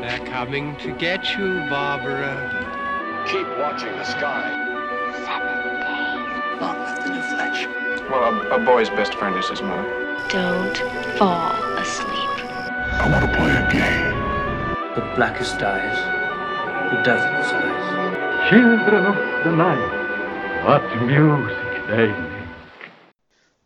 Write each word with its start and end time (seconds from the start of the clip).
They're 0.00 0.26
coming 0.26 0.76
to 0.76 0.92
get 0.92 1.36
you, 1.36 1.60
Barbara. 1.68 2.32
Keep 3.28 3.46
watching 3.58 3.92
the 3.92 4.04
sky. 4.04 4.48
Monmouth, 6.58 7.04
the 7.04 7.10
new 7.10 7.20
Fletch. 7.20 7.66
Well, 8.08 8.34
a, 8.34 8.62
a 8.62 8.64
boy's 8.64 8.88
best 8.90 9.12
friend 9.14 9.36
is 9.36 9.48
his 9.50 9.60
mother. 9.60 9.86
Don't 10.30 10.78
fall 11.18 11.52
asleep. 11.76 12.08
I 12.08 13.10
want 13.12 13.30
to 13.30 13.36
play 13.36 13.50
a 13.50 13.70
game. 13.70 14.94
The 14.94 15.14
blackest 15.16 15.62
eyes, 15.62 15.98
the 16.94 17.02
devil's 17.02 17.52
eyes. 17.52 18.50
Children 18.50 19.04
of 19.04 19.44
the 19.44 19.52
night, 19.52 20.64
what 20.64 20.82
music 21.02 21.86
they 21.88 22.08
make. 22.08 22.29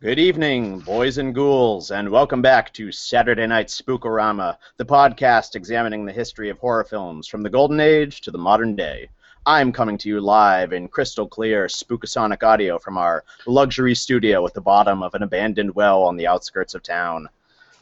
Good 0.04 0.18
evening, 0.18 0.80
boys 0.80 1.16
and 1.16 1.34
ghouls, 1.34 1.90
and 1.90 2.10
welcome 2.10 2.42
back 2.42 2.70
to 2.74 2.92
Saturday 2.92 3.46
Night 3.46 3.70
Spook-O-Rama, 3.70 4.58
the 4.76 4.84
podcast 4.84 5.54
examining 5.54 6.04
the 6.04 6.12
history 6.12 6.50
of 6.50 6.58
horror 6.58 6.84
films 6.84 7.26
from 7.26 7.42
the 7.42 7.48
Golden 7.48 7.80
Age 7.80 8.20
to 8.20 8.30
the 8.30 8.36
modern 8.36 8.76
day. 8.76 9.08
I'm 9.46 9.72
coming 9.72 9.96
to 9.96 10.10
you 10.10 10.20
live 10.20 10.74
in 10.74 10.88
crystal 10.88 11.26
clear 11.26 11.68
spookasonic 11.68 12.42
audio 12.42 12.78
from 12.78 12.98
our 12.98 13.24
luxury 13.46 13.94
studio 13.94 14.46
at 14.46 14.52
the 14.52 14.60
bottom 14.60 15.02
of 15.02 15.14
an 15.14 15.22
abandoned 15.22 15.74
well 15.74 16.02
on 16.02 16.18
the 16.18 16.26
outskirts 16.26 16.74
of 16.74 16.82
town. 16.82 17.26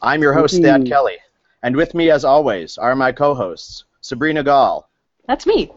I'm 0.01 0.21
your 0.21 0.31
host, 0.31 0.61
Thad 0.61 0.85
Kelly, 0.85 1.17
and 1.61 1.75
with 1.75 1.93
me, 1.93 2.09
as 2.09 2.23
always, 2.23 2.77
are 2.77 2.95
my 2.95 3.11
co-hosts, 3.11 3.83
Sabrina 3.99 4.43
Gall, 4.43 4.89
That's 5.27 5.45
me. 5.45 5.73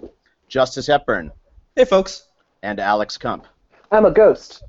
Justice 0.46 0.86
Hepburn, 0.86 1.32
Hey, 1.74 1.84
folks. 1.84 2.28
and 2.62 2.78
Alex 2.78 3.18
Kump. 3.18 3.46
I'm 3.90 4.06
a 4.06 4.12
ghost. 4.12 4.62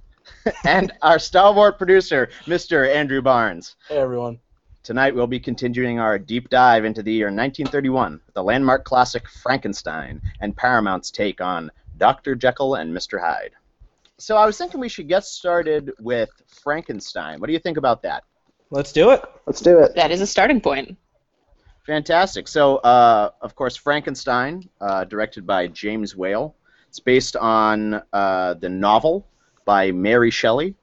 and 0.65 0.91
our 1.01 1.19
stalwart 1.19 1.77
producer, 1.77 2.29
Mr. 2.45 2.93
Andrew 2.93 3.21
Barnes. 3.21 3.75
Hey, 3.87 3.97
everyone. 3.97 4.39
Tonight 4.83 5.13
we'll 5.13 5.27
be 5.27 5.39
continuing 5.39 5.99
our 5.99 6.17
deep 6.17 6.49
dive 6.49 6.85
into 6.85 7.03
the 7.03 7.11
year 7.11 7.27
1931 7.27 8.21
the 8.33 8.43
landmark 8.43 8.85
classic 8.85 9.27
Frankenstein 9.27 10.21
and 10.39 10.55
Paramount's 10.55 11.11
take 11.11 11.41
on 11.41 11.69
Dr. 11.97 12.35
Jekyll 12.35 12.75
and 12.75 12.95
Mr. 12.95 13.19
Hyde. 13.19 13.51
So 14.17 14.37
I 14.37 14.45
was 14.45 14.57
thinking 14.57 14.79
we 14.79 14.89
should 14.89 15.09
get 15.09 15.25
started 15.25 15.91
with 15.99 16.29
Frankenstein. 16.63 17.39
What 17.39 17.47
do 17.47 17.53
you 17.53 17.59
think 17.59 17.77
about 17.77 18.01
that? 18.03 18.23
Let's 18.69 18.93
do 18.93 19.11
it. 19.11 19.23
Let's 19.45 19.61
do 19.61 19.79
it. 19.79 19.95
That 19.95 20.11
is 20.11 20.21
a 20.21 20.27
starting 20.27 20.61
point. 20.61 20.97
Fantastic. 21.85 22.47
So, 22.47 22.77
uh, 22.77 23.31
of 23.41 23.55
course, 23.55 23.75
Frankenstein, 23.75 24.69
uh, 24.81 25.05
directed 25.05 25.45
by 25.45 25.67
James 25.67 26.15
Whale. 26.15 26.55
It's 26.89 26.99
based 26.99 27.35
on 27.35 28.01
uh, 28.13 28.55
the 28.55 28.69
novel 28.69 29.27
by 29.67 29.91
Mary 29.91 30.31
Shelley, 30.31 30.73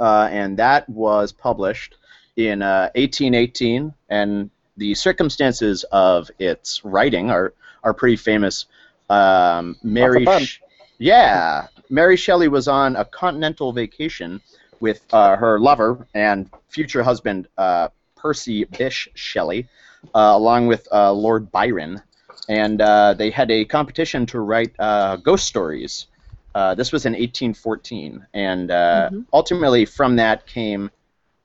uh, 0.00 0.28
and 0.30 0.58
that 0.58 0.86
was 0.88 1.30
published 1.30 1.94
in 2.36 2.60
uh, 2.60 2.90
1818. 2.96 3.94
And 4.10 4.50
the 4.76 4.94
circumstances 4.94 5.84
of 5.92 6.30
its 6.38 6.84
writing 6.84 7.30
are 7.30 7.54
are 7.84 7.94
pretty 7.94 8.16
famous. 8.16 8.66
Um, 9.08 9.76
Mary. 9.82 10.26
Sh- 10.40 10.60
yeah, 10.98 11.68
Mary 11.90 12.16
Shelley 12.16 12.48
was 12.48 12.66
on 12.68 12.96
a 12.96 13.04
continental 13.04 13.72
vacation 13.72 14.40
with 14.80 15.02
uh, 15.12 15.36
her 15.36 15.58
lover 15.60 16.06
and 16.14 16.50
future 16.68 17.02
husband 17.02 17.46
uh, 17.58 17.88
Percy 18.16 18.64
Bysshe 18.64 19.08
Shelley, 19.14 19.68
uh, 20.14 20.32
along 20.34 20.66
with 20.66 20.88
uh, 20.90 21.12
Lord 21.12 21.52
Byron, 21.52 22.02
and 22.48 22.80
uh, 22.80 23.14
they 23.14 23.30
had 23.30 23.50
a 23.50 23.64
competition 23.64 24.26
to 24.26 24.40
write 24.40 24.74
uh, 24.78 25.16
ghost 25.16 25.46
stories. 25.46 26.06
Uh, 26.54 26.74
this 26.74 26.92
was 26.92 27.04
in 27.04 27.12
1814, 27.12 28.26
and 28.32 28.70
uh, 28.70 29.10
ultimately 29.32 29.84
from 29.84 30.16
that 30.16 30.46
came, 30.46 30.90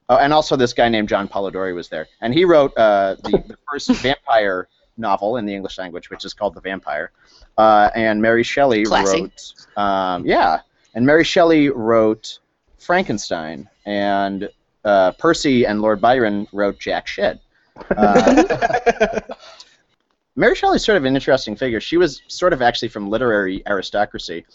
oh, 0.08 0.18
and 0.18 0.32
also 0.32 0.56
this 0.56 0.74
guy 0.74 0.88
named 0.88 1.10
John 1.10 1.28
Polidori 1.28 1.74
was 1.74 1.90
there, 1.90 2.08
and 2.22 2.34
he 2.34 2.46
wrote 2.46 2.78
uh, 2.78 3.16
the, 3.24 3.44
the 3.48 3.58
first 3.72 3.90
vampire 3.90 4.68
novel 4.98 5.38
in 5.38 5.46
the 5.46 5.56
English 5.56 5.78
language, 5.78 6.10
which 6.10 6.26
is 6.26 6.34
called 6.34 6.54
The 6.54 6.62
Vampyre. 6.62 7.08
Uh, 7.58 7.90
and 7.96 8.22
Mary 8.22 8.44
Shelley 8.44 8.86
Classy. 8.86 9.24
wrote, 9.24 9.54
um, 9.78 10.26
yeah, 10.26 10.62
and 10.94 11.06
Mary 11.06 11.24
Shelley 11.24 11.70
wrote 11.70 12.40
Frankenstein, 12.78 13.68
and 13.86 14.50
uh, 14.86 15.12
Percy 15.14 15.66
and 15.66 15.82
Lord 15.82 16.00
Byron 16.00 16.48
wrote 16.54 16.80
Jack. 16.80 17.08
Uh, 17.90 19.20
Mary 20.36 20.56
Shelley's 20.56 20.86
sort 20.86 20.98
of 20.98 21.06
an 21.06 21.16
interesting 21.16 21.56
figure. 21.56 21.82
She 21.82 21.98
was 21.98 22.22
sort 22.28 22.54
of 22.54 22.62
actually 22.62 22.88
from 22.88 23.10
literary 23.10 23.62
aristocracy. 23.68 24.46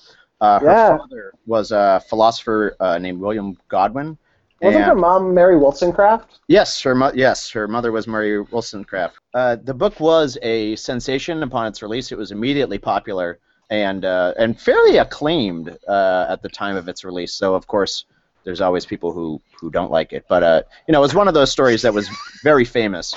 Uh, 0.41 0.59
her 0.61 0.67
Yeah. 0.67 0.97
father 0.99 1.33
was 1.47 1.71
a 1.73 2.03
philosopher 2.09 2.77
uh, 2.81 2.99
named 2.99 3.21
William 3.21 3.57
Godwin. 3.69 4.19
Wasn't 4.61 4.83
and- 4.83 4.91
her 4.91 4.95
mom 4.97 5.35
Mary 5.35 5.57
Wollstonecraft? 5.57 6.41
Yes, 6.49 6.81
her 6.83 6.95
mo- 6.95 7.13
yes, 7.15 7.51
her 7.51 7.69
mother 7.69 7.93
was 7.93 8.07
Mary 8.07 8.41
Wollstonecraft. 8.41 9.19
Uh, 9.35 9.57
the 9.63 9.75
book 9.75 9.99
was 10.01 10.39
a 10.43 10.75
sensation 10.77 11.43
upon 11.43 11.67
its 11.67 11.83
release. 11.83 12.13
It 12.13 12.19
was 12.19 12.31
immediately 12.31 12.79
popular 12.79 13.39
and 13.71 14.05
uh, 14.05 14.33
and 14.39 14.59
fairly 14.61 14.99
acclaimed 14.99 15.77
uh, 15.89 16.27
at 16.29 16.43
the 16.43 16.49
time 16.49 16.77
of 16.77 16.89
its 16.89 17.05
release. 17.05 17.35
So 17.35 17.55
of 17.55 17.67
course, 17.67 18.05
there's 18.45 18.61
always 18.61 18.87
people 18.87 19.13
who 19.13 19.41
who 19.61 19.71
don't 19.71 19.91
like 19.91 20.13
it, 20.13 20.25
but 20.29 20.43
uh, 20.43 20.63
you 20.87 20.93
know, 20.93 20.99
it 20.99 21.03
was 21.03 21.15
one 21.15 21.29
of 21.29 21.35
those 21.35 21.51
stories 21.51 21.83
that 21.83 21.93
was 21.93 22.09
very 22.43 22.65
famous. 22.65 23.15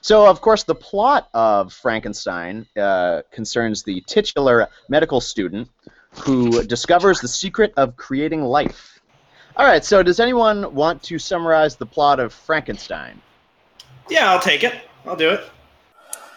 So 0.00 0.26
of 0.26 0.40
course, 0.40 0.62
the 0.64 0.74
plot 0.74 1.28
of 1.34 1.72
Frankenstein 1.72 2.66
uh, 2.80 3.22
concerns 3.32 3.82
the 3.82 4.00
titular 4.06 4.68
medical 4.88 5.20
student 5.20 5.68
who 6.18 6.62
discovers 6.64 7.20
the 7.20 7.28
secret 7.28 7.72
of 7.76 7.96
creating 7.96 8.42
life. 8.42 9.00
All 9.56 9.66
right, 9.66 9.84
so 9.84 10.02
does 10.02 10.20
anyone 10.20 10.74
want 10.74 11.02
to 11.04 11.18
summarize 11.18 11.76
the 11.76 11.86
plot 11.86 12.20
of 12.20 12.32
Frankenstein? 12.32 13.20
Yeah, 14.08 14.30
I'll 14.30 14.40
take 14.40 14.62
it. 14.62 14.74
I'll 15.04 15.16
do 15.16 15.30
it. 15.30 15.50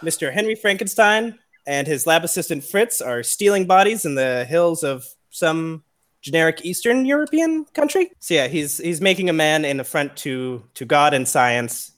Mr. 0.02 0.34
Henry 0.34 0.56
Frankenstein 0.56 1.38
and 1.68 1.88
his 1.88 2.08
lab 2.08 2.24
assistant 2.24 2.64
Fritz 2.64 3.02
are 3.02 3.22
stealing 3.24 3.66
bodies 3.66 4.06
in 4.06 4.16
the 4.16 4.46
hills 4.46 4.84
of 4.84 5.06
some 5.30 5.84
generic 6.22 6.63
Eastern 6.63 7.06
European 7.06 7.66
country. 7.74 8.12
So 8.19 8.34
yeah, 8.34 8.48
he's 8.48 8.78
he's 8.78 9.02
making 9.02 9.30
a 9.30 9.34
man 9.34 9.66
in 9.66 9.80
affront 9.80 10.16
to 10.18 10.63
to 10.75 10.86
God 10.86 11.13
and 11.13 11.28
science 11.28 11.92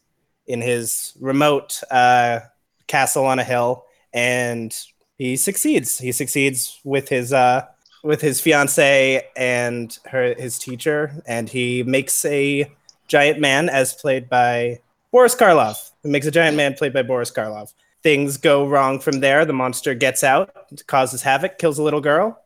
in 0.48 0.62
his 0.62 1.14
remote 1.20 1.82
uh, 1.90 2.42
castle 2.88 3.26
on 3.26 3.40
a 3.40 3.44
hill, 3.44 3.86
and 4.14 4.76
he 5.18 5.38
succeeds. 5.38 5.98
He 5.98 6.12
succeeds 6.12 6.80
with 6.84 7.10
his 7.10 7.32
uh, 7.32 7.66
with 8.04 8.22
his 8.22 8.42
fiance 8.42 9.26
and 9.36 9.98
her 10.06 10.36
his 10.36 10.60
teacher, 10.60 11.24
and 11.26 11.50
he 11.50 11.84
makes 11.84 12.24
a 12.26 12.70
giant 13.08 13.40
man 13.40 13.70
as 13.70 13.94
played 13.94 14.30
by 14.30 14.80
Boris 15.12 15.36
Karloff. 15.36 15.92
Who 16.04 16.10
makes 16.10 16.28
a 16.28 16.32
giant 16.32 16.58
man 16.58 16.74
played 16.74 16.94
by 16.94 17.02
Boris 17.02 17.32
Karloff. 17.32 17.74
Things 18.04 18.36
go 18.36 18.68
wrong 18.68 19.00
from 19.00 19.22
there. 19.22 19.46
The 19.46 19.54
monster 19.54 19.94
gets 19.94 20.24
out, 20.24 20.54
causes 20.88 21.22
havoc, 21.22 21.58
kills 21.58 21.80
a 21.80 21.84
little 21.84 22.02
girl, 22.02 22.44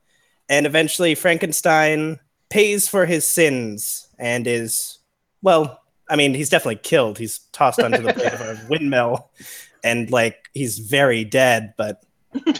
and 0.47 0.68
eventually 0.68 1.16
Frankenstein 1.16 2.19
pays 2.50 2.88
for 2.88 3.06
his 3.07 3.25
sins 3.25 4.07
and 4.19 4.45
is 4.45 5.00
well. 5.41 5.81
I 6.09 6.16
mean, 6.16 6.35
he's 6.35 6.50
definitely 6.50 6.78
killed. 6.78 7.18
He's 7.18 7.39
tossed 7.51 7.79
onto 7.79 7.97
the 7.97 8.13
blade 8.13 8.34
of 8.34 8.41
a 8.41 8.66
windmill, 8.69 9.31
and 9.84 10.12
like 10.12 10.50
he's 10.53 10.78
very 10.78 11.25
dead. 11.25 11.74
But 11.78 12.03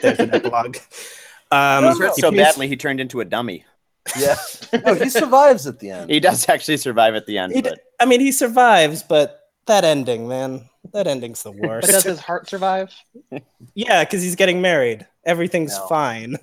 there's 0.02 0.20
an 0.20 0.34
epilogue. 0.34 0.78
Um, 1.52 1.84
He 1.84 1.90
was 1.90 2.00
hurt 2.00 2.16
so 2.16 2.32
badly 2.32 2.68
he 2.68 2.76
turned 2.76 3.00
into 3.00 3.20
a 3.22 3.26
dummy. 3.26 3.66
Yeah. 4.20 4.36
No, 4.86 4.96
he 4.96 5.10
survives 5.10 5.66
at 5.68 5.80
the 5.80 5.92
end. 5.92 6.10
He 6.10 6.20
does 6.20 6.48
actually 6.50 6.78
survive 6.78 7.16
at 7.16 7.26
the 7.26 7.38
end, 7.38 7.54
He 7.54 7.62
d- 7.62 7.70
but 7.70 7.80
I 8.00 8.06
mean, 8.06 8.20
he 8.20 8.32
survives, 8.34 9.02
but 9.04 9.40
that 9.66 9.84
ending, 9.86 10.28
man, 10.28 10.68
that 10.94 11.08
ending's 11.08 11.44
the 11.44 11.52
worst. 11.52 11.88
But 11.88 11.94
does 11.94 12.04
his 12.04 12.20
heart 12.20 12.50
survive? 12.50 12.94
yeah, 13.76 14.04
because 14.04 14.22
he's 14.24 14.36
getting 14.36 14.62
married. 14.62 15.06
Everything's 15.26 15.78
No. 15.78 15.88
fine. 15.88 16.38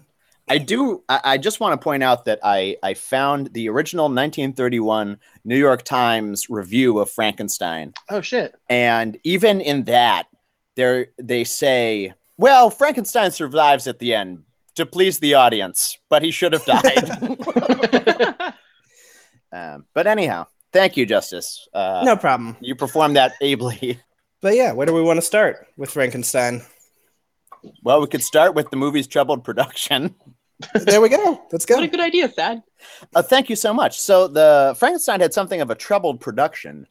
I 0.48 0.59
do. 0.59 1.03
I, 1.09 1.21
I 1.25 1.38
just 1.38 1.59
want 1.60 1.78
to 1.78 1.82
point 1.82 2.03
out 2.03 2.26
that 2.26 2.38
I 2.42 2.76
I 2.82 2.92
found 2.94 3.53
the 3.54 3.69
original 3.71 4.04
1931 4.06 5.19
New 5.44 5.56
York 5.56 5.84
Times 5.84 6.48
review 6.50 6.98
of 6.98 7.10
Frankenstein, 7.10 7.94
Oh 8.10 8.21
shit. 8.21 8.54
and 8.69 9.19
even 9.25 9.60
in 9.62 9.84
that, 9.84 10.24
they 10.77 11.06
they 11.18 11.45
say, 11.45 12.12
well, 12.36 12.68
Frankenstein 12.71 13.30
survives 13.30 13.86
at 13.86 13.98
the 13.98 14.15
end 14.15 14.43
to 14.76 14.86
please 14.86 15.18
the 15.18 15.34
audience, 15.34 15.98
but 16.09 16.22
he 16.22 16.30
should 16.30 16.53
have 16.53 16.65
died. 16.65 17.10
um, 19.53 19.86
but 19.94 20.06
anyhow, 20.06 20.47
thank 20.72 20.97
you, 20.97 21.06
Justice. 21.06 21.68
Uh, 21.72 22.03
no 22.04 22.16
problem. 22.16 22.56
you 22.60 22.74
performed 22.74 23.16
that 23.16 23.32
ably. 23.41 24.00
But 24.41 24.56
yeah, 24.56 24.72
where 24.72 24.86
do 24.86 24.92
we 24.92 25.03
want 25.03 25.16
to 25.16 25.22
start 25.22 25.66
with 25.76 25.91
Frankenstein? 25.91 26.62
Well, 27.82 28.00
we 28.00 28.06
could 28.06 28.22
start 28.22 28.54
with 28.54 28.68
the 28.71 28.76
movie's 28.76 29.06
troubled 29.06 29.42
production. 29.42 30.15
there 30.74 31.00
we 31.00 31.09
go. 31.09 31.42
Let's 31.50 31.65
go. 31.65 31.77
What 31.77 31.84
a 31.84 31.88
good 31.88 32.00
idea, 32.00 32.28
Thad. 32.28 32.62
Uh, 33.15 33.22
thank 33.22 33.48
you 33.48 33.56
so 33.56 33.72
much. 33.72 33.98
So 33.98 34.28
the 34.28 34.74
Frankenstein 34.78 35.20
had 35.20 35.32
something 35.32 35.60
of 35.60 35.70
a 35.70 35.74
troubled 35.74 36.20
production. 36.20 36.86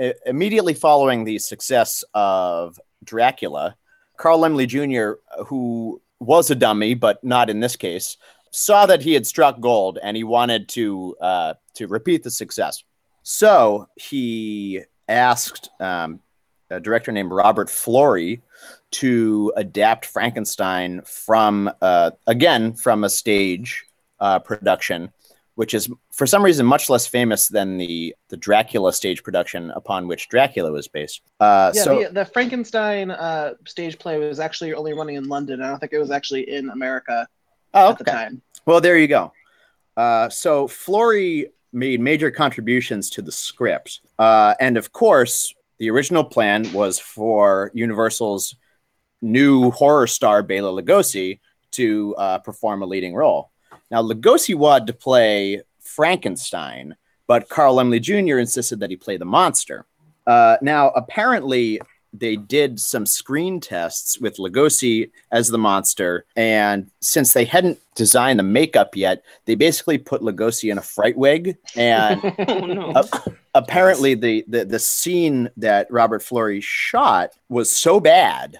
I- 0.00 0.14
immediately 0.26 0.74
following 0.74 1.24
the 1.24 1.38
success 1.38 2.04
of 2.12 2.78
Dracula, 3.04 3.76
Carl 4.16 4.40
Laemmle 4.40 4.66
Jr., 4.66 5.20
who 5.44 6.00
was 6.20 6.50
a 6.50 6.54
dummy, 6.54 6.94
but 6.94 7.22
not 7.22 7.50
in 7.50 7.60
this 7.60 7.76
case, 7.76 8.16
saw 8.50 8.86
that 8.86 9.02
he 9.02 9.12
had 9.12 9.26
struck 9.26 9.60
gold 9.60 9.98
and 10.02 10.16
he 10.16 10.24
wanted 10.24 10.68
to 10.70 11.16
uh, 11.20 11.54
to 11.74 11.86
repeat 11.86 12.22
the 12.22 12.30
success. 12.30 12.82
So 13.22 13.88
he 13.96 14.82
asked 15.08 15.68
um, 15.80 16.20
a 16.70 16.80
director 16.80 17.12
named 17.12 17.30
Robert 17.30 17.68
Florey 17.68 18.40
to 18.92 19.52
adapt 19.56 20.06
Frankenstein 20.06 21.02
from 21.04 21.70
uh, 21.82 22.12
again 22.26 22.74
from 22.74 23.04
a 23.04 23.10
stage 23.10 23.84
uh, 24.20 24.38
production, 24.38 25.12
which 25.56 25.74
is 25.74 25.90
for 26.12 26.26
some 26.26 26.42
reason 26.42 26.64
much 26.64 26.88
less 26.88 27.06
famous 27.06 27.48
than 27.48 27.76
the 27.76 28.14
the 28.28 28.36
Dracula 28.36 28.92
stage 28.92 29.22
production 29.22 29.70
upon 29.72 30.06
which 30.06 30.28
Dracula 30.28 30.70
was 30.70 30.86
based. 30.86 31.22
Uh, 31.40 31.72
yeah, 31.74 31.82
so 31.82 32.04
the, 32.04 32.10
the 32.10 32.24
Frankenstein 32.26 33.10
uh, 33.10 33.54
stage 33.66 33.98
play 33.98 34.18
was 34.18 34.38
actually 34.38 34.72
only 34.74 34.92
running 34.92 35.16
in 35.16 35.28
London. 35.28 35.60
I 35.60 35.68
don't 35.68 35.80
think 35.80 35.92
it 35.92 35.98
was 35.98 36.10
actually 36.10 36.48
in 36.48 36.70
America 36.70 37.26
oh, 37.74 37.90
at 37.90 37.98
the 37.98 38.04
time. 38.04 38.42
Well, 38.66 38.80
there 38.80 38.98
you 38.98 39.08
go. 39.08 39.32
Uh, 39.96 40.28
so 40.28 40.68
Florey 40.68 41.46
made 41.72 42.00
major 42.00 42.30
contributions 42.30 43.10
to 43.10 43.22
the 43.22 43.32
script, 43.32 44.00
uh, 44.18 44.54
and 44.60 44.76
of 44.76 44.92
course, 44.92 45.54
the 45.78 45.90
original 45.90 46.24
plan 46.24 46.70
was 46.72 46.98
for 46.98 47.70
Universal's 47.74 48.56
new 49.22 49.70
horror 49.70 50.06
star 50.06 50.42
Bela 50.42 50.82
Lugosi 50.82 51.40
to 51.72 52.14
uh, 52.16 52.38
perform 52.38 52.82
a 52.82 52.86
leading 52.86 53.14
role. 53.14 53.50
Now, 53.90 54.02
Lugosi 54.02 54.54
wanted 54.54 54.86
to 54.88 54.92
play 54.92 55.62
Frankenstein, 55.80 56.96
but 57.26 57.48
Carl 57.48 57.76
Laemmle 57.76 58.00
Jr. 58.00 58.38
insisted 58.38 58.80
that 58.80 58.90
he 58.90 58.96
play 58.96 59.16
the 59.16 59.24
monster. 59.24 59.86
Uh, 60.26 60.56
now, 60.60 60.90
apparently, 60.90 61.80
they 62.12 62.36
did 62.36 62.80
some 62.80 63.04
screen 63.04 63.60
tests 63.60 64.18
with 64.20 64.38
Lugosi 64.38 65.10
as 65.32 65.48
the 65.48 65.58
monster, 65.58 66.24
and 66.34 66.90
since 67.00 67.32
they 67.32 67.44
hadn't 67.44 67.78
designed 67.94 68.38
the 68.38 68.42
makeup 68.44 68.96
yet, 68.96 69.22
they 69.44 69.54
basically 69.54 69.98
put 69.98 70.22
Lugosi 70.22 70.70
in 70.72 70.78
a 70.78 70.82
fright 70.82 71.16
wig. 71.16 71.56
And 71.76 72.20
Oh, 72.48 72.58
no. 72.66 73.04
apparently, 73.54 74.14
the, 74.14 74.44
the 74.48 74.64
the 74.64 74.78
scene 74.78 75.50
that 75.58 75.90
Robert 75.90 76.22
Florey 76.22 76.62
shot 76.62 77.32
was 77.48 77.70
so 77.70 78.00
bad 78.00 78.58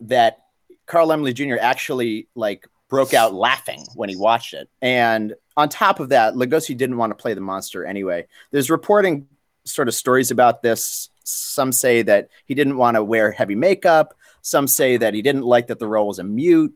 that 0.00 0.44
Carl 0.86 1.08
Laemmle 1.08 1.34
Jr. 1.34 1.56
actually 1.60 2.28
like 2.34 2.66
broke 2.88 3.14
out 3.14 3.34
laughing 3.34 3.84
when 3.94 4.08
he 4.08 4.16
watched 4.16 4.54
it. 4.54 4.68
And 4.80 5.34
on 5.56 5.68
top 5.68 6.00
of 6.00 6.10
that, 6.10 6.34
Lugosi 6.34 6.76
didn't 6.76 6.96
want 6.96 7.10
to 7.10 7.20
play 7.20 7.34
the 7.34 7.40
monster 7.40 7.84
anyway. 7.84 8.26
There's 8.50 8.70
reporting 8.70 9.26
sort 9.64 9.88
of 9.88 9.94
stories 9.94 10.30
about 10.30 10.62
this. 10.62 11.10
Some 11.24 11.72
say 11.72 12.02
that 12.02 12.28
he 12.46 12.54
didn't 12.54 12.78
want 12.78 12.96
to 12.96 13.04
wear 13.04 13.30
heavy 13.30 13.54
makeup. 13.54 14.14
Some 14.40 14.66
say 14.66 14.96
that 14.96 15.14
he 15.14 15.22
didn't 15.22 15.42
like 15.42 15.66
that 15.66 15.78
the 15.78 15.86
role 15.86 16.08
was 16.08 16.18
a 16.18 16.24
mute. 16.24 16.74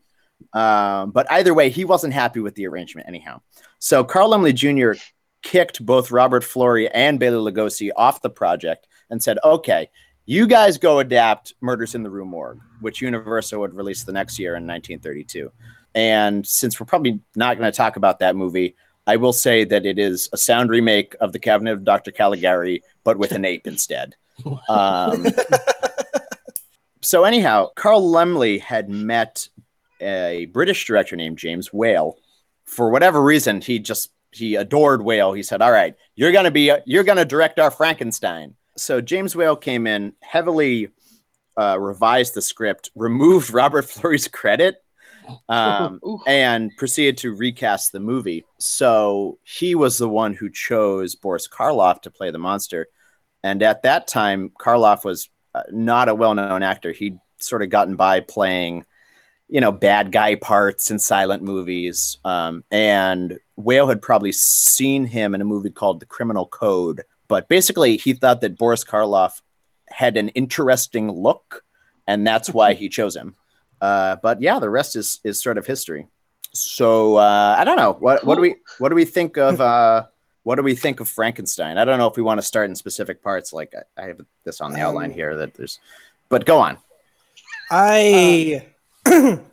Um, 0.51 1.11
but 1.11 1.31
either 1.31 1.53
way, 1.53 1.69
he 1.69 1.85
wasn't 1.85 2.13
happy 2.13 2.39
with 2.39 2.55
the 2.55 2.67
arrangement 2.67 3.07
anyhow. 3.07 3.41
So 3.79 4.03
Carl 4.03 4.31
Laemmle 4.31 4.53
Jr. 4.53 4.99
kicked 5.41 5.83
both 5.83 6.11
Robert 6.11 6.43
Florey 6.43 6.89
and 6.93 7.19
Bela 7.19 7.51
Lugosi 7.51 7.89
off 7.95 8.21
the 8.21 8.29
project 8.29 8.87
and 9.09 9.23
said, 9.23 9.39
"Okay, 9.43 9.89
you 10.25 10.45
guys 10.45 10.77
go 10.77 10.99
adapt 10.99 11.53
Murders 11.61 11.95
in 11.95 12.03
the 12.03 12.09
Rue 12.09 12.25
Morgue, 12.25 12.59
which 12.81 13.01
Universal 13.01 13.61
would 13.61 13.75
release 13.75 14.03
the 14.03 14.11
next 14.11 14.37
year 14.37 14.55
in 14.55 14.67
1932." 14.67 15.51
And 15.95 16.45
since 16.45 16.79
we're 16.79 16.85
probably 16.85 17.19
not 17.35 17.57
going 17.57 17.71
to 17.71 17.75
talk 17.75 17.95
about 17.95 18.19
that 18.19 18.35
movie, 18.35 18.75
I 19.05 19.17
will 19.17 19.33
say 19.33 19.63
that 19.65 19.85
it 19.85 19.99
is 19.99 20.29
a 20.33 20.37
sound 20.37 20.69
remake 20.69 21.15
of 21.19 21.33
The 21.33 21.39
Cabinet 21.39 21.73
of 21.73 21.83
Dr. 21.83 22.11
Caligari, 22.11 22.83
but 23.03 23.17
with 23.17 23.31
an 23.31 23.45
ape 23.45 23.67
instead. 23.67 24.15
Um, 24.67 25.27
so 27.01 27.23
anyhow, 27.23 27.69
Carl 27.75 28.01
Laemmle 28.01 28.59
had 28.59 28.89
met 28.89 29.47
a 30.01 30.47
British 30.47 30.85
director 30.85 31.15
named 31.15 31.37
James 31.37 31.71
Whale. 31.71 32.17
For 32.65 32.89
whatever 32.89 33.21
reason, 33.21 33.61
he 33.61 33.77
just 33.77 34.09
he 34.31 34.55
adored 34.55 35.03
Whale. 35.03 35.33
He 35.33 35.43
said, 35.43 35.61
"All 35.61 35.71
right, 35.71 35.95
you're 36.15 36.31
gonna 36.31 36.51
be 36.51 36.71
you're 36.85 37.03
gonna 37.03 37.25
direct 37.25 37.59
our 37.59 37.69
Frankenstein." 37.69 38.55
So 38.75 39.01
James 39.01 39.35
Whale 39.35 39.55
came 39.55 39.85
in, 39.85 40.13
heavily 40.21 40.89
uh, 41.57 41.79
revised 41.79 42.33
the 42.33 42.41
script, 42.41 42.89
removed 42.95 43.51
Robert 43.51 43.85
Florey's 43.85 44.27
credit, 44.27 44.82
um, 45.49 45.99
and 46.27 46.71
proceeded 46.77 47.17
to 47.19 47.35
recast 47.35 47.91
the 47.91 47.99
movie. 47.99 48.45
So 48.59 49.39
he 49.43 49.75
was 49.75 49.97
the 49.97 50.09
one 50.09 50.33
who 50.33 50.49
chose 50.49 51.15
Boris 51.15 51.47
Karloff 51.47 52.01
to 52.01 52.11
play 52.11 52.31
the 52.31 52.37
monster. 52.37 52.87
And 53.43 53.61
at 53.61 53.83
that 53.83 54.07
time, 54.07 54.51
Karloff 54.59 55.03
was 55.03 55.29
uh, 55.53 55.63
not 55.71 56.09
a 56.09 56.15
well-known 56.15 56.63
actor. 56.63 56.91
He'd 56.91 57.19
sort 57.37 57.61
of 57.61 57.69
gotten 57.69 57.95
by 57.95 58.21
playing, 58.21 58.85
you 59.49 59.61
know, 59.61 59.71
bad 59.71 60.11
guy 60.11 60.35
parts 60.35 60.89
in 60.89 60.99
silent 60.99 61.43
movies. 61.43 62.17
Um, 62.23 62.63
and 62.71 63.37
Whale 63.55 63.87
had 63.87 64.01
probably 64.01 64.31
seen 64.31 65.05
him 65.05 65.35
in 65.35 65.41
a 65.41 65.45
movie 65.45 65.69
called 65.69 65.99
The 65.99 66.05
Criminal 66.05 66.47
Code. 66.47 67.03
But 67.27 67.49
basically, 67.49 67.97
he 67.97 68.13
thought 68.13 68.41
that 68.41 68.57
Boris 68.57 68.83
Karloff 68.83 69.41
had 69.89 70.17
an 70.17 70.29
interesting 70.29 71.11
look, 71.11 71.63
and 72.07 72.25
that's 72.25 72.49
why 72.49 72.73
he 72.73 72.89
chose 72.97 73.15
him. 73.15 73.35
Uh, 73.83 74.15
but 74.23 74.41
yeah, 74.41 74.59
the 74.59 74.69
rest 74.69 74.95
is 74.95 75.19
is 75.23 75.41
sort 75.41 75.57
of 75.57 75.65
history. 75.67 76.07
So 76.53 77.17
uh, 77.17 77.55
I 77.59 77.63
don't 77.65 77.77
know 77.77 77.93
what 77.99 78.23
what 78.25 78.35
do 78.35 78.41
we 78.41 78.55
what 78.79 78.89
do 78.89 78.95
we 78.95 79.05
think 79.05 79.37
of 79.37 79.59
uh, 79.73 80.05
what 80.43 80.55
do 80.55 80.63
we 80.63 80.75
think 80.75 80.99
of 81.01 81.09
Frankenstein? 81.09 81.77
I 81.77 81.83
don't 81.85 81.97
know 81.99 82.07
if 82.07 82.15
we 82.15 82.23
want 82.23 82.37
to 82.39 82.47
start 82.47 82.69
in 82.69 82.75
specific 82.75 83.21
parts. 83.21 83.51
Like 83.51 83.73
I, 83.75 84.01
I 84.01 84.05
have 84.07 84.21
this 84.45 84.61
on 84.61 84.71
the 84.73 84.79
outline 84.81 85.11
here 85.11 85.35
that 85.37 85.53
there's, 85.55 85.79
but 86.29 86.45
go 86.45 86.59
on. 86.59 86.77
I 87.71 88.65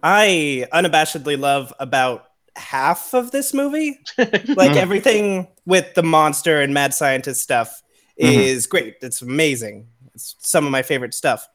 I 0.03 0.67
unabashedly 0.73 1.39
love 1.39 1.73
about 1.79 2.27
half 2.57 3.15
of 3.15 3.31
this 3.31 3.55
movie. 3.55 3.99
like 4.19 4.77
everything 4.77 5.49
with 5.67 5.95
the 5.95 6.03
monster 6.03 6.61
and 6.61 6.75
mad 6.75 6.95
scientist 6.95 7.41
stuff 7.41 7.83
Mhm. 8.21 8.37
is 8.37 8.67
great. 8.67 8.97
It's 9.01 9.23
amazing. 9.23 9.87
It's 10.15 10.37
some 10.41 10.67
of 10.67 10.71
my 10.73 10.83
favorite 10.83 11.15
stuff. 11.15 11.49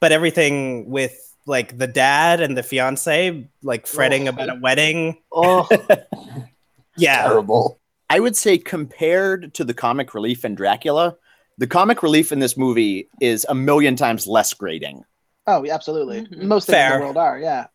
But 0.00 0.10
everything 0.10 0.90
with 0.90 1.16
like 1.48 1.76
the 1.78 1.86
dad 1.88 2.40
and 2.40 2.56
the 2.56 2.62
fiance 2.62 3.48
like 3.62 3.86
fretting 3.86 4.26
Oh. 4.28 4.30
about 4.30 4.50
a 4.50 4.54
wedding. 4.60 5.18
Oh, 5.32 5.68
Yeah. 6.96 7.22
Terrible. 7.28 7.78
I 8.10 8.20
would 8.20 8.36
say 8.36 8.58
compared 8.58 9.54
to 9.54 9.64
the 9.64 9.74
comic 9.74 10.14
relief 10.14 10.44
in 10.44 10.54
Dracula, 10.54 11.16
the 11.58 11.66
comic 11.66 12.02
relief 12.02 12.32
in 12.32 12.38
this 12.38 12.56
movie 12.56 13.08
is 13.20 13.46
a 13.48 13.54
million 13.54 13.96
times 13.96 14.26
less 14.26 14.52
grating. 14.54 15.04
oh, 15.46 15.64
yeah, 15.64 15.74
absolutely. 15.74 16.22
Mhm. 16.26 16.42
Most 16.42 16.66
things 16.66 16.92
in 16.92 16.98
the 16.98 17.04
world 17.04 17.16
are, 17.16 17.38
yeah. 17.38 17.66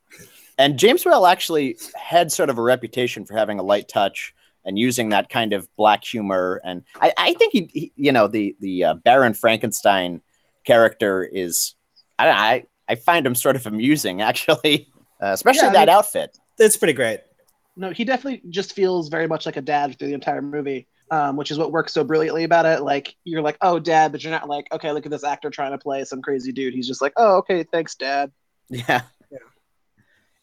And 0.59 0.77
James 0.77 1.03
Whale 1.05 1.25
actually 1.25 1.77
had 1.95 2.31
sort 2.31 2.49
of 2.51 2.57
a 2.59 2.61
reputation 2.61 3.25
for 3.25 3.35
having 3.35 3.57
a 3.59 3.63
light 3.63 3.87
touch 3.87 4.33
and 4.65 4.77
using 4.77 5.09
that 5.09 5.29
kind 5.29 5.53
of 5.53 5.67
black 5.75 6.03
humor. 6.03 6.61
And 6.63 6.83
I, 7.01 7.11
I 7.17 7.33
think 7.33 7.51
he, 7.53 7.69
he, 7.73 7.91
you 7.95 8.11
know, 8.11 8.27
the 8.27 8.55
the 8.59 8.83
uh, 8.83 8.93
Baron 8.95 9.33
Frankenstein 9.33 10.21
character 10.65 11.23
is, 11.23 11.73
I, 12.19 12.25
don't 12.25 12.35
know, 12.35 12.39
I 12.41 12.63
I 12.89 12.95
find 12.95 13.25
him 13.25 13.35
sort 13.35 13.55
of 13.55 13.65
amusing 13.65 14.21
actually, 14.29 14.89
uh, 15.21 15.27
especially 15.27 15.63
Yeah, 15.63 15.69
I 15.69 15.73
that 15.73 15.87
mean- 15.87 15.95
outfit. 15.97 16.37
It's 16.59 16.77
pretty 16.77 16.93
great. 16.93 17.21
No, 17.75 17.89
he 17.91 18.03
definitely 18.05 18.43
just 18.51 18.73
feels 18.73 19.09
very 19.09 19.27
much 19.27 19.47
like 19.47 19.57
a 19.57 19.61
dad 19.61 19.97
through 19.97 20.09
the 20.09 20.13
entire 20.13 20.43
movie, 20.43 20.87
um, 21.09 21.35
which 21.37 21.49
is 21.49 21.57
what 21.57 21.71
works 21.71 21.91
so 21.91 22.03
brilliantly 22.03 22.43
about 22.43 22.67
it. 22.67 22.83
Like 22.83 23.15
you're 23.23 23.41
like, 23.41 23.57
oh, 23.61 23.79
dad, 23.79 24.11
but 24.11 24.23
you're 24.23 24.29
not 24.31 24.47
like, 24.47 24.67
okay, 24.71 24.91
look 24.91 25.05
at 25.07 25.11
this 25.11 25.23
actor 25.23 25.49
trying 25.49 25.71
to 25.71 25.79
play 25.79 26.03
some 26.05 26.21
crazy 26.21 26.51
dude. 26.51 26.75
He's 26.75 26.87
just 26.87 27.01
like, 27.01 27.13
oh, 27.17 27.37
okay, 27.37 27.63
thanks, 27.63 27.95
dad. 27.95 28.31
Yeah, 28.69 29.01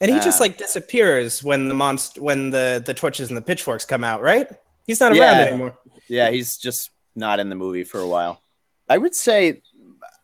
And 0.00 0.10
he 0.10 0.18
just 0.18 0.40
Uh, 0.40 0.44
like 0.44 0.58
disappears 0.58 1.42
when 1.44 1.68
the 1.68 1.74
monster 1.74 2.20
when 2.22 2.50
the 2.50 2.82
the 2.84 2.94
torches 2.94 3.28
and 3.28 3.36
the 3.36 3.42
pitchforks 3.42 3.84
come 3.84 4.02
out, 4.02 4.22
right? 4.22 4.48
He's 4.86 4.98
not 5.00 5.14
Yeah. 5.14 5.22
around 5.38 5.48
anymore. 5.48 5.78
yeah, 6.08 6.30
he's 6.30 6.56
just 6.56 6.90
not 7.14 7.38
in 7.38 7.48
the 7.48 7.54
movie 7.56 7.84
for 7.84 8.00
a 8.00 8.06
while. 8.08 8.42
I 8.88 8.98
would 8.98 9.14
say 9.14 9.62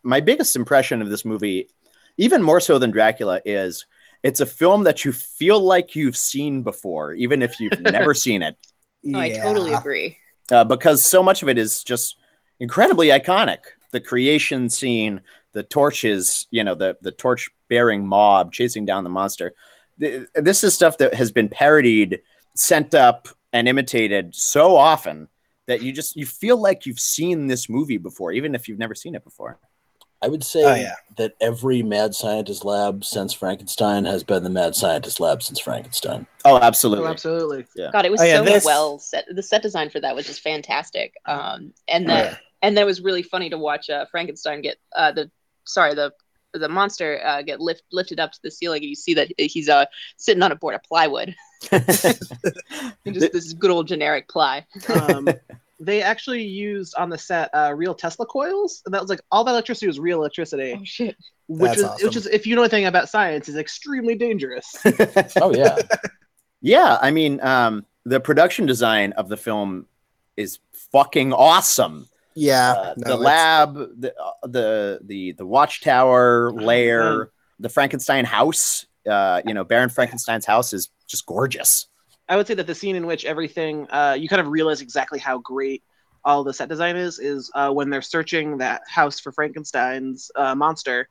my 0.02 0.20
biggest 0.20 0.56
impression 0.56 1.02
of 1.02 1.08
this 1.10 1.24
movie, 1.24 1.68
even 2.16 2.42
more 2.42 2.60
so 2.60 2.78
than 2.78 2.90
Dracula, 2.90 3.40
is 3.44 3.86
it's 4.22 4.40
a 4.40 4.46
film 4.46 4.84
that 4.84 5.04
you 5.04 5.12
feel 5.12 5.60
like 5.60 5.94
you've 5.94 6.16
seen 6.16 6.62
before, 6.62 7.12
even 7.14 7.42
if 7.42 7.60
you've 7.60 7.80
never 7.80 8.14
seen 8.14 8.42
it. 8.42 8.56
Oh, 9.14 9.18
I 9.18 9.30
totally 9.30 9.72
agree. 9.72 10.18
uh, 10.50 10.64
because 10.64 11.04
so 11.04 11.22
much 11.22 11.42
of 11.42 11.48
it 11.48 11.58
is 11.58 11.84
just 11.84 12.16
incredibly 12.58 13.08
iconic. 13.08 13.58
The 13.92 14.00
creation 14.00 14.68
scene, 14.68 15.20
the 15.52 15.62
torches, 15.62 16.46
you 16.50 16.64
know, 16.64 16.74
the 16.74 16.96
the 17.02 17.12
torch 17.12 17.48
bearing 17.68 18.06
mob 18.06 18.52
chasing 18.52 18.84
down 18.84 19.04
the 19.04 19.10
monster. 19.10 19.54
This 19.98 20.64
is 20.64 20.74
stuff 20.74 20.98
that 20.98 21.14
has 21.14 21.30
been 21.32 21.48
parodied, 21.48 22.20
sent 22.54 22.94
up, 22.94 23.28
and 23.52 23.68
imitated 23.68 24.34
so 24.34 24.76
often 24.76 25.28
that 25.66 25.82
you 25.82 25.92
just 25.92 26.16
you 26.16 26.26
feel 26.26 26.60
like 26.60 26.84
you've 26.84 27.00
seen 27.00 27.46
this 27.46 27.68
movie 27.68 27.96
before, 27.96 28.32
even 28.32 28.54
if 28.54 28.68
you've 28.68 28.78
never 28.78 28.94
seen 28.94 29.14
it 29.14 29.24
before. 29.24 29.58
I 30.22 30.28
would 30.28 30.42
say 30.44 30.64
Oh, 30.64 30.74
yeah. 30.74 30.94
that 31.18 31.34
every 31.40 31.82
mad 31.82 32.14
scientist 32.14 32.64
lab 32.64 33.04
since 33.04 33.32
Frankenstein 33.32 34.04
has 34.06 34.24
been 34.24 34.42
the 34.44 34.50
mad 34.50 34.74
scientist 34.74 35.20
lab 35.20 35.42
since 35.42 35.58
Frankenstein. 35.60 36.26
Oh, 36.44 36.54
Oh, 36.56 36.60
absolutely. 36.60 37.06
absolutely. 37.08 37.66
God, 37.92 38.04
it 38.06 38.10
was 38.10 38.20
Oh, 38.20 38.24
yeah, 38.24 38.36
so 38.38 38.44
this- 38.44 38.64
well 38.64 38.98
set. 38.98 39.26
The 39.30 39.42
set 39.42 39.62
design 39.62 39.90
for 39.90 40.00
that 40.00 40.14
was 40.16 40.26
just 40.26 40.40
fantastic. 40.40 41.14
Um, 41.26 41.72
and 41.88 42.06
Oh, 42.06 42.08
that 42.14 42.24
yeah. 42.32 42.36
and 42.62 42.76
that 42.78 42.86
was 42.86 43.00
really 43.02 43.22
funny 43.22 43.50
to 43.50 43.58
watch 43.58 43.90
uh, 43.90 44.06
Frankenstein 44.10 44.62
get 44.62 44.78
uh, 44.96 45.12
the 45.12 45.30
sorry 45.64 45.94
the 45.94 46.12
the 46.54 46.68
monster 46.68 47.20
uh, 47.22 47.42
get 47.42 47.60
lift, 47.60 47.82
lifted 47.92 48.18
up 48.18 48.32
to 48.32 48.38
the 48.42 48.50
ceiling 48.50 48.80
and 48.82 48.88
you 48.88 48.94
see 48.94 49.12
that 49.12 49.30
he's 49.38 49.68
uh, 49.68 49.84
sitting 50.16 50.42
on 50.42 50.50
a 50.52 50.56
board 50.56 50.74
of 50.74 50.82
plywood. 50.84 51.34
And 53.04 53.14
just 53.14 53.32
this 53.32 53.52
good 53.52 53.70
old 53.70 53.86
generic 53.88 54.28
ply. 54.28 54.64
Um, 54.88 55.28
they 55.78 56.02
actually 56.02 56.42
used 56.42 56.94
on 56.96 57.10
the 57.10 57.18
set 57.18 57.50
uh, 57.54 57.72
real 57.76 57.94
Tesla 57.94 58.24
coils, 58.26 58.82
and 58.86 58.94
that 58.94 59.00
was 59.00 59.10
like 59.10 59.20
all 59.30 59.44
that 59.44 59.50
electricity 59.52 59.86
was 59.86 59.98
real 60.00 60.18
electricity. 60.18 60.74
Oh 60.78 60.84
shit! 60.84 61.16
Which 61.48 61.68
That's 61.70 61.78
is 61.78 61.84
awesome. 61.84 62.06
which 62.08 62.16
is 62.16 62.26
if 62.26 62.46
you 62.46 62.56
know 62.56 62.62
anything 62.62 62.86
about 62.86 63.08
science, 63.08 63.48
is 63.48 63.56
extremely 63.56 64.14
dangerous. 64.14 64.66
Oh 65.40 65.54
yeah. 65.54 65.76
Yeah, 66.62 66.98
I 67.00 67.10
mean, 67.10 67.40
um, 67.42 67.84
the 68.04 68.18
production 68.18 68.66
design 68.66 69.12
of 69.12 69.28
the 69.28 69.36
film 69.36 69.86
is 70.36 70.58
fucking 70.90 71.32
awesome. 71.32 72.08
Yeah, 72.34 72.72
Uh, 72.72 72.94
no, 72.96 73.04
the 73.04 73.12
it's- 73.12 73.18
lab, 73.20 73.74
the 74.00 74.14
uh, 74.20 74.30
the 74.46 74.98
the 75.04 75.32
the 75.32 75.46
watchtower 75.46 76.50
lair, 76.52 77.30
the 77.60 77.68
Frankenstein 77.68 78.24
house. 78.24 78.86
Uh, 79.08 79.42
you 79.46 79.54
know, 79.54 79.62
Baron 79.64 79.90
Frankenstein's 79.90 80.46
house 80.46 80.72
is 80.72 80.88
just 81.06 81.26
gorgeous. 81.26 81.86
I 82.28 82.36
would 82.36 82.46
say 82.46 82.54
that 82.54 82.66
the 82.66 82.74
scene 82.74 82.96
in 82.96 83.06
which 83.06 83.24
everything 83.24 83.86
uh, 83.90 84.16
you 84.18 84.28
kind 84.28 84.40
of 84.40 84.48
realize 84.48 84.80
exactly 84.80 85.18
how 85.18 85.38
great 85.38 85.82
all 86.24 86.42
the 86.42 86.52
set 86.52 86.68
design 86.68 86.96
is 86.96 87.18
is 87.18 87.50
uh, 87.54 87.70
when 87.70 87.88
they're 87.88 88.02
searching 88.02 88.58
that 88.58 88.82
house 88.88 89.20
for 89.20 89.30
Frankenstein's 89.30 90.30
uh, 90.34 90.54
monster, 90.54 91.08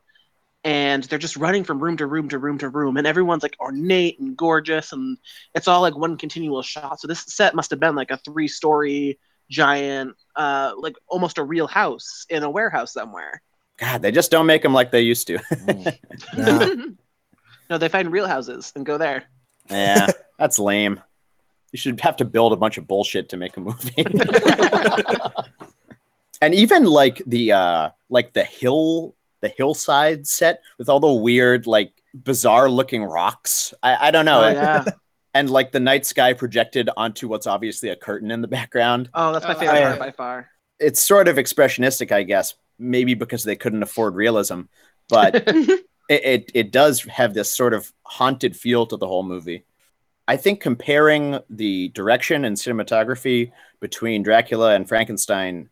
and 0.65 1.03
they're 1.03 1.19
just 1.19 1.38
running 1.38 1.63
from 1.63 1.79
room 1.79 1.95
to 1.98 2.07
room 2.07 2.27
to 2.29 2.38
room 2.38 2.57
to 2.57 2.69
room, 2.69 2.98
and 2.98 3.07
everyone's 3.07 3.43
like 3.43 3.55
ornate 3.60 4.19
and 4.19 4.36
gorgeous, 4.36 4.91
and 4.91 5.17
it's 5.53 5.67
all 5.67 5.81
like 5.81 5.95
one 5.95 6.17
continual 6.17 6.62
shot. 6.62 7.00
So 7.00 7.07
this 7.07 7.22
set 7.27 7.55
must 7.55 7.69
have 7.69 7.79
been 7.79 7.95
like 7.95 8.12
a 8.12 8.17
three-story 8.17 9.17
giant, 9.50 10.15
uh, 10.36 10.74
like 10.77 10.95
almost 11.07 11.38
a 11.38 11.43
real 11.43 11.67
house 11.67 12.25
in 12.29 12.43
a 12.43 12.50
warehouse 12.50 12.91
somewhere. 12.91 13.41
God, 13.77 14.01
they 14.01 14.12
just 14.12 14.31
don't 14.31 14.45
make 14.45 14.63
them 14.63 14.74
like 14.74 14.91
they 14.91 15.01
used 15.01 15.27
to. 15.27 15.39
no. 16.38 16.75
No, 17.67 17.79
they 17.79 17.89
find 17.89 18.12
real 18.12 18.27
houses 18.27 18.72
and 18.75 18.86
go 18.86 19.00
there. 19.00 19.24
Yeah, 19.69 20.07
that's 20.39 20.60
lame. 20.60 21.01
You 21.72 21.77
should 21.77 22.00
have 22.01 22.17
to 22.17 22.25
build 22.25 22.53
a 22.53 22.55
bunch 22.55 22.77
of 22.77 22.88
bullshit 22.88 23.29
to 23.29 23.38
make 23.38 23.57
a 23.57 23.60
movie. 23.60 23.93
and 26.41 26.53
even 26.53 26.86
like 26.86 27.22
the 27.25 27.51
uh 27.51 27.89
like 28.10 28.34
the 28.34 28.43
hill 28.43 29.15
the 29.41 29.50
hillside 29.50 30.25
set 30.27 30.62
with 30.77 30.89
all 30.89 31.00
the 31.00 31.12
weird 31.12 31.67
like 31.67 31.91
bizarre 32.13 32.69
looking 32.69 33.03
rocks. 33.03 33.74
I, 33.84 34.07
I 34.07 34.12
don't 34.12 34.25
know. 34.25 34.43
Oh, 34.43 34.50
yeah. 34.50 34.86
And 35.34 35.50
like 35.50 35.74
the 35.74 35.81
night 35.81 36.05
sky 36.05 36.31
projected 36.31 36.89
onto 36.95 37.27
what's 37.27 37.45
obviously 37.45 37.89
a 37.89 37.95
curtain 37.98 38.31
in 38.31 38.39
the 38.41 38.48
background. 38.48 39.10
Oh, 39.13 39.34
that's 39.34 39.43
my 39.43 39.53
Oh, 39.53 39.60
favorite 39.60 39.79
yeah. 39.79 39.88
part 39.89 40.00
by 40.00 40.12
far. 40.12 40.50
It's 40.79 41.03
sort 41.03 41.27
of 41.27 41.36
expressionistic, 41.36 42.13
I 42.13 42.24
guess, 42.24 42.53
maybe 42.79 43.15
because 43.15 43.43
they 43.43 43.57
couldn't 43.57 43.84
afford 43.84 44.15
realism, 44.15 44.62
but 45.10 45.45
it, 46.09 46.25
it 46.25 46.51
it 46.53 46.71
does 46.71 47.03
have 47.03 47.33
this 47.33 47.55
sort 47.55 47.74
of 47.74 47.91
haunted 48.03 48.55
feel 48.55 48.85
to 48.88 48.97
the 48.97 49.07
whole 49.07 49.24
movie. 49.24 49.65
I 50.27 50.38
think 50.38 50.59
comparing 50.59 51.39
the 51.50 51.89
direction 51.89 52.45
and 52.45 52.57
cinematography 52.57 53.51
between 53.79 54.24
Dracula 54.24 54.74
and 54.74 54.88
Frankenstein 54.88 55.69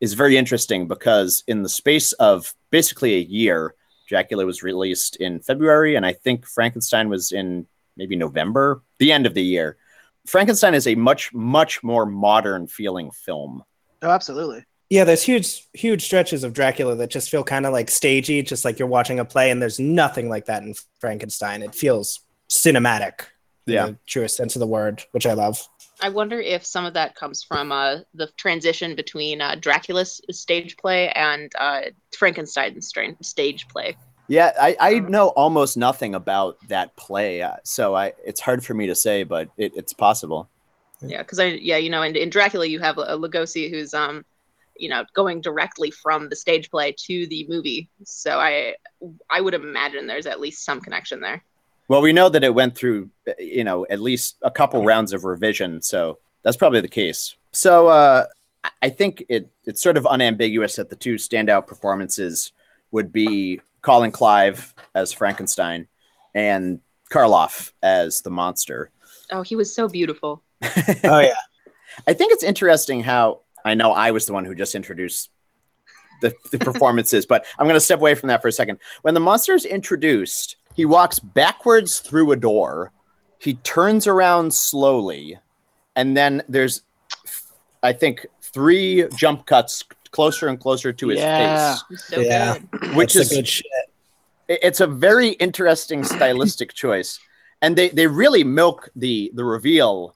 is 0.00 0.12
very 0.12 0.36
interesting 0.36 0.86
because 0.86 1.42
in 1.46 1.62
the 1.62 1.68
space 1.68 2.12
of 2.14 2.52
basically 2.70 3.14
a 3.14 3.20
year, 3.20 3.74
Dracula 4.06 4.44
was 4.44 4.62
released 4.62 5.16
in 5.16 5.40
February, 5.40 5.96
and 5.96 6.04
I 6.04 6.12
think 6.12 6.46
Frankenstein 6.46 7.08
was 7.08 7.32
in 7.32 7.66
maybe 7.96 8.16
November, 8.16 8.82
the 8.98 9.12
end 9.12 9.26
of 9.26 9.32
the 9.32 9.42
year. 9.42 9.78
Frankenstein 10.26 10.74
is 10.74 10.86
a 10.86 10.94
much, 10.94 11.32
much 11.32 11.82
more 11.82 12.04
modern 12.04 12.66
feeling 12.66 13.10
film. 13.10 13.62
Oh, 14.02 14.10
absolutely. 14.10 14.64
Yeah, 14.88 15.04
there's 15.04 15.22
huge, 15.22 15.66
huge 15.72 16.04
stretches 16.04 16.44
of 16.44 16.52
Dracula 16.52 16.94
that 16.96 17.10
just 17.10 17.28
feel 17.28 17.42
kind 17.42 17.66
of 17.66 17.72
like 17.72 17.90
stagey, 17.90 18.42
just 18.42 18.64
like 18.64 18.78
you're 18.78 18.86
watching 18.86 19.18
a 19.18 19.24
play, 19.24 19.50
and 19.50 19.60
there's 19.60 19.80
nothing 19.80 20.28
like 20.28 20.46
that 20.46 20.62
in 20.62 20.74
Frankenstein. 21.00 21.62
It 21.62 21.74
feels 21.74 22.20
cinematic, 22.48 23.22
in 23.66 23.72
Yeah. 23.72 23.86
the 23.86 23.98
truest 24.06 24.36
sense 24.36 24.54
of 24.54 24.60
the 24.60 24.66
word, 24.66 25.02
which 25.10 25.26
I 25.26 25.32
love. 25.32 25.66
I 26.00 26.10
wonder 26.10 26.38
if 26.38 26.64
some 26.64 26.84
of 26.84 26.94
that 26.94 27.16
comes 27.16 27.42
from 27.42 27.72
uh, 27.72 28.00
the 28.14 28.28
transition 28.36 28.94
between 28.94 29.40
uh, 29.40 29.56
Dracula's 29.58 30.20
stage 30.30 30.76
play 30.76 31.08
and 31.10 31.50
uh, 31.58 31.82
Frankenstein's 32.16 32.86
stra- 32.86 33.16
stage 33.22 33.66
play. 33.68 33.96
Yeah, 34.28 34.52
I, 34.60 34.76
I 34.78 34.98
know 35.00 35.28
almost 35.28 35.76
nothing 35.76 36.14
about 36.14 36.58
that 36.68 36.94
play, 36.96 37.42
uh, 37.42 37.56
so 37.64 37.94
I 37.94 38.12
it's 38.24 38.40
hard 38.40 38.64
for 38.64 38.74
me 38.74 38.86
to 38.88 38.94
say, 38.94 39.22
but 39.24 39.48
it, 39.56 39.72
it's 39.76 39.92
possible. 39.92 40.48
Yeah, 41.00 41.18
because 41.18 41.38
I 41.38 41.44
yeah 41.46 41.76
you 41.76 41.90
know 41.90 42.02
in, 42.02 42.14
in 42.16 42.28
Dracula 42.30 42.66
you 42.66 42.80
have 42.80 42.98
a 42.98 43.16
Lugosi 43.16 43.70
who's 43.70 43.94
um 43.94 44.24
you 44.78 44.88
know 44.88 45.04
going 45.14 45.40
directly 45.40 45.90
from 45.90 46.28
the 46.28 46.36
stage 46.36 46.70
play 46.70 46.94
to 47.06 47.26
the 47.26 47.46
movie, 47.48 47.88
so 48.04 48.38
I 48.38 48.74
I 49.30 49.40
would 49.40 49.54
imagine 49.54 50.06
there's 50.06 50.26
at 50.26 50.40
least 50.40 50.64
some 50.64 50.80
connection 50.80 51.20
there. 51.20 51.42
Well, 51.88 52.02
we 52.02 52.12
know 52.12 52.28
that 52.28 52.42
it 52.42 52.52
went 52.54 52.74
through, 52.76 53.10
you 53.38 53.62
know, 53.62 53.86
at 53.88 54.00
least 54.00 54.36
a 54.42 54.50
couple 54.50 54.84
rounds 54.84 55.12
of 55.12 55.24
revision, 55.24 55.80
so 55.82 56.18
that's 56.42 56.56
probably 56.56 56.80
the 56.80 56.88
case. 56.88 57.36
So 57.52 57.86
uh, 57.88 58.26
I- 58.64 58.70
I 58.82 58.88
think 58.90 59.24
it 59.28 59.48
it's 59.64 59.82
sort 59.82 59.96
of 59.96 60.04
unambiguous 60.06 60.76
that 60.76 60.90
the 60.90 60.96
two 60.96 61.14
standout 61.14 61.66
performances 61.68 62.52
would 62.90 63.12
be 63.12 63.60
Colin 63.82 64.10
Clive 64.10 64.74
as 64.96 65.12
Frankenstein 65.12 65.86
and 66.34 66.80
Karloff 67.10 67.70
as 67.84 68.22
the 68.22 68.30
monster. 68.30 68.90
Oh, 69.30 69.42
he 69.42 69.54
was 69.54 69.72
so 69.72 69.88
beautiful. 69.88 70.42
Oh 71.04 71.20
yeah, 71.20 71.34
I 72.08 72.12
think 72.14 72.32
it's 72.32 72.42
interesting 72.42 73.00
how 73.02 73.42
I 73.66 73.74
know 73.74 73.90
I 73.92 74.12
was 74.12 74.26
the 74.26 74.32
one 74.32 74.44
who 74.44 74.54
just 74.54 74.76
introduced 74.76 75.28
the, 76.22 76.32
the 76.52 76.58
performances, 76.58 77.26
but 77.26 77.44
I'm 77.58 77.66
going 77.66 77.74
to 77.74 77.80
step 77.80 77.98
away 77.98 78.14
from 78.14 78.28
that 78.28 78.40
for 78.40 78.46
a 78.48 78.52
second. 78.52 78.78
When 79.02 79.12
the 79.12 79.20
monster 79.20 79.54
is 79.54 79.64
introduced, 79.64 80.56
he 80.74 80.84
walks 80.84 81.18
backwards 81.18 81.98
through 81.98 82.30
a 82.32 82.36
door, 82.36 82.92
he 83.40 83.54
turns 83.54 84.06
around 84.06 84.54
slowly, 84.54 85.38
and 85.96 86.16
then 86.16 86.42
there's, 86.48 86.82
I 87.82 87.92
think, 87.92 88.24
three 88.40 89.06
jump 89.16 89.46
cuts 89.46 89.84
closer 90.12 90.46
and 90.48 90.60
closer 90.60 90.92
to 90.92 91.08
his 91.08 91.18
Yeah. 91.18 91.74
face, 91.76 92.00
so 92.08 92.20
Yeah. 92.20 92.58
good. 92.58 92.94
which 92.96 93.14
That's 93.14 93.32
is 93.32 93.36
good 93.36 93.48
shit. 93.48 93.66
it's 94.48 94.80
a 94.80 94.86
very 94.86 95.30
interesting 95.30 96.04
stylistic 96.04 96.72
choice 96.72 97.18
and 97.60 97.74
they 97.76 97.88
they 97.90 98.06
really 98.06 98.44
milk 98.44 98.88
the 98.94 99.30
the 99.34 99.44
reveal 99.44 100.14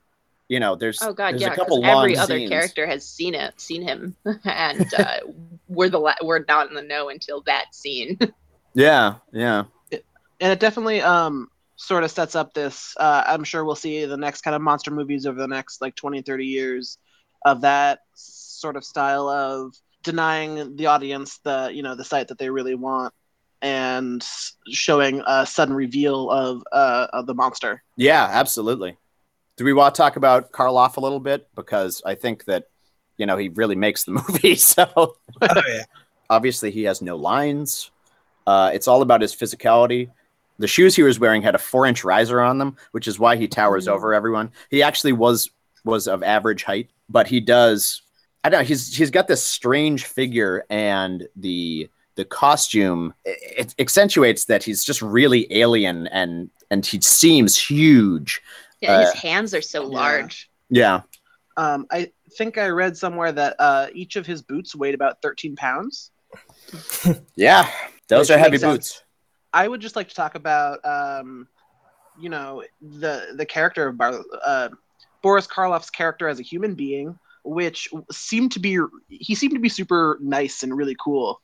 you 0.51 0.61
know 0.61 0.77
there's 0.77 1.01
Oh 1.01 1.15
god, 1.15 1.31
there's 1.31 1.43
yeah, 1.43 1.49
a 1.49 1.51
because 1.51 1.65
couple 1.65 1.83
long 1.83 2.05
every 2.05 2.17
other 2.17 2.37
scenes. 2.37 2.51
character 2.51 2.87
has 2.87 3.09
seen 3.09 3.35
it, 3.35 3.59
seen 3.61 3.83
him, 3.83 4.17
and 4.45 4.93
uh, 4.95 5.21
we're 5.69 5.89
the 5.89 5.99
la- 5.99 6.21
we're 6.23 6.45
not 6.47 6.69
in 6.69 6.75
the 6.75 6.83
know 6.83 7.09
until 7.09 7.41
that 7.43 7.75
scene. 7.75 8.19
yeah 8.75 9.15
yeah 9.33 9.65
and 10.41 10.53
it 10.53 10.61
definitely 10.61 11.01
um 11.01 11.49
sort 11.77 12.05
of 12.05 12.11
sets 12.11 12.35
up 12.35 12.53
this 12.55 12.95
uh, 12.99 13.25
i'm 13.27 13.45
sure 13.45 13.65
we'll 13.65 13.75
see 13.75 14.05
the 14.05 14.17
next 14.17 14.43
kind 14.43 14.55
of 14.55 14.63
monster 14.63 14.91
movies 14.91 15.27
over 15.27 15.39
the 15.39 15.49
next 15.49 15.81
like 15.81 15.95
20 15.97 16.23
30 16.23 16.45
years 16.47 16.99
of 17.45 17.63
that 17.63 18.01
sort 18.15 18.77
of 18.77 18.85
style 18.85 19.29
of 19.29 19.75
denying 20.03 20.77
the 20.77 20.87
audience 20.87 21.39
the 21.45 21.71
you 21.73 21.83
know 21.83 21.95
the 21.95 22.05
sight 22.05 22.29
that 22.29 22.39
they 22.39 22.51
really 22.51 22.75
want 22.75 23.15
and 23.63 24.27
showing 24.71 25.23
a 25.27 25.47
sudden 25.47 25.75
reveal 25.75 26.31
of 26.31 26.63
uh 26.73 27.07
of 27.13 27.27
the 27.27 27.35
monster 27.35 27.83
yeah 27.97 28.29
absolutely 28.31 28.97
do 29.61 29.65
we 29.67 29.75
want 29.75 29.95
to 29.95 29.99
talk 30.01 30.17
about 30.17 30.53
karloff 30.53 30.97
a 30.97 31.01
little 31.01 31.21
bit? 31.21 31.47
Because 31.55 32.01
i 32.07 32.15
think 32.15 32.47
that 32.47 32.65
you 33.19 33.27
know 33.27 33.37
he 33.37 33.51
really 33.51 33.77
makes 33.77 34.05
the 34.05 34.13
movie 34.21 34.55
so. 34.55 34.89
Oh 34.97 35.15
yeah. 35.69 35.85
obviously 36.31 36.71
he 36.71 36.85
has 36.85 37.03
no 37.03 37.17
lines. 37.17 37.91
Uh, 38.47 38.71
it's 38.73 38.89
all 38.89 39.03
about 39.03 39.21
his 39.21 39.35
physicality. 39.37 40.09
The 40.59 40.67
shoes 40.67 40.97
he 40.97 41.03
was 41.03 41.21
wearing 41.21 41.43
had 41.43 41.55
a 41.55 41.59
four 41.59 41.85
inch 41.85 42.05
riser 42.05 42.41
on 42.41 42.57
them 42.57 42.79
which 42.93 43.07
is 43.07 43.19
why 43.19 43.37
he 43.37 43.47
towers 43.49 43.87
Mm. 43.87 43.93
over 43.93 44.15
everyone. 44.15 44.51
He 44.71 44.83
actually 44.83 45.13
was 45.13 45.51
was 45.85 46.09
of 46.09 46.23
average 46.23 46.63
height 46.65 46.89
but 47.11 47.27
he 47.27 47.39
does 47.41 48.01
i 48.45 48.49
don't 48.49 48.61
know 48.61 48.65
he's 48.65 48.97
he's 48.97 49.11
got 49.11 49.29
this 49.29 49.45
strange 49.45 50.05
figure 50.07 50.65
and 50.71 51.29
the 51.37 51.87
the 52.15 52.25
costume 52.25 53.13
it, 53.27 53.39
it 53.59 53.75
accentuates 53.79 54.47
that 54.47 54.63
he's 54.63 54.85
just 54.85 55.03
really 55.03 55.47
alien 55.51 56.07
and 56.07 56.49
and 56.71 56.87
he 56.87 56.99
seems 57.03 57.59
huge 57.59 58.41
yeah, 58.81 59.01
his 59.01 59.11
Uh, 59.11 59.17
hands 59.17 59.55
are 59.55 59.63
so 59.63 59.83
yeah. 59.83 59.99
large. 59.99 60.51
yeah 60.71 61.01
um 61.57 61.87
i 61.91 62.11
think 62.39 62.59
i 62.59 62.69
read 62.69 62.97
somewhere 62.97 63.33
that 63.33 63.57
uh 63.59 63.87
each 63.93 64.17
of 64.17 64.27
his 64.27 64.43
boots 64.43 64.75
weighed 64.75 64.95
about 64.95 65.21
13 65.23 65.57
pounds 65.57 66.11
yeah 67.37 67.69
those 68.09 68.29
Which 68.29 68.37
are 68.37 68.39
heavy 68.39 68.53
makes 68.53 68.61
sense. 68.63 68.77
boots 68.77 69.05
I 69.53 69.67
would 69.67 69.81
just 69.81 69.97
like 69.97 70.09
to 70.11 70.15
talk 70.15 70.37
about, 70.37 70.79
um, 70.87 71.49
you 72.17 72.29
know, 72.29 72.63
the 72.81 73.33
the 73.35 73.45
character 73.45 73.89
of 73.89 73.99
Bar- 73.99 74.23
uh, 74.47 74.69
Boris 75.23 75.49
Karloff's 75.49 75.91
character 75.91 76.29
as 76.29 76.39
a 76.39 76.45
human 76.45 76.77
being, 76.77 77.19
which 77.43 77.89
seemed 78.13 78.53
to 78.53 78.61
be 78.61 78.79
he 79.09 79.35
seemed 79.35 79.55
to 79.55 79.59
be 79.59 79.69
super 79.69 80.19
nice 80.23 80.63
and 80.63 80.77
really 80.77 80.95
cool. 81.03 81.41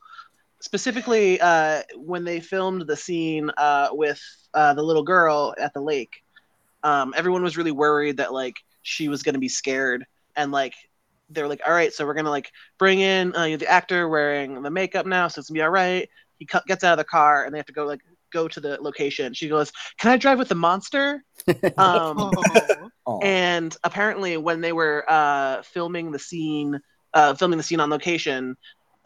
Specifically, 0.60 1.40
uh, 1.40 1.82
when 1.96 2.22
they 2.22 2.38
filmed 2.38 2.86
the 2.86 2.96
scene 2.96 3.50
uh, 3.56 3.88
with 3.90 4.22
uh, 4.54 4.72
the 4.74 4.82
little 4.84 5.02
girl 5.02 5.52
at 5.58 5.74
the 5.74 5.80
lake, 5.80 6.22
um, 6.82 7.14
everyone 7.16 7.42
was 7.42 7.56
really 7.56 7.72
worried 7.72 8.18
that 8.18 8.32
like 8.32 8.54
she 8.82 9.08
was 9.08 9.22
going 9.22 9.34
to 9.34 9.40
be 9.40 9.48
scared 9.48 10.04
and 10.36 10.52
like 10.52 10.74
they're 11.30 11.48
like, 11.48 11.60
all 11.66 11.72
right, 11.72 11.92
so 11.92 12.06
we're 12.06 12.14
gonna 12.14 12.30
like 12.30 12.52
bring 12.78 13.00
in 13.00 13.34
uh, 13.34 13.56
the 13.56 13.66
actor 13.66 14.08
wearing 14.08 14.62
the 14.62 14.70
makeup 14.70 15.06
now, 15.06 15.26
so 15.26 15.40
it's 15.40 15.50
gonna 15.50 15.58
be 15.58 15.62
all 15.62 15.70
right 15.70 16.08
he 16.38 16.46
cu- 16.46 16.60
gets 16.66 16.84
out 16.84 16.92
of 16.92 16.98
the 16.98 17.04
car 17.04 17.44
and 17.44 17.54
they 17.54 17.58
have 17.58 17.66
to 17.66 17.72
go 17.72 17.84
like 17.86 18.00
go 18.32 18.48
to 18.48 18.60
the 18.60 18.78
location. 18.80 19.32
She 19.34 19.48
goes, 19.48 19.72
"Can 19.98 20.10
I 20.10 20.16
drive 20.16 20.38
with 20.38 20.48
the 20.48 20.54
monster?" 20.54 21.22
Um. 21.78 22.16
And 23.22 23.74
apparently, 23.82 24.36
when 24.36 24.60
they 24.60 24.72
were 24.72 25.04
uh, 25.08 25.62
filming 25.62 26.10
the 26.10 26.18
scene, 26.18 26.78
uh, 27.14 27.34
filming 27.34 27.56
the 27.56 27.62
scene 27.62 27.80
on 27.80 27.88
location, 27.88 28.56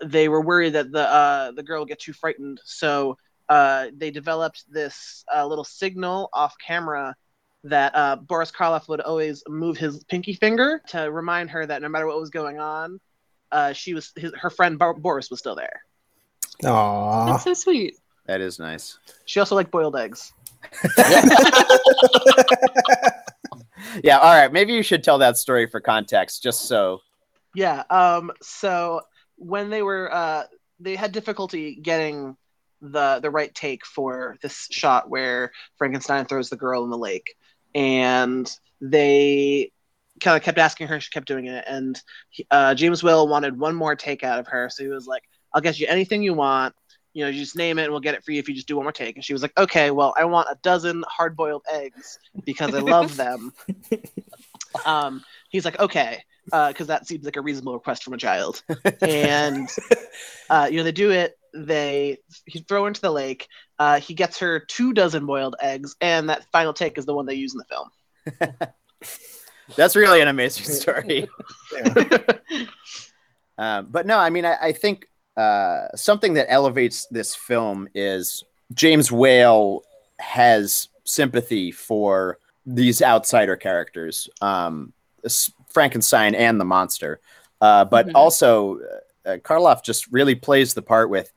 they 0.05 0.29
were 0.29 0.41
worried 0.41 0.73
that 0.73 0.91
the 0.91 1.07
uh, 1.09 1.53
the 1.53 1.63
girl 1.63 1.81
would 1.81 1.89
get 1.89 2.01
too 2.01 2.13
frightened. 2.13 2.61
So 2.65 3.17
uh, 3.49 3.89
they 3.97 4.11
developed 4.11 4.65
this 4.69 5.25
uh, 5.33 5.47
little 5.47 5.65
signal 5.65 6.29
off 6.33 6.55
camera 6.67 7.15
that 7.65 7.95
uh, 7.95 8.17
Boris 8.17 8.51
Karloff 8.51 8.89
would 8.89 9.01
always 9.01 9.43
move 9.49 9.77
his 9.77 10.03
pinky 10.05 10.33
finger 10.35 10.81
to 10.89 11.11
remind 11.11 11.51
her 11.51 11.67
that 11.67 11.83
no 11.83 11.89
matter 11.89 12.07
what 12.07 12.19
was 12.19 12.31
going 12.31 12.59
on, 12.59 13.01
uh, 13.53 13.73
she 13.73 13.95
was 13.95 14.13
his, 14.17 14.33
her 14.35 14.51
friend 14.51 14.79
Bar- 14.79 14.95
Boris 14.95 15.31
was 15.31 15.39
still 15.39 15.55
there. 15.55 15.83
Aww. 16.63 17.27
That's 17.29 17.45
so 17.45 17.55
sweet. 17.55 17.97
That 18.27 18.41
is 18.41 18.59
nice. 18.59 18.99
She 19.25 19.41
also 19.41 19.55
liked 19.55 19.71
boiled 19.71 19.97
eggs. 19.97 20.33
Yeah, 24.03 24.19
all 24.19 24.33
right. 24.33 24.53
Maybe 24.53 24.73
you 24.73 24.83
should 24.83 25.03
tell 25.03 25.19
that 25.19 25.37
story 25.37 25.67
for 25.67 25.81
context, 25.81 26.43
just 26.43 26.67
so. 26.67 27.01
Yeah. 27.55 27.83
Um. 27.91 28.31
So 28.43 29.03
when 29.37 29.71
they 29.71 29.83
were, 29.83 30.13
uh, 30.13 30.45
they 30.79 30.97
had 30.97 31.13
difficulty 31.13 31.77
getting 31.77 32.37
the 32.81 33.21
the 33.21 33.31
right 33.31 33.55
take 33.55 33.85
for 33.85 34.37
this 34.43 34.69
shot 34.71 35.11
where 35.11 35.53
Frankenstein 35.77 36.25
throws 36.25 36.51
the 36.51 36.57
girl 36.57 36.85
in 36.85 36.91
the 36.91 36.99
lake, 36.99 37.35
and 37.75 38.51
they 38.81 39.73
kind 40.21 40.37
of 40.37 40.43
kept 40.43 40.59
asking 40.59 40.89
her. 40.89 41.01
She 41.01 41.11
kept 41.11 41.27
doing 41.27 41.47
it, 41.47 41.65
and 41.67 42.01
uh, 42.51 42.75
James 42.75 43.03
Whale 43.03 43.29
wanted 43.29 43.59
one 43.59 43.75
more 43.75 43.97
take 43.97 44.23
out 44.23 44.39
of 44.39 44.47
her, 44.49 44.69
so 44.71 44.83
he 44.83 44.89
was 44.89 45.07
like, 45.07 45.23
"I'll 45.55 45.61
get 45.61 45.79
you 45.79 45.87
anything 45.89 46.23
you 46.23 46.35
want." 46.35 46.75
You 47.13 47.25
know, 47.25 47.31
you 47.31 47.41
just 47.41 47.57
name 47.57 47.79
it 47.81 47.85
and 47.85 47.91
we'll 47.91 48.01
get 48.01 48.15
it 48.15 48.25
for 48.25 48.31
you 48.31 48.39
if 48.39 48.49
you 48.49 48.55
just 48.55 48.69
do 48.69 48.77
one 48.77 48.85
more 48.85 48.93
take. 48.93 49.17
And 49.17 49.25
she 49.25 49.33
was 49.33 49.43
like, 49.43 49.59
okay, 49.59 49.91
well, 49.91 50.15
I 50.17 50.25
want 50.27 50.47
a 50.49 50.57
dozen 50.63 51.05
hard 51.09 51.37
boiled 51.37 51.65
eggs 51.69 52.21
because 52.45 52.73
I 52.73 52.79
love 52.79 53.17
them. 53.17 53.53
um, 54.87 55.25
he's 55.49 55.65
like, 55.65 55.81
okay, 55.81 56.23
because 56.45 56.87
that 56.87 57.07
seems 57.09 57.25
like 57.25 57.37
a 57.37 57.41
reasonable 57.41 57.75
request 57.75 58.05
from 58.05 58.15
a 58.15 58.17
child. 58.17 58.63
And 59.03 59.69
uh, 60.49 60.69
you 60.71 60.77
know, 60.79 60.85
they 60.85 60.93
do 60.93 61.11
it. 61.11 61.37
They 61.55 62.19
he 62.47 62.61
throw 62.61 62.83
her 62.83 62.89
into 62.89 63.01
the 63.01 63.11
lake. 63.11 63.47
Uh, 63.79 64.01
he 64.01 64.15
gets 64.15 64.39
her 64.39 64.61
two 64.61 64.93
dozen 64.93 65.27
boiled 65.27 65.57
eggs, 65.61 65.97
and 66.01 66.29
that 66.29 66.45
final 66.53 66.73
take 66.73 66.99
is 66.99 67.07
the 67.07 67.15
one 67.15 67.27
they 67.27 67.35
use 67.35 67.55
in 67.55 67.59
the 67.59 67.65
film. 67.65 68.71
That's 69.77 69.95
really 69.97 70.21
an 70.21 70.29
amazing 70.29 70.65
story. 70.75 71.29
um, 73.59 73.87
but 73.91 74.07
no, 74.07 74.19
I 74.19 74.31
mean, 74.31 74.45
I, 74.45 74.57
I 74.61 74.73
think 74.73 75.07
uh, 75.37 75.89
something 75.95 76.35
that 76.35 76.51
elevates 76.51 77.07
this 77.11 77.35
film 77.35 77.89
is 77.95 78.43
James 78.75 79.11
Whale 79.13 79.83
has 80.19 80.89
sympathy 81.05 81.71
for 81.71 82.39
these 82.67 83.03
outsider 83.03 83.57
characters, 83.57 84.29
um, 84.41 84.93
Frankenstein 85.69 86.35
and 86.35 86.61
the 86.61 86.65
monster. 86.65 87.21
Uh, 87.61 87.85
but 87.85 88.07
Mhm. 88.09 88.13
also, 88.15 88.81
uh, 89.27 89.37
Karloff 89.39 89.83
just 89.85 90.07
really 90.09 90.35
plays 90.35 90.75
the 90.75 90.83
part 90.83 91.11
with 91.11 91.33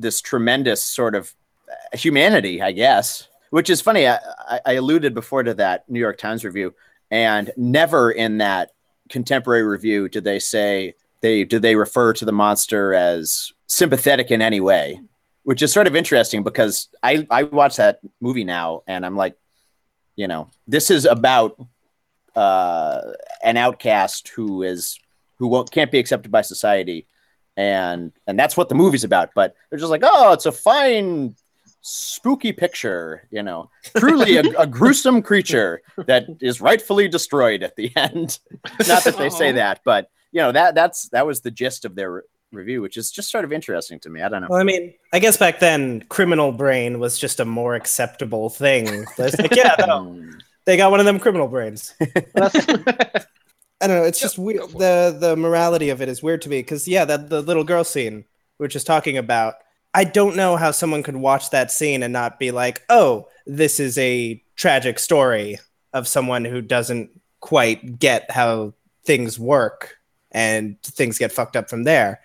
this 0.00 0.20
tremendous 0.20 0.82
sort 0.82 1.14
of 1.14 1.34
uh, 1.70 1.96
humanity, 1.96 2.60
I 2.62 2.72
guess. 2.72 3.28
Which 3.50 3.68
is 3.68 3.80
funny. 3.80 4.06
I, 4.06 4.18
I- 4.64 4.74
alluded 4.74 5.12
before 5.12 5.42
to 5.42 5.54
that 5.54 5.88
New 5.90 5.98
York 5.98 6.18
Times 6.18 6.44
review, 6.44 6.72
and 7.10 7.50
never 7.56 8.12
in 8.12 8.38
that 8.38 8.70
contemporary 9.08 9.64
review 9.64 10.08
did 10.08 10.22
they 10.22 10.38
say 10.38 10.94
they 11.20 11.42
did 11.44 11.60
they 11.62 11.74
refer 11.74 12.12
to 12.12 12.24
the 12.24 12.32
monster 12.32 12.94
as 12.94 13.52
sympathetic 13.66 14.30
in 14.30 14.40
any 14.40 14.60
way, 14.60 15.00
which 15.42 15.62
is 15.62 15.72
sort 15.72 15.88
of 15.88 15.96
interesting 15.96 16.44
because 16.44 16.88
I 17.02 17.26
I 17.28 17.42
watch 17.42 17.76
that 17.76 17.98
movie 18.20 18.44
now 18.44 18.82
and 18.86 19.04
I'm 19.04 19.16
like, 19.16 19.36
you 20.14 20.28
know, 20.28 20.48
this 20.68 20.88
is 20.90 21.04
about 21.04 21.60
uh, 22.36 23.00
an 23.42 23.56
outcast 23.56 24.28
who 24.28 24.62
is 24.62 24.96
who 25.38 25.48
won't, 25.48 25.70
can't 25.72 25.90
be 25.90 25.98
accepted 25.98 26.30
by 26.30 26.42
society, 26.42 27.06
and 27.56 28.12
and 28.26 28.38
that's 28.38 28.56
what 28.56 28.68
the 28.68 28.74
movie's 28.74 29.04
about. 29.04 29.30
But 29.34 29.54
they're 29.68 29.78
just 29.78 29.90
like, 29.90 30.02
oh, 30.04 30.32
it's 30.32 30.46
a 30.46 30.52
fine 30.52 31.34
spooky 31.82 32.52
picture, 32.52 33.26
you 33.30 33.42
know, 33.42 33.70
truly 33.96 34.36
a, 34.36 34.42
a 34.58 34.66
gruesome 34.66 35.22
creature 35.22 35.82
that 36.06 36.26
is 36.40 36.60
rightfully 36.60 37.08
destroyed 37.08 37.62
at 37.62 37.76
the 37.76 37.92
end. 37.96 38.38
Not 38.88 39.04
that 39.04 39.16
they 39.16 39.30
say 39.30 39.52
that, 39.52 39.80
but 39.84 40.10
you 40.32 40.40
know 40.40 40.52
that 40.52 40.74
that's 40.74 41.08
that 41.10 41.26
was 41.26 41.40
the 41.40 41.50
gist 41.50 41.84
of 41.84 41.94
their 41.94 42.24
review, 42.52 42.82
which 42.82 42.96
is 42.96 43.10
just 43.10 43.30
sort 43.30 43.44
of 43.44 43.52
interesting 43.52 44.00
to 44.00 44.10
me. 44.10 44.22
I 44.22 44.28
don't 44.28 44.42
know. 44.42 44.48
Well, 44.50 44.60
I 44.60 44.64
mean, 44.64 44.94
I 45.12 45.18
guess 45.18 45.36
back 45.36 45.60
then, 45.60 46.04
criminal 46.08 46.52
brain 46.52 46.98
was 46.98 47.18
just 47.18 47.40
a 47.40 47.44
more 47.44 47.74
acceptable 47.74 48.48
thing. 48.50 49.06
Like, 49.18 49.54
yeah, 49.54 49.74
no, 49.78 50.20
they 50.64 50.76
got 50.76 50.90
one 50.90 51.00
of 51.00 51.06
them 51.06 51.18
criminal 51.18 51.48
brains. 51.48 51.94
I 53.80 53.86
don't 53.86 53.96
know. 53.96 54.04
It's 54.04 54.20
just 54.20 54.38
weird. 54.38 54.70
the 54.70 55.16
The 55.18 55.36
morality 55.36 55.90
of 55.90 56.02
it 56.02 56.08
is 56.08 56.22
weird 56.22 56.42
to 56.42 56.48
me 56.48 56.58
because 56.58 56.86
yeah, 56.86 57.04
that 57.06 57.30
the 57.30 57.40
little 57.40 57.64
girl 57.64 57.84
scene 57.84 58.24
we 58.58 58.66
are 58.66 58.68
just 58.68 58.86
talking 58.86 59.16
about. 59.16 59.54
I 59.92 60.04
don't 60.04 60.36
know 60.36 60.56
how 60.56 60.70
someone 60.70 61.02
could 61.02 61.16
watch 61.16 61.50
that 61.50 61.72
scene 61.72 62.02
and 62.02 62.12
not 62.12 62.38
be 62.38 62.50
like, 62.50 62.82
"Oh, 62.88 63.28
this 63.46 63.80
is 63.80 63.98
a 63.98 64.42
tragic 64.54 64.98
story 64.98 65.58
of 65.92 66.06
someone 66.06 66.44
who 66.44 66.60
doesn't 66.60 67.10
quite 67.40 67.98
get 67.98 68.30
how 68.30 68.74
things 69.04 69.38
work 69.38 69.96
and 70.30 70.80
things 70.82 71.18
get 71.18 71.32
fucked 71.32 71.56
up 71.56 71.70
from 71.70 71.84
there." 71.84 72.20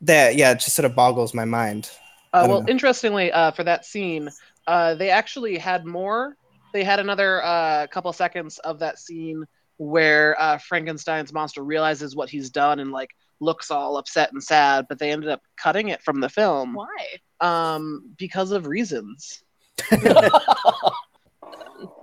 That 0.00 0.36
yeah, 0.36 0.52
it 0.52 0.60
just 0.60 0.74
sort 0.74 0.86
of 0.86 0.96
boggles 0.96 1.34
my 1.34 1.44
mind. 1.44 1.90
Uh, 2.32 2.46
well, 2.48 2.62
know. 2.62 2.68
interestingly, 2.68 3.30
uh, 3.30 3.50
for 3.50 3.62
that 3.62 3.84
scene, 3.84 4.30
uh, 4.66 4.94
they 4.94 5.10
actually 5.10 5.58
had 5.58 5.84
more. 5.84 6.36
They 6.72 6.82
had 6.82 6.98
another 6.98 7.44
uh, 7.44 7.86
couple 7.88 8.12
seconds 8.14 8.58
of 8.60 8.78
that 8.78 8.98
scene 8.98 9.44
where 9.76 10.40
uh, 10.40 10.58
Frankenstein's 10.58 11.32
monster 11.32 11.62
realizes 11.62 12.14
what 12.14 12.30
he's 12.30 12.50
done 12.50 12.80
and 12.80 12.92
like 12.92 13.10
looks 13.40 13.70
all 13.70 13.96
upset 13.96 14.32
and 14.32 14.42
sad, 14.42 14.86
but 14.88 14.98
they 14.98 15.10
ended 15.10 15.30
up 15.30 15.42
cutting 15.56 15.88
it 15.88 16.02
from 16.02 16.20
the 16.20 16.28
film 16.28 16.74
Why? 16.74 17.18
um, 17.40 18.14
because 18.16 18.52
of 18.52 18.66
reasons. 18.66 19.42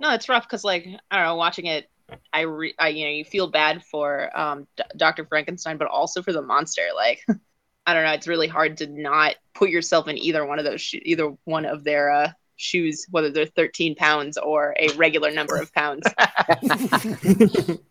No, 0.00 0.12
it's 0.14 0.28
rough 0.28 0.44
because 0.44 0.64
like 0.64 0.86
I 1.10 1.16
don't 1.16 1.26
know, 1.26 1.36
watching 1.36 1.66
it, 1.66 1.88
I, 2.32 2.42
re- 2.42 2.74
I 2.78 2.88
you 2.88 3.04
know 3.04 3.10
you 3.10 3.24
feel 3.24 3.48
bad 3.48 3.84
for 3.84 4.36
um 4.38 4.66
D- 4.76 4.82
Dr. 4.96 5.24
Frankenstein, 5.24 5.76
but 5.78 5.88
also 5.88 6.22
for 6.22 6.32
the 6.32 6.42
monster. 6.42 6.88
Like 6.94 7.24
I 7.86 7.94
don't 7.94 8.04
know, 8.04 8.12
it's 8.12 8.28
really 8.28 8.48
hard 8.48 8.78
to 8.78 8.86
not 8.86 9.36
put 9.54 9.70
yourself 9.70 10.08
in 10.08 10.18
either 10.18 10.44
one 10.44 10.58
of 10.58 10.64
those 10.64 10.80
sho- 10.80 10.98
either 11.02 11.34
one 11.44 11.64
of 11.64 11.84
their 11.84 12.10
uh, 12.10 12.32
shoes, 12.60 13.06
whether 13.10 13.30
they're 13.30 13.46
13 13.46 13.94
pounds 13.94 14.36
or 14.36 14.74
a 14.78 14.92
regular 14.94 15.30
number 15.30 15.56
of 15.56 15.72
pounds. 15.72 16.06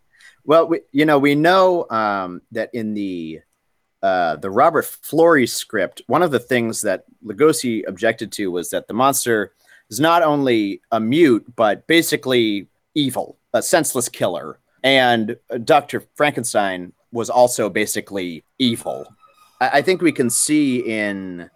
Well, 0.50 0.68
we, 0.68 0.82
you 0.92 1.06
know, 1.06 1.20
we 1.20 1.36
know 1.36 1.88
um, 1.92 2.42
that 2.54 2.72
in 2.74 2.96
the 2.96 3.42
uh, 4.02 4.38
the 4.38 4.50
Robert 4.50 4.86
Florey 4.86 5.48
script, 5.48 6.02
one 6.08 6.24
of 6.24 6.32
the 6.32 6.40
things 6.40 6.82
that 6.82 7.04
Lugosi 7.24 7.88
objected 7.88 8.32
to 8.32 8.50
was 8.50 8.70
that 8.70 8.88
the 8.88 8.94
monster 8.96 9.52
is 9.92 10.00
not 10.00 10.24
only 10.24 10.82
a 10.92 11.00
mute, 11.00 11.46
but 11.56 11.86
basically 11.86 12.68
evil, 12.96 13.38
a 13.54 13.62
senseless 13.62 14.10
killer. 14.10 14.58
And 14.84 15.38
uh, 15.52 15.58
Dr. 15.58 16.04
Frankenstein 16.16 16.94
was 17.12 17.30
also 17.30 17.70
basically 17.70 18.44
evil. 18.58 19.06
I, 19.62 19.70
I 19.70 19.82
think 19.84 20.02
we 20.02 20.14
can 20.14 20.32
see 20.32 20.80
in 20.80 21.50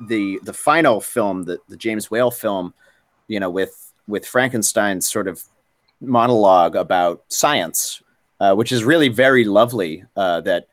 the 0.00 0.38
the 0.42 0.52
final 0.52 1.00
film, 1.00 1.44
the, 1.44 1.58
the 1.68 1.76
James 1.76 2.10
Whale 2.10 2.30
film, 2.30 2.74
you 3.26 3.40
know, 3.40 3.50
with 3.50 3.92
with 4.06 4.26
Frankenstein's 4.26 5.10
sort 5.10 5.28
of 5.28 5.42
monologue 6.00 6.76
about 6.76 7.24
science, 7.28 8.02
uh, 8.40 8.54
which 8.54 8.72
is 8.72 8.84
really 8.84 9.08
very 9.08 9.44
lovely. 9.44 10.04
Uh, 10.16 10.40
that 10.42 10.68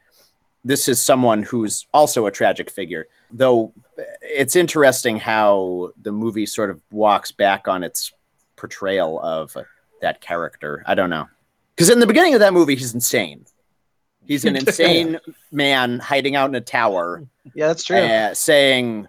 this 0.63 0.87
is 0.87 1.01
someone 1.01 1.43
who's 1.43 1.85
also 1.93 2.25
a 2.25 2.31
tragic 2.31 2.69
figure, 2.69 3.07
though. 3.31 3.73
It's 4.21 4.55
interesting 4.55 5.17
how 5.17 5.91
the 6.01 6.11
movie 6.11 6.45
sort 6.45 6.69
of 6.69 6.81
walks 6.91 7.31
back 7.31 7.67
on 7.67 7.83
its 7.83 8.11
portrayal 8.57 9.19
of 9.21 9.55
that 10.01 10.19
character. 10.21 10.83
I 10.85 10.95
don't 10.95 11.09
know, 11.09 11.27
because 11.75 11.89
in 11.89 11.99
the 11.99 12.07
beginning 12.07 12.33
of 12.33 12.41
that 12.41 12.53
movie, 12.53 12.75
he's 12.75 12.93
insane. 12.93 13.45
He's 14.25 14.43
an 14.43 14.55
insane 14.57 15.19
man 15.51 15.99
hiding 15.99 16.35
out 16.35 16.49
in 16.49 16.55
a 16.55 16.61
tower, 16.61 17.25
Yeah, 17.53 17.67
that's 17.67 17.83
true. 17.83 17.97
uh, 17.97 18.33
saying, 18.33 19.07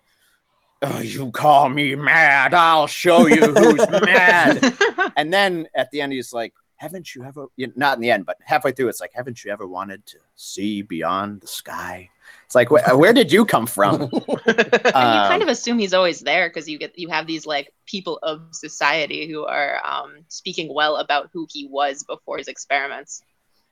oh, 0.82 1.00
"You 1.00 1.30
call 1.30 1.68
me 1.68 1.94
mad? 1.94 2.54
I'll 2.54 2.86
show 2.86 3.26
you 3.26 3.54
who's 3.54 3.88
mad." 3.88 4.64
and 5.16 5.32
then 5.32 5.68
at 5.74 5.90
the 5.90 6.00
end, 6.00 6.12
he's 6.12 6.32
like, 6.32 6.54
"Haven't 6.76 7.14
you 7.14 7.24
ever?" 7.24 7.46
You 7.56 7.72
not 7.76 7.96
in 7.96 8.00
the 8.02 8.10
end, 8.10 8.26
but 8.26 8.38
halfway 8.44 8.72
through, 8.72 8.88
it's 8.88 9.00
like, 9.00 9.12
"Haven't 9.14 9.44
you 9.44 9.50
ever 9.52 9.66
wanted 9.66 10.04
to 10.06 10.18
see 10.34 10.82
beyond 10.82 11.40
the 11.40 11.46
sky?" 11.46 12.10
It's 12.44 12.54
like, 12.54 12.68
wh- 12.68 12.98
where 12.98 13.12
did 13.12 13.30
you 13.32 13.44
come 13.44 13.66
from? 13.66 14.02
and 14.94 15.12
you 15.12 15.20
Um, 15.20 15.28
kind 15.28 15.42
of 15.42 15.48
assume 15.48 15.78
he's 15.78 15.94
always 15.94 16.20
there 16.20 16.48
because 16.48 16.68
you 16.68 16.78
get 16.78 16.98
you 16.98 17.08
have 17.08 17.26
these 17.26 17.46
like 17.46 17.72
people 17.86 18.18
of 18.22 18.48
society 18.52 19.28
who 19.30 19.44
are 19.44 19.80
um, 19.84 20.24
speaking 20.28 20.72
well 20.72 20.96
about 20.96 21.30
who 21.32 21.46
he 21.50 21.66
was 21.66 22.04
before 22.04 22.38
his 22.38 22.48
experiments. 22.48 23.22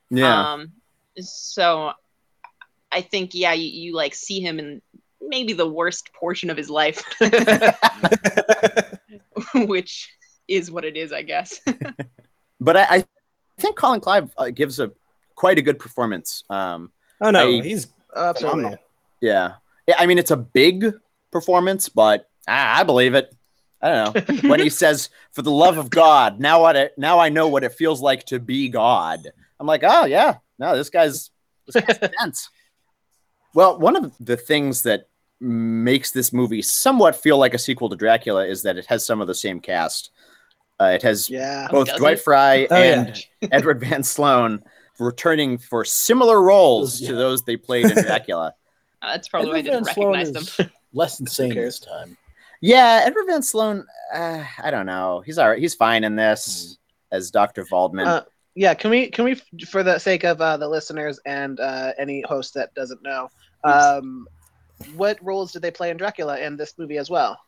yeah, 0.09 0.47
Um, 0.53 0.73
so 1.19 1.93
I 2.91 3.01
think 3.01 3.31
yeah, 3.33 3.53
you, 3.53 3.67
you 3.67 3.93
like 3.95 4.15
see 4.15 4.39
him 4.41 4.59
in 4.59 4.81
maybe 5.27 5.53
the 5.53 5.67
worst 5.67 6.11
portion 6.13 6.49
of 6.49 6.57
his 6.57 6.69
life, 6.69 7.03
which 9.55 10.13
is 10.47 10.71
what 10.71 10.85
it 10.85 10.97
is, 10.97 11.11
I 11.11 11.21
guess. 11.21 11.59
but 12.59 12.77
I, 12.77 12.83
I 12.97 13.05
think 13.59 13.75
Colin 13.77 14.01
Clive 14.01 14.31
uh, 14.37 14.49
gives 14.49 14.79
a 14.79 14.91
quite 15.35 15.57
a 15.57 15.61
good 15.61 15.79
performance. 15.79 16.43
Um, 16.49 16.91
Oh 17.21 17.31
no, 17.31 17.47
I- 17.47 17.61
he's 17.61 17.87
Absolutely. 18.15 18.59
phenomenal. 18.61 18.85
yeah, 19.21 19.53
yeah. 19.87 19.95
I 19.97 20.05
mean, 20.05 20.17
it's 20.17 20.31
a 20.31 20.37
big 20.37 20.93
performance, 21.31 21.87
but 21.87 22.29
I, 22.47 22.81
I 22.81 22.83
believe 22.83 23.13
it. 23.15 23.33
I 23.81 24.11
don't 24.11 24.43
know 24.43 24.49
when 24.49 24.59
he 24.59 24.69
says, 24.69 25.09
"For 25.31 25.41
the 25.41 25.51
love 25.51 25.77
of 25.77 25.89
God, 25.89 26.39
now 26.39 26.61
what? 26.61 26.75
It, 26.75 26.93
now 26.97 27.19
I 27.19 27.29
know 27.29 27.47
what 27.47 27.63
it 27.63 27.73
feels 27.73 28.01
like 28.01 28.25
to 28.25 28.39
be 28.39 28.67
God." 28.67 29.19
I'm 29.59 29.67
like, 29.67 29.83
oh 29.85 30.05
yeah, 30.05 30.35
no, 30.59 30.75
this 30.75 30.89
guy's 30.89 31.29
this 31.67 31.81
guy's 31.85 31.97
intense. 31.99 32.49
Well, 33.53 33.79
one 33.79 33.95
of 33.95 34.13
the 34.19 34.35
things 34.35 34.83
that 34.83 35.07
makes 35.39 36.11
this 36.11 36.31
movie 36.33 36.61
somewhat 36.61 37.15
feel 37.15 37.37
like 37.37 37.53
a 37.53 37.57
sequel 37.57 37.89
to 37.89 37.95
Dracula 37.95 38.45
is 38.45 38.63
that 38.63 38.77
it 38.77 38.85
has 38.87 39.05
some 39.05 39.21
of 39.21 39.27
the 39.27 39.35
same 39.35 39.59
cast. 39.59 40.11
Uh, 40.79 40.85
it 40.95 41.01
has 41.03 41.29
Yeah. 41.29 41.67
both 41.69 41.87
does 41.87 41.97
Dwight 41.97 42.17
it? 42.17 42.21
Frye 42.23 42.67
Oh, 42.71 42.77
yeah. 42.77 43.05
and 43.05 43.25
Edward 43.51 43.79
Van 43.81 44.03
Sloan 44.03 44.63
returning 44.99 45.57
for 45.57 45.83
similar 45.85 46.41
roles 46.41 46.99
to 47.01 47.13
those 47.15 47.43
they 47.43 47.57
played 47.57 47.85
in 47.85 47.95
Dracula. 48.05 48.53
Uh, 49.01 49.11
that's 49.11 49.27
probably 49.27 49.51
why 49.51 49.57
I 49.57 49.61
didn't 49.61 49.85
Van 49.85 49.93
Sloan 49.93 50.13
recognize 50.13 50.55
them. 50.57 50.71
Less 50.93 51.19
insane 51.19 51.51
cares? 51.53 51.79
this 51.79 51.87
time. 51.89 52.17
yeah, 52.61 53.03
Edward 53.05 53.25
Van 53.27 53.43
Sloan. 53.43 53.85
Uh, 54.13 54.43
I 54.63 54.71
don't 54.71 54.85
know. 54.85 55.21
He's 55.25 55.37
all 55.37 55.49
right. 55.49 55.59
He's 55.59 55.75
fine 55.75 56.03
in 56.05 56.15
this 56.15 56.77
as 57.11 57.29
Doctor 57.31 57.65
Waldman. 57.69 58.07
Uh, 58.07 58.23
Yeah, 58.55 58.73
can 58.73 58.89
we 58.91 59.09
can 59.09 59.25
we 59.25 59.35
for 59.67 59.83
the 59.83 59.99
sake 59.99 60.23
of 60.23 60.39
uh, 60.39 60.55
the 60.55 60.67
listeners 60.67 61.19
and 61.25 61.59
uh, 61.59 61.91
any 61.97 62.21
host 62.21 62.53
that 62.53 62.73
doesn't 62.73 63.03
know, 63.03 63.29
um, 63.65 64.27
what 64.95 65.17
roles 65.23 65.51
did 65.51 65.61
they 65.61 65.71
play 65.71 65.89
in 65.89 65.97
Dracula 65.97 66.39
in 66.39 66.57
this 66.57 66.73
movie 66.77 66.97
as 66.97 67.09
well? 67.09 67.39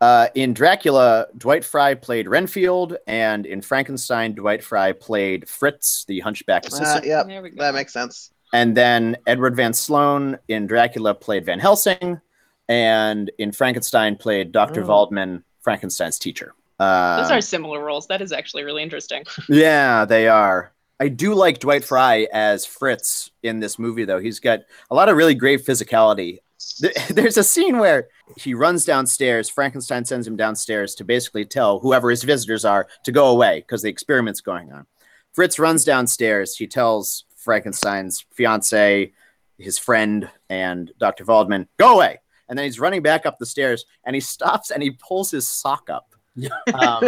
Uh, 0.00 0.26
in 0.34 0.52
Dracula, 0.52 1.26
Dwight 1.38 1.64
Frye 1.64 1.94
played 1.94 2.26
Renfield, 2.26 2.96
and 3.06 3.46
in 3.46 3.62
Frankenstein, 3.62 4.34
Dwight 4.34 4.64
Frye 4.64 4.92
played 4.92 5.48
Fritz, 5.48 6.04
the 6.06 6.18
hunchback 6.20 6.64
Uh, 6.64 6.68
assistant. 6.68 7.04
yep, 7.06 7.26
There 7.28 7.48
that 7.58 7.74
makes 7.74 7.92
sense. 7.92 8.30
And 8.52 8.76
then 8.76 9.16
Edward 9.26 9.54
Van 9.54 9.72
Sloan 9.72 10.38
in 10.48 10.66
Dracula 10.66 11.14
played 11.14 11.46
Van 11.46 11.60
Helsing, 11.60 12.20
and 12.68 13.30
in 13.38 13.52
Frankenstein 13.52 14.16
played 14.16 14.50
Dr. 14.50 14.82
Oh. 14.82 14.86
Waldman, 14.88 15.44
Frankenstein's 15.60 16.18
teacher. 16.18 16.52
Uh, 16.80 17.22
Those 17.22 17.30
are 17.30 17.40
similar 17.40 17.82
roles. 17.84 18.08
That 18.08 18.20
is 18.20 18.32
actually 18.32 18.64
really 18.64 18.82
interesting. 18.82 19.22
yeah, 19.48 20.04
they 20.04 20.26
are. 20.26 20.72
I 20.98 21.08
do 21.08 21.34
like 21.34 21.60
Dwight 21.60 21.84
Frye 21.84 22.26
as 22.32 22.64
Fritz 22.66 23.30
in 23.44 23.60
this 23.60 23.78
movie, 23.78 24.04
though. 24.04 24.18
He's 24.18 24.40
got 24.40 24.60
a 24.90 24.94
lot 24.96 25.08
of 25.08 25.16
really 25.16 25.34
great 25.34 25.64
physicality. 25.64 26.40
There- 26.80 26.92
There's 27.10 27.36
a 27.36 27.44
scene 27.44 27.78
where 27.78 28.08
he 28.36 28.54
runs 28.54 28.84
downstairs. 28.84 29.48
Frankenstein 29.48 30.04
sends 30.04 30.26
him 30.26 30.36
downstairs 30.36 30.94
to 30.96 31.04
basically 31.04 31.44
tell 31.44 31.78
whoever 31.78 32.10
his 32.10 32.22
visitors 32.22 32.64
are 32.64 32.86
to 33.04 33.12
go 33.12 33.28
away 33.28 33.60
because 33.60 33.82
the 33.82 33.88
experiment's 33.88 34.40
going 34.40 34.72
on. 34.72 34.86
Fritz 35.32 35.58
runs 35.58 35.84
downstairs. 35.84 36.56
He 36.56 36.66
tells 36.66 37.24
Frankenstein's 37.36 38.24
fiance, 38.32 39.12
his 39.58 39.78
friend, 39.78 40.28
and 40.50 40.90
Dr. 40.98 41.24
Waldman, 41.24 41.68
go 41.78 41.94
away. 41.96 42.20
And 42.48 42.58
then 42.58 42.64
he's 42.64 42.80
running 42.80 43.02
back 43.02 43.24
up 43.24 43.38
the 43.38 43.46
stairs 43.46 43.84
and 44.04 44.14
he 44.14 44.20
stops 44.20 44.70
and 44.70 44.82
he 44.82 44.90
pulls 44.90 45.30
his 45.30 45.48
sock 45.48 45.88
up. 45.90 46.08
Um, 46.72 47.04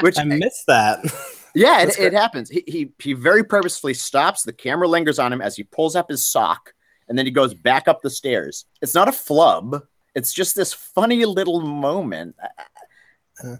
which 0.00 0.16
I 0.18 0.22
missed 0.24 0.66
that. 0.68 1.00
yeah, 1.54 1.82
it, 1.82 1.98
it 1.98 2.12
happens. 2.12 2.48
He, 2.48 2.62
he 2.68 2.92
he 3.00 3.12
very 3.12 3.42
purposefully 3.42 3.92
stops. 3.94 4.44
The 4.44 4.52
camera 4.52 4.86
lingers 4.86 5.18
on 5.18 5.32
him 5.32 5.40
as 5.40 5.56
he 5.56 5.64
pulls 5.64 5.96
up 5.96 6.08
his 6.08 6.24
sock, 6.26 6.72
and 7.12 7.18
then 7.18 7.26
he 7.26 7.32
goes 7.32 7.52
back 7.52 7.88
up 7.88 8.00
the 8.00 8.08
stairs. 8.08 8.64
It's 8.80 8.94
not 8.94 9.06
a 9.06 9.12
flub. 9.12 9.82
It's 10.14 10.32
just 10.32 10.56
this 10.56 10.72
funny 10.72 11.26
little 11.26 11.60
moment. 11.60 12.34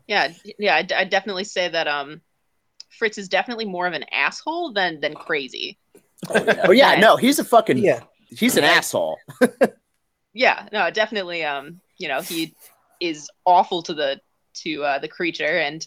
Yeah, 0.07 0.33
yeah, 0.59 0.77
I, 0.77 0.87
I 0.97 1.05
definitely 1.05 1.45
say 1.45 1.69
that 1.69 1.87
um, 1.87 2.23
Fritz 2.89 3.19
is 3.19 3.29
definitely 3.29 3.67
more 3.67 3.87
of 3.87 3.93
an 3.93 4.05
asshole 4.11 4.73
than 4.73 5.01
than 5.01 5.15
crazy. 5.15 5.79
Oh 6.31 6.71
yeah, 6.71 6.97
no, 6.97 7.17
he's 7.17 7.39
a 7.39 7.45
fucking 7.45 7.79
yeah. 7.79 8.01
he's 8.29 8.57
an 8.57 8.65
asshole. 8.65 9.19
Yeah, 10.33 10.69
no, 10.73 10.91
definitely. 10.91 11.45
Um, 11.45 11.81
you 11.99 12.09
know, 12.09 12.21
he 12.21 12.55
is 13.01 13.29
awful 13.45 13.83
to 13.83 13.95
the 13.95 14.21
to 14.55 14.85
uh, 14.85 14.99
the 14.99 15.09
creature 15.09 15.59
and 15.59 15.87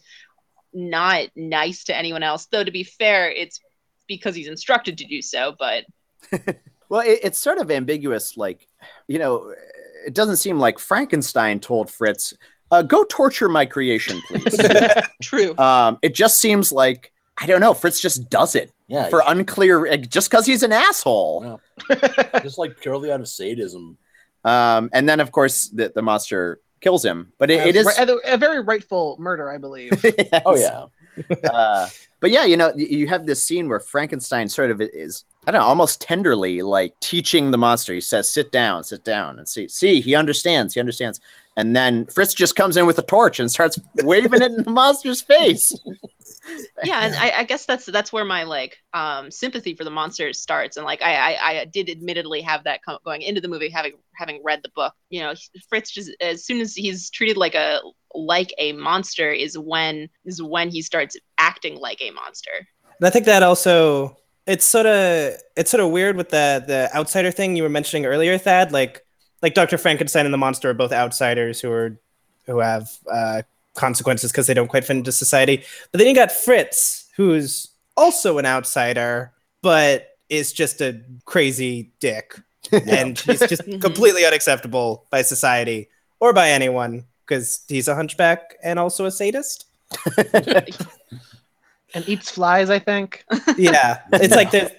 not 0.73 1.27
nice 1.35 1.85
to 1.85 1.95
anyone 1.97 2.23
else. 2.23 2.45
Though 2.45 2.63
to 2.63 2.71
be 2.71 2.83
fair, 2.83 3.31
it's 3.31 3.59
because 4.07 4.35
he's 4.35 4.47
instructed 4.47 4.99
to 4.99 5.05
do 5.05 5.21
so. 5.21 5.55
But 5.57 5.85
Well, 6.89 7.01
it, 7.01 7.19
it's 7.23 7.39
sort 7.39 7.57
of 7.57 7.71
ambiguous. 7.71 8.37
Like, 8.37 8.67
you 9.07 9.19
know, 9.19 9.53
it 10.05 10.13
doesn't 10.13 10.37
seem 10.37 10.59
like 10.59 10.79
Frankenstein 10.79 11.59
told 11.59 11.89
Fritz, 11.89 12.33
uh, 12.71 12.81
"Go 12.81 13.03
torture 13.05 13.49
my 13.49 13.65
creation, 13.65 14.21
please." 14.27 14.59
true. 15.21 15.57
um, 15.57 15.97
it 16.01 16.13
just 16.15 16.39
seems 16.39 16.71
like 16.71 17.11
I 17.37 17.45
don't 17.45 17.61
know. 17.61 17.73
Fritz 17.73 17.99
just 17.99 18.29
does 18.29 18.55
it 18.55 18.71
Yeah, 18.87 19.09
for 19.09 19.21
unclear, 19.25 19.97
just 19.97 20.29
because 20.29 20.45
he's 20.45 20.63
an 20.63 20.71
asshole. 20.71 21.59
just 22.41 22.57
like 22.57 22.79
purely 22.79 23.11
out 23.11 23.19
of 23.19 23.27
sadism. 23.27 23.97
Um, 24.43 24.89
and 24.93 25.09
then, 25.09 25.19
of 25.19 25.31
course, 25.31 25.69
the, 25.69 25.91
the 25.93 26.01
monster 26.01 26.61
kills 26.79 27.03
him. 27.03 27.33
But 27.39 27.49
it, 27.49 27.65
it 27.67 27.75
is 27.75 27.87
a, 27.97 28.17
a 28.25 28.37
very 28.37 28.61
rightful 28.61 29.17
murder, 29.19 29.49
I 29.49 29.57
believe. 29.57 29.91
Oh 30.45 30.55
yeah, 30.55 30.85
uh, 31.49 31.87
but 32.19 32.29
yeah, 32.31 32.45
you 32.45 32.57
know, 32.57 32.73
you 32.75 33.07
have 33.07 33.25
this 33.25 33.41
scene 33.41 33.67
where 33.67 33.79
Frankenstein 33.79 34.47
sort 34.49 34.69
of 34.71 34.81
is, 34.81 35.23
I 35.47 35.51
don't 35.51 35.61
know, 35.61 35.67
almost 35.67 36.01
tenderly 36.01 36.61
like 36.61 36.99
teaching 36.99 37.51
the 37.51 37.57
monster. 37.57 37.93
He 37.93 38.01
says, 38.01 38.31
"Sit 38.31 38.51
down, 38.51 38.83
sit 38.83 39.03
down," 39.03 39.37
and 39.37 39.47
see, 39.47 39.67
see, 39.67 40.01
he 40.01 40.15
understands, 40.15 40.73
he 40.73 40.79
understands. 40.79 41.19
And 41.57 41.75
then 41.75 42.05
Fritz 42.07 42.33
just 42.33 42.55
comes 42.55 42.75
in 42.75 42.85
with 42.85 42.99
a 42.99 43.03
torch 43.03 43.39
and 43.39 43.49
starts 43.49 43.79
waving 44.03 44.41
it 44.41 44.51
in 44.51 44.63
the 44.63 44.69
monster's 44.69 45.21
face. 45.21 45.73
yeah, 46.83 46.99
and 47.01 47.15
I, 47.15 47.31
I 47.39 47.43
guess 47.43 47.65
that's 47.65 47.85
that's 47.85 48.11
where 48.11 48.25
my 48.25 48.43
like 48.43 48.77
um 48.93 49.31
sympathy 49.31 49.73
for 49.73 49.83
the 49.83 49.89
monster 49.89 50.33
starts. 50.33 50.77
And 50.77 50.85
like 50.85 51.01
I 51.01 51.15
I, 51.15 51.59
I 51.59 51.65
did 51.65 51.89
admittedly 51.89 52.41
have 52.41 52.63
that 52.65 52.81
co- 52.83 52.99
going 53.05 53.21
into 53.21 53.39
the 53.39 53.47
movie, 53.47 53.69
having 53.69 53.93
having 54.15 54.41
read 54.43 54.61
the 54.63 54.71
book. 54.75 54.93
You 55.09 55.21
know, 55.21 55.33
Fritz 55.69 55.91
just 55.91 56.11
as 56.19 56.43
soon 56.43 56.59
as 56.59 56.75
he's 56.75 57.09
treated 57.09 57.37
like 57.37 57.55
a 57.55 57.79
like 58.13 58.53
a 58.57 58.73
monster 58.73 59.31
is 59.31 59.57
when 59.57 60.09
is 60.25 60.41
when 60.41 60.69
he 60.69 60.81
starts 60.81 61.15
acting 61.37 61.77
like 61.77 62.01
a 62.01 62.11
monster. 62.11 62.67
And 62.99 63.07
I 63.07 63.09
think 63.09 63.25
that 63.25 63.43
also 63.43 64.17
it's 64.47 64.65
sort 64.65 64.85
of 64.85 65.33
it's 65.55 65.71
sort 65.71 65.81
of 65.81 65.89
weird 65.91 66.17
with 66.17 66.29
the 66.29 66.63
the 66.65 66.89
outsider 66.95 67.31
thing 67.31 67.55
you 67.55 67.63
were 67.63 67.69
mentioning 67.69 68.05
earlier, 68.05 68.37
Thad. 68.37 68.71
Like 68.71 69.05
like 69.41 69.53
Dr. 69.53 69.77
Frankenstein 69.77 70.25
and 70.25 70.33
the 70.33 70.37
monster 70.37 70.69
are 70.69 70.73
both 70.73 70.91
outsiders 70.91 71.59
who 71.59 71.71
are 71.71 71.99
who 72.45 72.59
have 72.59 72.89
uh, 73.11 73.41
consequences 73.73 74.31
because 74.31 74.47
they 74.47 74.53
don't 74.53 74.67
quite 74.67 74.85
fit 74.85 74.97
into 74.97 75.11
society. 75.11 75.63
But 75.91 75.99
then 75.99 76.07
you 76.07 76.15
got 76.15 76.31
Fritz, 76.31 77.09
who's 77.15 77.69
also 77.97 78.37
an 78.37 78.45
outsider, 78.45 79.33
but 79.61 80.09
is 80.29 80.53
just 80.53 80.81
a 80.81 81.01
crazy 81.25 81.91
dick, 81.99 82.35
and 82.71 83.17
he's 83.19 83.39
just 83.39 83.63
completely 83.81 84.25
unacceptable 84.25 85.05
by 85.09 85.21
society 85.21 85.89
or 86.19 86.33
by 86.33 86.49
anyone 86.49 87.05
because 87.25 87.63
he's 87.67 87.87
a 87.87 87.95
hunchback 87.95 88.55
and 88.63 88.77
also 88.77 89.05
a 89.05 89.11
sadist. 89.11 89.65
and 91.95 92.07
eats 92.07 92.29
flies, 92.29 92.69
I 92.69 92.77
think. 92.77 93.25
yeah 93.57 94.01
it's 94.13 94.35
like 94.35 94.51
there's, 94.51 94.69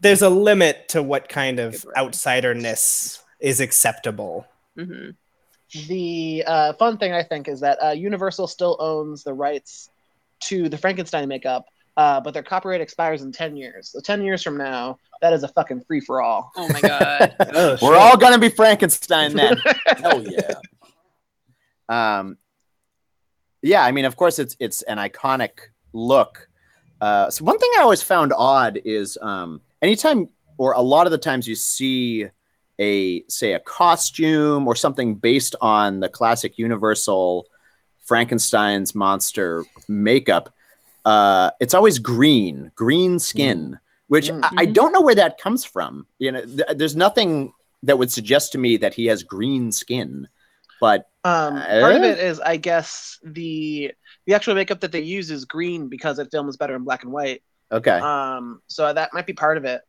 there's 0.00 0.22
a 0.22 0.30
limit 0.30 0.88
to 0.90 1.02
what 1.02 1.28
kind 1.28 1.58
of 1.58 1.74
outsiderness 1.96 3.20
is 3.40 3.60
acceptable 3.60 4.46
hmm 4.76 5.10
The 5.88 6.44
uh, 6.46 6.72
fun 6.74 6.96
thing 6.98 7.12
I 7.12 7.22
think 7.22 7.48
is 7.48 7.60
that 7.60 7.78
uh, 7.82 7.90
Universal 7.90 8.46
still 8.46 8.76
owns 8.78 9.22
the 9.22 9.34
rights 9.34 9.90
to 10.44 10.68
the 10.68 10.78
Frankenstein 10.78 11.28
makeup, 11.28 11.66
uh, 11.96 12.20
but 12.20 12.32
their 12.32 12.42
copyright 12.42 12.80
expires 12.80 13.22
in 13.22 13.32
ten 13.32 13.56
years. 13.56 13.90
So 13.90 14.00
ten 14.00 14.22
years 14.22 14.42
from 14.42 14.56
now, 14.56 14.98
that 15.20 15.32
is 15.32 15.42
a 15.42 15.48
fucking 15.48 15.82
free 15.82 16.00
for 16.00 16.22
all. 16.22 16.52
Oh 16.56 16.68
my 16.68 16.80
god. 16.80 17.34
oh, 17.54 17.76
We're 17.82 17.96
all 17.96 18.16
gonna 18.16 18.38
be 18.38 18.48
Frankenstein 18.48 19.34
then. 19.34 19.56
hell 19.98 20.24
yeah. 20.24 20.54
um, 21.88 22.38
yeah, 23.62 23.84
I 23.84 23.92
mean, 23.92 24.04
of 24.04 24.16
course, 24.16 24.38
it's 24.38 24.56
it's 24.60 24.82
an 24.82 24.98
iconic 24.98 25.58
look. 25.92 26.47
Uh, 27.00 27.30
so 27.30 27.44
one 27.44 27.58
thing 27.58 27.70
I 27.78 27.82
always 27.82 28.02
found 28.02 28.32
odd 28.36 28.80
is 28.84 29.18
um, 29.20 29.60
anytime 29.82 30.28
or 30.56 30.72
a 30.72 30.80
lot 30.80 31.06
of 31.06 31.12
the 31.12 31.18
times 31.18 31.46
you 31.46 31.54
see 31.54 32.26
a 32.80 33.24
say 33.28 33.52
a 33.54 33.60
costume 33.60 34.66
or 34.68 34.74
something 34.74 35.14
based 35.14 35.56
on 35.60 36.00
the 36.00 36.08
classic 36.08 36.58
Universal 36.58 37.46
Frankenstein's 38.04 38.94
monster 38.94 39.64
makeup, 39.88 40.54
uh, 41.04 41.50
it's 41.60 41.74
always 41.74 41.98
green, 41.98 42.70
green 42.74 43.18
skin, 43.18 43.78
which 44.08 44.30
I, 44.30 44.50
I 44.58 44.64
don't 44.66 44.92
know 44.92 45.00
where 45.00 45.14
that 45.14 45.38
comes 45.38 45.64
from. 45.64 46.06
You 46.18 46.32
know, 46.32 46.44
th- 46.44 46.76
there's 46.76 46.96
nothing 46.96 47.52
that 47.82 47.98
would 47.98 48.10
suggest 48.10 48.52
to 48.52 48.58
me 48.58 48.76
that 48.78 48.94
he 48.94 49.06
has 49.06 49.22
green 49.22 49.70
skin, 49.72 50.28
but 50.80 51.08
Um, 51.24 51.54
part 51.60 51.96
of 51.96 52.02
Uh? 52.02 52.06
it 52.06 52.18
is, 52.18 52.40
I 52.40 52.56
guess, 52.56 53.18
the 53.22 53.92
the 54.26 54.34
actual 54.34 54.54
makeup 54.54 54.80
that 54.80 54.92
they 54.92 55.00
use 55.00 55.30
is 55.30 55.44
green 55.46 55.88
because 55.88 56.18
it 56.18 56.28
films 56.30 56.56
better 56.56 56.76
in 56.76 56.84
black 56.84 57.02
and 57.02 57.12
white. 57.12 57.42
okay. 57.72 57.98
Um, 57.98 58.60
so 58.66 58.92
that 58.92 59.12
might 59.14 59.26
be 59.26 59.32
part 59.32 59.56
of 59.56 59.64
it. 59.64 59.80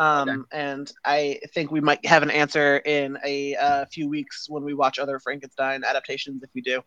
Um, 0.00 0.46
and 0.52 0.92
I 1.04 1.40
think 1.54 1.70
we 1.72 1.80
might 1.80 2.04
have 2.06 2.22
an 2.22 2.30
answer 2.30 2.76
in 2.78 3.18
a 3.24 3.56
uh, 3.56 3.84
few 3.86 4.08
weeks 4.08 4.46
when 4.48 4.62
we 4.62 4.72
watch 4.74 4.98
other 5.00 5.18
Frankenstein 5.18 5.82
adaptations. 5.84 6.42
If 6.44 6.50
we 6.54 6.60
do, 6.60 6.82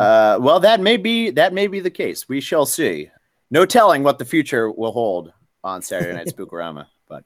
Uh, 0.00 0.38
well, 0.40 0.58
that 0.60 0.80
may 0.80 0.96
be 0.96 1.30
that 1.32 1.52
may 1.52 1.66
be 1.66 1.80
the 1.80 1.90
case. 1.90 2.28
We 2.28 2.40
shall 2.40 2.64
see. 2.66 3.10
no 3.50 3.66
telling 3.66 4.02
what 4.02 4.18
the 4.18 4.24
future 4.24 4.70
will 4.70 4.92
hold 4.92 5.32
on 5.62 5.82
Saturday 5.82 6.14
Night 6.14 6.28
Spook-O-Rama. 6.34 6.88
But 7.06 7.24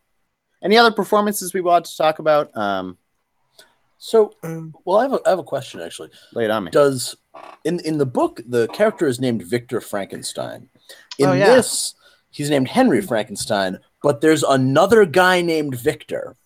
any 0.63 0.77
other 0.77 0.91
performances 0.91 1.55
we 1.55 1.61
want 1.61 1.85
to 1.85 1.97
talk 1.97 2.19
about? 2.19 2.57
Um, 2.57 2.99
So, 3.99 4.33
well, 4.85 4.99
I 4.99 5.03
have 5.03 5.13
a, 5.15 5.21
I 5.27 5.31
have 5.31 5.39
a 5.39 5.45
question 5.45 5.81
actually. 5.81 6.11
lay 6.35 6.45
it 6.45 6.51
on 6.51 6.65
me. 6.65 6.71
Does 6.71 7.17
in 7.65 7.81
in 7.81 7.99
the 7.99 8.07
book 8.07 8.41
the 8.47 8.69
character 8.69 9.07
is 9.07 9.19
named 9.21 9.43
Victor 9.43 9.81
Frankenstein? 9.81 10.69
In 11.19 11.29
Oh, 11.31 11.33
yeah. 11.33 11.47
this, 11.47 11.95
he's 12.31 12.51
named 12.51 12.69
Henry 12.69 13.01
Frankenstein, 13.01 13.79
but 14.03 14.21
there's 14.21 14.43
another 14.43 15.05
guy 15.07 15.41
named 15.41 15.75
Victor. 15.79 16.37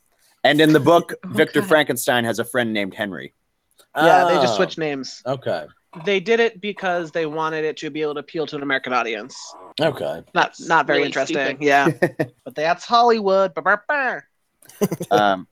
And 0.44 0.60
in 0.60 0.72
the 0.72 0.80
book, 0.80 1.12
Victor 1.26 1.62
Frankenstein 1.62 2.24
has 2.24 2.38
a 2.38 2.44
friend 2.44 2.72
named 2.72 2.94
Henry. 2.94 3.34
Yeah, 3.96 4.24
they 4.24 4.34
just 4.36 4.54
Oh, 4.54 4.56
switched 4.56 4.78
names. 4.78 5.20
Okay. 5.26 5.66
They 6.04 6.20
did 6.20 6.38
it 6.38 6.60
because 6.60 7.10
they 7.10 7.26
wanted 7.26 7.64
it 7.64 7.76
to 7.78 7.90
be 7.90 8.00
able 8.00 8.14
to 8.14 8.20
appeal 8.20 8.46
to 8.46 8.56
an 8.56 8.62
American 8.62 8.92
audience. 8.92 9.36
Okay. 9.80 10.22
Not 10.34 10.54
not 10.60 10.86
very 10.86 11.00
Really 11.00 11.06
interesting. 11.06 11.36
stupid. 11.36 11.62
Yeah, 11.62 11.88
but 12.44 12.54
that's 12.54 12.84
Hollywood. 12.84 13.52
Um, 15.10 15.48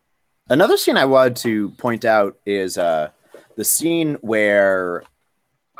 another 0.50 0.76
scene 0.76 0.96
I 0.96 1.04
wanted 1.04 1.36
to 1.36 1.70
point 1.70 2.04
out 2.04 2.36
is 2.46 2.78
uh, 2.78 3.10
the 3.56 3.64
scene 3.64 4.14
where 4.20 5.04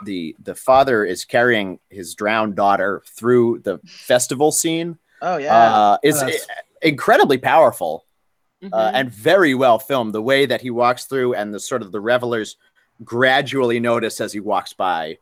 the 0.04 0.36
the 0.42 0.54
father 0.54 1.04
is 1.04 1.24
carrying 1.24 1.78
his 1.90 2.14
drowned 2.14 2.54
daughter 2.56 3.02
through 3.06 3.60
the 3.64 3.78
festival 3.86 4.52
scene. 4.52 4.98
Oh 5.22 5.36
yeah. 5.38 5.54
Uh, 5.56 5.98
is 6.02 6.20
That's- 6.20 6.46
incredibly 6.82 7.38
powerful 7.38 8.04
Mhm. 8.62 8.70
uh, 8.72 8.90
and 8.94 9.10
very 9.10 9.54
well 9.54 9.78
filmed. 9.78 10.12
The 10.12 10.22
way 10.22 10.46
that 10.46 10.60
he 10.60 10.70
walks 10.70 11.04
through 11.04 11.34
and 11.34 11.52
the 11.54 11.60
sort 11.60 11.82
of 11.82 11.90
the 11.92 12.00
revelers 12.00 12.56
gradually 13.04 13.78
notice 13.80 14.20
as 14.20 14.32
he 14.32 14.40
walks 14.40 14.72
by 14.72 15.18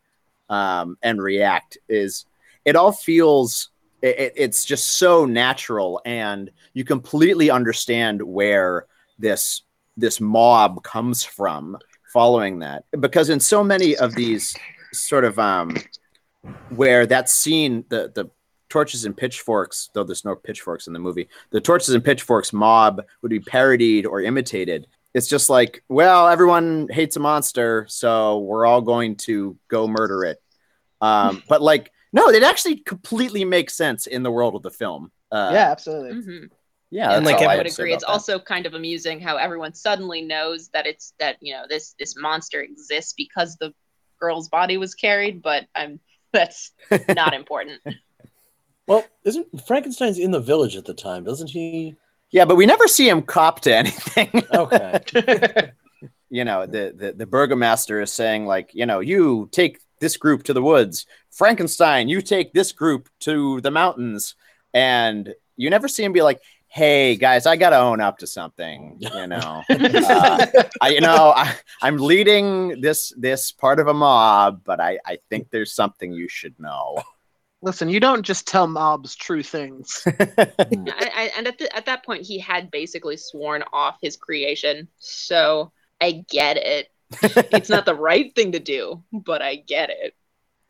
um, 0.48 0.96
and 1.02 1.22
react 1.22 1.76
is 1.88 2.24
it 2.64 2.76
all 2.76 2.92
feels 2.92 3.70
it, 4.02 4.18
it- 4.18 4.32
it's 4.36 4.64
just 4.64 4.96
so 4.98 5.24
natural 5.26 6.00
and 6.04 6.50
you 6.74 6.84
completely 6.84 7.50
understand 7.50 8.22
where 8.22 8.86
this 9.18 9.62
this 9.96 10.20
mob 10.20 10.82
comes 10.82 11.24
from 11.24 11.78
following 12.12 12.60
that 12.60 12.84
because 13.00 13.30
in 13.30 13.40
so 13.40 13.64
many 13.64 13.96
of 13.96 14.14
these 14.14 14.56
sort 14.92 15.24
of 15.24 15.38
um 15.38 15.74
where 16.70 17.06
that 17.06 17.28
scene 17.28 17.84
the 17.88 18.10
the 18.14 18.30
torches 18.68 19.04
and 19.04 19.16
pitchforks 19.16 19.90
though 19.94 20.02
there's 20.04 20.24
no 20.24 20.34
pitchforks 20.34 20.86
in 20.86 20.92
the 20.92 20.98
movie 20.98 21.28
the 21.50 21.60
torches 21.60 21.90
and 21.90 22.04
pitchforks 22.04 22.52
mob 22.52 23.02
would 23.22 23.30
be 23.30 23.40
parodied 23.40 24.06
or 24.06 24.20
imitated 24.20 24.86
it's 25.14 25.28
just 25.28 25.48
like 25.48 25.82
well 25.88 26.28
everyone 26.28 26.88
hates 26.90 27.16
a 27.16 27.20
monster 27.20 27.86
so 27.88 28.38
we're 28.40 28.66
all 28.66 28.80
going 28.80 29.14
to 29.16 29.56
go 29.68 29.86
murder 29.86 30.24
it 30.24 30.42
um 31.00 31.42
but 31.48 31.62
like 31.62 31.92
no 32.12 32.28
it 32.28 32.42
actually 32.42 32.76
completely 32.76 33.44
makes 33.44 33.76
sense 33.76 34.06
in 34.06 34.22
the 34.22 34.30
world 34.30 34.54
of 34.54 34.62
the 34.62 34.70
film 34.70 35.10
uh 35.32 35.50
yeah, 35.52 35.70
absolutely. 35.70 36.12
Mhm. 36.22 36.50
Yeah 36.90 37.16
And, 37.16 37.24
like, 37.26 37.36
all 37.36 37.48
I 37.48 37.54
I 37.54 37.56
would 37.58 37.66
agree. 37.66 37.92
It's 37.92 38.04
that. 38.04 38.10
also 38.10 38.38
kind 38.38 38.66
of 38.66 38.74
amusing 38.74 39.20
how 39.20 39.36
everyone 39.36 39.74
suddenly 39.74 40.22
knows 40.22 40.68
that 40.68 40.86
it's 40.86 41.14
that 41.18 41.36
you 41.40 41.54
know 41.54 41.64
this 41.68 41.94
this 41.98 42.16
monster 42.16 42.60
exists 42.62 43.12
because 43.16 43.56
the 43.56 43.72
girl's 44.20 44.48
body 44.48 44.76
was 44.78 44.94
carried, 44.94 45.42
but 45.42 45.66
I'm 45.74 46.00
that's 46.32 46.72
not 47.08 47.34
important. 47.42 47.80
Well, 48.86 49.04
isn't 49.24 49.46
Frankenstein's 49.66 50.18
in 50.18 50.30
the 50.30 50.40
village 50.40 50.76
at 50.76 50.84
the 50.84 50.94
time? 50.94 51.24
Doesn't 51.24 51.50
he? 51.50 51.96
yeah 52.32 52.44
but 52.44 52.56
we 52.56 52.66
never 52.66 52.88
see 52.88 53.08
him 53.08 53.22
cop 53.22 53.60
to 53.60 53.72
anything 53.82 54.28
Okay. 54.52 55.70
you 56.28 56.44
know 56.44 56.66
the, 56.66 56.92
the 56.96 57.12
the 57.16 57.24
burgomaster 57.26 58.00
is 58.02 58.12
saying 58.12 58.46
like 58.46 58.70
you 58.74 58.84
know 58.84 58.98
you 58.98 59.48
take 59.52 59.78
this 60.00 60.16
group 60.16 60.42
to 60.42 60.52
the 60.52 60.60
woods 60.60 61.06
frankenstein 61.30 62.08
you 62.08 62.20
take 62.20 62.52
this 62.52 62.72
group 62.72 63.08
to 63.20 63.60
the 63.60 63.70
mountains 63.70 64.34
and 64.74 65.34
you 65.56 65.70
never 65.70 65.86
see 65.86 66.02
him 66.02 66.12
be 66.12 66.20
like 66.20 66.40
hey 66.76 67.16
guys 67.16 67.46
i 67.46 67.56
gotta 67.56 67.78
own 67.78 68.02
up 68.02 68.18
to 68.18 68.26
something 68.26 68.98
you 68.98 69.08
know 69.26 69.62
uh, 69.70 70.46
I, 70.82 70.90
you 70.90 71.00
know 71.00 71.32
I, 71.34 71.54
i'm 71.80 71.96
leading 71.96 72.82
this 72.82 73.14
this 73.16 73.50
part 73.50 73.80
of 73.80 73.88
a 73.88 73.94
mob 73.94 74.60
but 74.62 74.78
i 74.78 74.98
i 75.06 75.16
think 75.30 75.48
there's 75.50 75.72
something 75.72 76.12
you 76.12 76.28
should 76.28 76.54
know 76.60 77.02
Listen, 77.62 77.88
you 77.88 77.98
don't 77.98 78.22
just 78.22 78.46
tell 78.46 78.66
mobs 78.66 79.16
true 79.16 79.42
things. 79.42 80.02
I, 80.06 80.36
I, 80.46 81.32
and 81.36 81.48
at, 81.48 81.58
the, 81.58 81.74
at 81.74 81.86
that 81.86 82.04
point, 82.04 82.22
he 82.22 82.38
had 82.38 82.70
basically 82.70 83.16
sworn 83.16 83.64
off 83.72 83.96
his 84.00 84.16
creation. 84.16 84.86
So 84.98 85.72
I 86.00 86.22
get 86.30 86.58
it. 86.58 86.92
It's 87.22 87.70
not 87.70 87.86
the 87.86 87.94
right 88.10 88.32
thing 88.36 88.52
to 88.52 88.60
do, 88.60 89.02
but 89.10 89.40
I 89.40 89.56
get 89.56 89.88
it. 89.90 90.14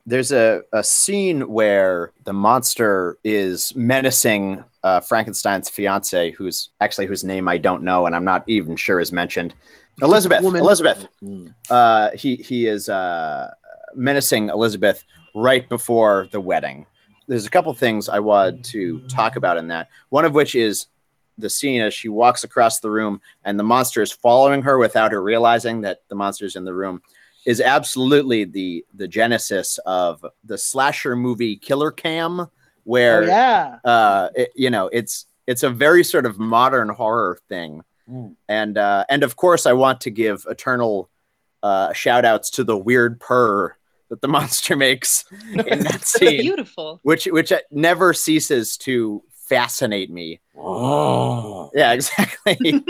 there's 0.06 0.30
a, 0.30 0.62
a 0.72 0.84
scene 0.84 1.42
where 1.48 2.12
the 2.24 2.32
monster 2.32 3.18
is 3.24 3.74
menacing 3.74 4.64
uh, 4.86 5.00
Frankenstein's 5.00 5.68
fiance, 5.68 6.30
who's 6.30 6.70
actually 6.80 7.06
whose 7.06 7.24
name 7.24 7.48
I 7.48 7.58
don't 7.58 7.82
know, 7.82 8.06
and 8.06 8.14
I'm 8.14 8.24
not 8.24 8.44
even 8.46 8.76
sure 8.76 9.00
is 9.00 9.10
mentioned. 9.10 9.52
Elizabeth. 10.00 10.44
Woman. 10.44 10.60
Elizabeth. 10.60 11.08
Mm. 11.20 11.52
Uh, 11.68 12.10
he 12.14 12.36
he 12.36 12.68
is 12.68 12.88
uh, 12.88 13.50
menacing 13.96 14.48
Elizabeth 14.48 15.02
right 15.34 15.68
before 15.68 16.28
the 16.30 16.40
wedding. 16.40 16.86
There's 17.26 17.46
a 17.46 17.50
couple 17.50 17.74
things 17.74 18.08
I 18.08 18.20
wanted 18.20 18.62
to 18.66 19.00
talk 19.08 19.34
about 19.34 19.56
in 19.56 19.66
that. 19.68 19.88
One 20.10 20.24
of 20.24 20.34
which 20.34 20.54
is 20.54 20.86
the 21.36 21.50
scene 21.50 21.80
as 21.80 21.92
she 21.92 22.08
walks 22.08 22.44
across 22.44 22.78
the 22.78 22.90
room 22.90 23.20
and 23.44 23.58
the 23.58 23.64
monster 23.64 24.02
is 24.02 24.12
following 24.12 24.62
her 24.62 24.78
without 24.78 25.10
her 25.10 25.20
realizing 25.20 25.80
that 25.80 25.98
the 26.08 26.14
monster's 26.14 26.54
in 26.54 26.64
the 26.64 26.72
room 26.72 27.02
is 27.44 27.60
absolutely 27.60 28.44
the 28.44 28.86
the 28.94 29.08
genesis 29.08 29.78
of 29.84 30.24
the 30.44 30.56
slasher 30.56 31.16
movie 31.16 31.56
Killer 31.56 31.90
Cam, 31.90 32.46
where 32.86 33.22
oh 33.24 33.26
yeah. 33.26 33.78
uh, 33.84 34.28
it- 34.34 34.52
you 34.54 34.70
know 34.70 34.88
it's 34.92 35.26
it's 35.46 35.62
a 35.62 35.70
very 35.70 36.02
sort 36.04 36.24
of 36.26 36.38
modern 36.38 36.88
horror 36.88 37.38
thing, 37.48 37.82
Mm. 38.08 38.36
and 38.48 38.78
uh, 38.78 39.04
and 39.08 39.22
of 39.24 39.34
course 39.34 39.66
I 39.66 39.72
want 39.72 40.00
to 40.02 40.10
give 40.10 40.46
eternal 40.48 41.10
uh, 41.64 41.92
shout 41.92 42.24
outs 42.24 42.50
to 42.50 42.62
the 42.64 42.76
weird 42.78 43.18
purr 43.18 43.76
that 44.10 44.20
the 44.20 44.28
monster 44.36 44.76
makes 44.76 45.24
in 45.52 45.80
that 45.80 46.04
scene, 46.12 46.40
Beautiful. 46.42 47.00
which 47.02 47.24
which 47.26 47.52
never 47.72 48.14
ceases 48.14 48.76
to 48.78 49.22
fascinate 49.48 50.10
me. 50.10 50.40
Oh. 50.56 51.70
Yeah, 51.74 51.92
exactly. 51.98 52.84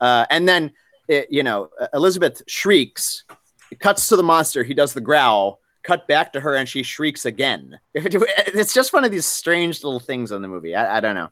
uh, 0.00 0.26
and 0.30 0.48
then, 0.48 0.72
it, 1.08 1.28
you 1.30 1.42
know, 1.44 1.70
Elizabeth 1.92 2.42
shrieks, 2.48 3.24
it 3.70 3.78
cuts 3.80 4.08
to 4.08 4.16
the 4.16 4.22
monster. 4.24 4.64
He 4.64 4.74
does 4.74 4.94
the 4.94 5.00
growl, 5.00 5.60
cut 5.84 6.08
back 6.08 6.32
to 6.32 6.40
her, 6.40 6.56
and 6.56 6.68
she 6.68 6.82
shrieks 6.82 7.24
again. 7.24 7.78
It's 7.94 8.74
just 8.74 8.92
one 8.92 9.04
of 9.04 9.12
these 9.12 9.26
strange 9.26 9.84
little 9.84 10.00
things 10.00 10.32
in 10.32 10.42
the 10.42 10.48
movie. 10.48 10.74
I, 10.74 10.96
I 10.96 11.00
don't 11.00 11.14
know. 11.14 11.28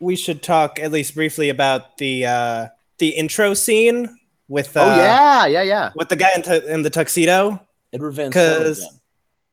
we 0.00 0.16
should 0.16 0.42
talk 0.42 0.78
at 0.78 0.90
least 0.92 1.14
briefly 1.14 1.50
about 1.50 1.98
the 1.98 2.24
uh, 2.26 2.66
the 2.98 3.08
intro 3.10 3.52
scene 3.54 4.18
with 4.48 4.76
uh, 4.76 4.80
oh, 4.80 4.96
yeah, 4.96 5.46
yeah, 5.46 5.62
yeah. 5.62 5.92
with 5.96 6.08
the 6.08 6.16
guy 6.16 6.30
in, 6.36 6.42
tu- 6.42 6.66
in 6.66 6.82
the 6.82 6.90
tuxedo. 6.90 7.60
Edward 7.92 8.12
Van 8.12 8.32
Sloan 8.32 8.62
'Cause- 8.62 8.98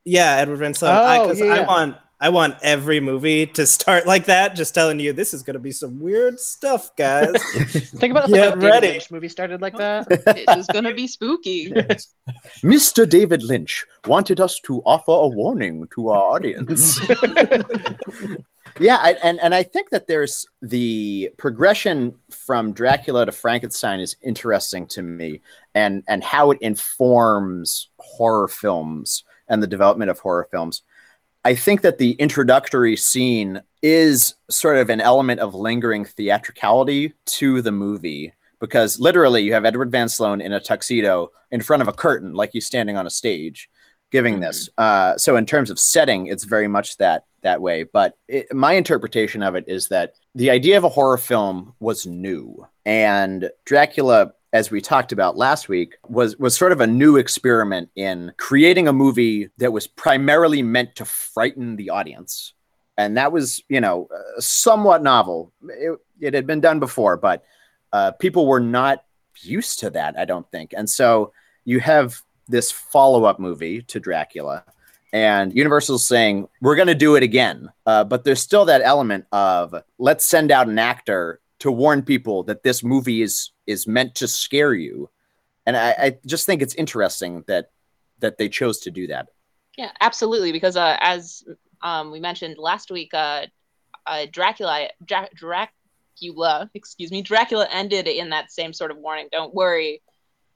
Yeah, 0.05 0.35
Edward 0.37 0.57
Van 0.57 0.73
Sloan. 0.73 0.95
Oh, 0.95 1.23
Because 1.23 1.39
yeah, 1.39 1.53
I 1.53 1.61
want 1.65 1.95
I 2.23 2.29
want 2.29 2.55
every 2.61 3.01
movie 3.01 3.45
to 3.47 3.65
start 3.65 4.07
like 4.07 4.27
that, 4.27 4.55
just 4.55 4.73
telling 4.73 4.97
you 4.97 5.11
this 5.11 5.33
is 5.33 5.43
going 5.43 5.55
to 5.55 5.59
be 5.59 5.73
some 5.73 5.99
weird 5.99 6.39
stuff, 6.39 6.95
guys. 6.95 7.33
Think 7.67 8.11
about 8.11 8.29
if 8.29 8.33
Get 8.33 8.45
like, 8.45 8.55
a 8.55 8.59
David 8.61 8.63
ready. 8.63 8.87
Lynch 8.91 9.11
movie 9.11 9.27
started 9.27 9.61
like 9.61 9.75
that. 9.75 10.07
This 10.47 10.55
is 10.55 10.67
going 10.67 10.85
to 10.85 10.93
be 10.93 11.05
spooky. 11.05 11.69
Mr. 12.63 13.09
David 13.09 13.43
Lynch 13.43 13.85
wanted 14.07 14.39
us 14.39 14.57
to 14.61 14.81
offer 14.85 15.11
a 15.11 15.27
warning 15.27 15.85
to 15.95 16.11
our 16.11 16.35
audience. 16.35 16.97
yeah, 18.79 18.99
I, 19.01 19.17
and 19.21 19.37
and 19.41 19.53
I 19.53 19.63
think 19.63 19.89
that 19.89 20.07
there's 20.07 20.45
the 20.61 21.29
progression 21.37 22.15
from 22.29 22.71
Dracula 22.71 23.25
to 23.25 23.33
Frankenstein 23.33 23.99
is 23.99 24.15
interesting 24.21 24.87
to 24.87 25.01
me, 25.01 25.41
and 25.75 26.05
and 26.07 26.23
how 26.23 26.51
it 26.51 26.61
informs 26.61 27.89
horror 27.97 28.47
films 28.47 29.25
and 29.49 29.61
the 29.61 29.67
development 29.67 30.09
of 30.09 30.19
horror 30.19 30.47
films. 30.49 30.83
I 31.45 31.55
think 31.55 31.81
that 31.81 31.97
the 31.97 32.11
introductory 32.13 32.95
scene 32.95 33.61
is 33.81 34.35
sort 34.49 34.77
of 34.77 34.89
an 34.89 35.01
element 35.01 35.41
of 35.41 35.53
lingering 35.53 36.05
theatricality 36.05 37.13
to 37.25 37.61
the 37.61 37.71
movie 37.71 38.33
because 38.59 38.97
literally 38.97 39.43
you 39.43 39.51
have 39.51 39.65
Edward 39.65 39.91
Van 39.91 40.07
Sloan 40.07 40.39
in 40.39 40.53
a 40.53 40.59
tuxedo 40.59 41.31
in 41.51 41.59
front 41.59 41.81
of 41.81 41.89
a 41.89 41.93
curtain, 41.93 42.33
like 42.33 42.51
he's 42.53 42.65
standing 42.65 42.95
on 42.95 43.05
a 43.05 43.09
stage, 43.09 43.69
giving 44.09 44.39
this. 44.39 44.69
Uh, 44.77 45.17
so 45.17 45.35
in 45.35 45.45
terms 45.45 45.69
of 45.69 45.77
setting, 45.77 46.27
it's 46.27 46.45
very 46.45 46.69
much 46.69 46.95
that 46.95 47.25
that 47.41 47.61
way. 47.61 47.83
But 47.83 48.17
it, 48.29 48.53
my 48.53 48.71
interpretation 48.73 49.43
of 49.43 49.55
it 49.55 49.65
is 49.67 49.89
that 49.89 50.13
the 50.33 50.49
idea 50.49 50.77
of 50.77 50.85
a 50.85 50.89
horror 50.89 51.17
film 51.17 51.73
was 51.81 52.07
new, 52.07 52.65
and 52.85 53.49
Dracula. 53.65 54.33
As 54.53 54.69
we 54.69 54.81
talked 54.81 55.11
about 55.11 55.35
last 55.35 55.67
week, 55.67 55.95
was 56.07 56.37
was 56.37 56.55
sort 56.55 56.71
of 56.71 56.79
a 56.79 56.85
new 56.85 57.17
experiment 57.17 57.89
in 57.95 58.31
creating 58.37 58.87
a 58.87 58.93
movie 58.93 59.49
that 59.57 59.73
was 59.73 59.87
primarily 59.87 60.61
meant 60.61 60.95
to 60.97 61.05
frighten 61.05 61.75
the 61.75 61.89
audience, 61.89 62.53
and 62.95 63.17
that 63.17 63.31
was, 63.31 63.63
you 63.67 63.81
know, 63.81 64.07
somewhat 64.37 65.01
novel. 65.01 65.51
It, 65.67 65.99
it 66.19 66.33
had 66.35 66.45
been 66.45 66.61
done 66.61 66.79
before, 66.79 67.17
but 67.17 67.43
uh, 67.93 68.11
people 68.11 68.45
were 68.45 68.59
not 68.59 69.03
used 69.41 69.79
to 69.79 69.89
that, 69.89 70.19
I 70.19 70.25
don't 70.25 70.49
think. 70.51 70.75
And 70.77 70.87
so 70.87 71.33
you 71.65 71.79
have 71.79 72.21
this 72.47 72.71
follow 72.71 73.23
up 73.23 73.39
movie 73.39 73.81
to 73.81 73.99
Dracula, 73.99 74.63
and 75.11 75.51
Universal's 75.55 76.05
saying 76.05 76.47
we're 76.61 76.75
going 76.75 76.87
to 76.89 76.95
do 76.95 77.15
it 77.15 77.23
again, 77.23 77.71
uh, 77.87 78.03
but 78.03 78.23
there's 78.23 78.41
still 78.41 78.65
that 78.65 78.81
element 78.83 79.25
of 79.31 79.73
let's 79.97 80.27
send 80.27 80.51
out 80.51 80.67
an 80.67 80.77
actor 80.77 81.39
to 81.57 81.71
warn 81.71 82.03
people 82.03 82.43
that 82.43 82.61
this 82.61 82.83
movie 82.83 83.23
is 83.23 83.49
is 83.67 83.87
meant 83.87 84.15
to 84.15 84.27
scare 84.27 84.73
you, 84.73 85.09
and 85.65 85.77
I, 85.77 85.91
I 85.91 86.17
just 86.25 86.45
think 86.45 86.61
it's 86.61 86.75
interesting 86.75 87.43
that 87.47 87.71
that 88.19 88.37
they 88.37 88.49
chose 88.49 88.79
to 88.79 88.91
do 88.91 89.07
that. 89.07 89.27
Yeah, 89.77 89.91
absolutely. 90.01 90.51
Because 90.51 90.77
uh, 90.77 90.97
as 90.99 91.43
um, 91.81 92.11
we 92.11 92.19
mentioned 92.19 92.57
last 92.57 92.91
week, 92.91 93.13
uh, 93.13 93.47
uh, 94.05 94.25
Dracula, 94.31 94.89
Dra- 95.05 95.29
Dracula, 95.35 96.69
excuse 96.73 97.11
me, 97.11 97.21
Dracula 97.21 97.67
ended 97.71 98.07
in 98.07 98.29
that 98.29 98.51
same 98.51 98.73
sort 98.73 98.91
of 98.91 98.97
warning. 98.97 99.29
Don't 99.31 99.53
worry, 99.53 100.01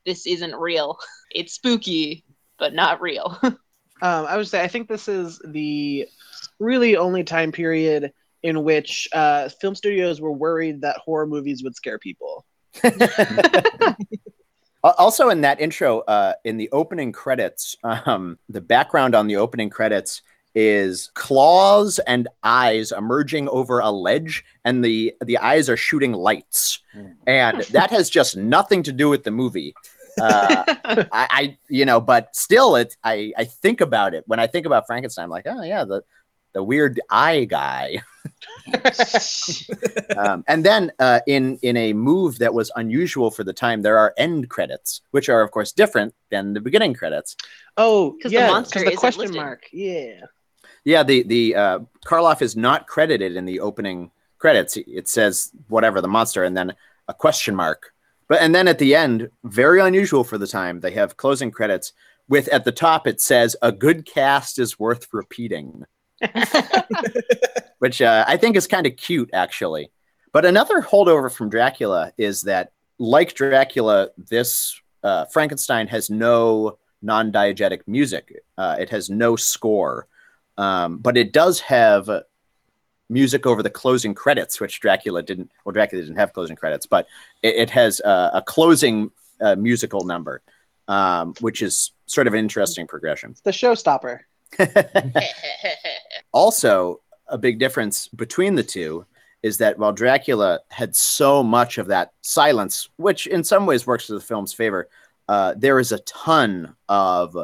this 0.05 0.25
isn't 0.25 0.55
real. 0.55 0.97
It's 1.29 1.53
spooky, 1.53 2.23
but 2.57 2.73
not 2.73 3.01
real. 3.01 3.37
Um, 3.99 4.27
I 4.27 4.37
would 4.37 4.47
say 4.47 4.63
I 4.63 4.67
think 4.67 4.87
this 4.87 5.07
is 5.07 5.41
the 5.43 6.07
really 6.59 6.97
only 6.97 7.23
time 7.23 7.51
period 7.51 8.13
in 8.43 8.63
which 8.63 9.09
uh, 9.11 9.49
film 9.49 9.73
studios 9.73 10.21
were 10.21 10.31
worried 10.31 10.81
that 10.81 10.97
horror 10.97 11.25
movies 11.25 11.63
would 11.63 11.75
scare 11.75 11.97
people. 11.97 12.45
Al- 14.83 14.95
Also, 14.97 15.29
in 15.29 15.41
that 15.41 15.59
intro, 15.59 15.99
uh, 16.01 16.33
in 16.43 16.57
the 16.57 16.69
opening 16.71 17.11
credits, 17.11 17.75
um, 17.83 18.37
the 18.49 18.61
background 18.61 19.15
on 19.15 19.27
the 19.27 19.37
opening 19.37 19.69
credits 19.69 20.21
is 20.55 21.11
claws 21.13 21.99
and 22.07 22.27
eyes 22.41 22.91
emerging 22.91 23.47
over 23.49 23.79
a 23.79 23.91
ledge, 23.91 24.43
and 24.65 24.83
the 24.83 25.13
the 25.25 25.37
eyes 25.37 25.69
are 25.69 25.77
shooting 25.77 26.13
lights, 26.13 26.79
and 27.27 27.61
that 27.71 27.91
has 27.91 28.09
just 28.09 28.35
nothing 28.37 28.81
to 28.83 28.91
do 28.91 29.09
with 29.09 29.23
the 29.23 29.31
movie. 29.31 29.75
Uh, 30.19 30.63
I, 30.85 31.07
I, 31.11 31.57
you 31.69 31.85
know, 31.85 32.01
but 32.01 32.35
still, 32.35 32.75
it. 32.75 32.95
I, 33.03 33.33
I 33.37 33.43
think 33.43 33.81
about 33.81 34.15
it 34.15 34.23
when 34.25 34.39
I 34.39 34.47
think 34.47 34.65
about 34.65 34.87
Frankenstein. 34.87 35.25
I'm 35.25 35.29
like, 35.29 35.45
oh 35.47 35.61
yeah, 35.61 35.85
the 35.85 36.03
the 36.53 36.63
weird 36.63 36.99
eye 37.09 37.43
guy. 37.45 38.01
um, 40.17 40.43
and 40.47 40.63
then 40.65 40.91
uh, 40.99 41.19
in 41.27 41.57
in 41.61 41.77
a 41.77 41.93
move 41.93 42.39
that 42.39 42.53
was 42.53 42.71
unusual 42.75 43.31
for 43.31 43.43
the 43.43 43.53
time, 43.53 43.81
there 43.81 43.97
are 43.97 44.13
end 44.17 44.49
credits, 44.49 45.01
which 45.11 45.29
are 45.29 45.41
of 45.41 45.51
course 45.51 45.71
different 45.71 46.13
than 46.31 46.53
the 46.53 46.61
beginning 46.61 46.93
credits. 46.93 47.35
Oh, 47.77 48.15
'Cause 48.21 48.31
the 48.31 48.37
yeah, 48.39 48.47
monster 48.47 48.79
the 48.83 48.95
question 48.95 49.21
listed. 49.21 49.37
mark. 49.37 49.63
Yeah. 49.71 50.21
Yeah, 50.83 51.03
the 51.03 51.23
the 51.23 51.55
uh, 51.55 51.79
Karloff 52.05 52.41
is 52.41 52.55
not 52.55 52.87
credited 52.87 53.35
in 53.35 53.45
the 53.45 53.59
opening 53.59 54.11
credits. 54.37 54.77
It 54.77 55.07
says 55.09 55.51
whatever 55.67 55.99
the 56.01 56.07
monster, 56.07 56.43
and 56.43 56.55
then 56.55 56.73
a 57.07 57.13
question 57.13 57.55
mark. 57.55 57.93
But 58.29 58.41
and 58.41 58.53
then 58.53 58.67
at 58.67 58.79
the 58.79 58.95
end, 58.95 59.29
very 59.43 59.81
unusual 59.81 60.23
for 60.23 60.37
the 60.37 60.47
time, 60.47 60.79
they 60.79 60.91
have 60.91 61.17
closing 61.17 61.51
credits 61.51 61.93
with 62.29 62.47
at 62.49 62.65
the 62.65 62.71
top 62.71 63.07
it 63.07 63.21
says 63.21 63.55
a 63.61 63.71
good 63.71 64.05
cast 64.05 64.59
is 64.59 64.77
worth 64.79 65.07
repeating, 65.13 65.85
which 67.79 68.01
uh, 68.01 68.25
I 68.27 68.37
think 68.37 68.55
is 68.55 68.67
kind 68.67 68.87
of 68.87 68.95
cute 68.95 69.29
actually. 69.33 69.91
But 70.31 70.45
another 70.45 70.81
holdover 70.81 71.31
from 71.31 71.49
Dracula 71.49 72.11
is 72.17 72.43
that, 72.43 72.71
like 72.99 73.33
Dracula, 73.33 74.09
this 74.17 74.79
uh, 75.03 75.25
Frankenstein 75.25 75.87
has 75.87 76.09
no 76.09 76.77
non-diegetic 77.01 77.81
music. 77.87 78.43
Uh, 78.57 78.75
it 78.79 78.89
has 78.89 79.09
no 79.09 79.35
score, 79.35 80.07
um, 80.57 80.97
but 80.97 81.17
it 81.17 81.31
does 81.31 81.59
have 81.61 82.09
music 83.09 83.45
over 83.45 83.63
the 83.63 83.69
closing 83.69 84.13
credits, 84.13 84.59
which 84.59 84.79
Dracula 84.79 85.23
didn't. 85.23 85.51
Well, 85.63 85.73
Dracula 85.73 86.03
didn't 86.03 86.17
have 86.17 86.33
closing 86.33 86.55
credits, 86.55 86.85
but 86.85 87.07
it, 87.41 87.55
it 87.55 87.69
has 87.69 88.01
uh, 88.01 88.31
a 88.33 88.41
closing 88.41 89.11
uh, 89.39 89.55
musical 89.55 90.03
number, 90.03 90.41
um, 90.87 91.33
which 91.39 91.61
is 91.61 91.91
sort 92.05 92.27
of 92.27 92.33
an 92.33 92.39
interesting 92.39 92.87
progression. 92.87 93.31
It's 93.31 93.41
the 93.41 93.51
showstopper. 93.51 94.21
Also, 96.33 97.01
a 97.27 97.37
big 97.37 97.57
difference 97.57 98.07
between 98.09 98.53
the 98.53 98.63
two 98.63 99.05
is 99.43 99.57
that 99.57 99.79
while 99.79 99.91
Dracula 99.91 100.59
had 100.69 100.95
so 100.95 101.41
much 101.41 101.77
of 101.77 101.87
that 101.87 102.11
silence, 102.21 102.89
which 102.97 103.27
in 103.27 103.43
some 103.43 103.65
ways 103.65 103.87
works 103.87 104.07
to 104.07 104.13
the 104.13 104.19
film's 104.19 104.53
favor, 104.53 104.89
uh, 105.27 105.53
there 105.57 105.79
is 105.79 105.91
a 105.91 105.99
ton 105.99 106.75
of 106.89 107.35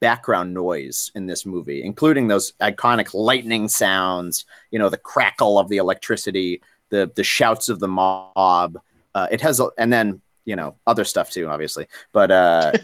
background 0.00 0.54
noise 0.54 1.10
in 1.14 1.26
this 1.26 1.44
movie, 1.44 1.82
including 1.82 2.28
those 2.28 2.52
iconic 2.60 3.12
lightning 3.14 3.68
sounds, 3.68 4.44
you 4.70 4.78
know, 4.78 4.88
the 4.88 4.96
crackle 4.96 5.58
of 5.58 5.68
the 5.68 5.78
electricity, 5.78 6.62
the 6.90 7.10
the 7.16 7.24
shouts 7.24 7.68
of 7.68 7.80
the 7.80 7.88
mob. 7.88 8.78
Uh, 9.14 9.26
it 9.30 9.40
has, 9.40 9.58
a, 9.58 9.68
and 9.78 9.92
then 9.92 10.20
you 10.44 10.56
know 10.56 10.76
other 10.86 11.04
stuff 11.04 11.30
too, 11.30 11.48
obviously, 11.48 11.86
but 12.12 12.30
uh, 12.30 12.72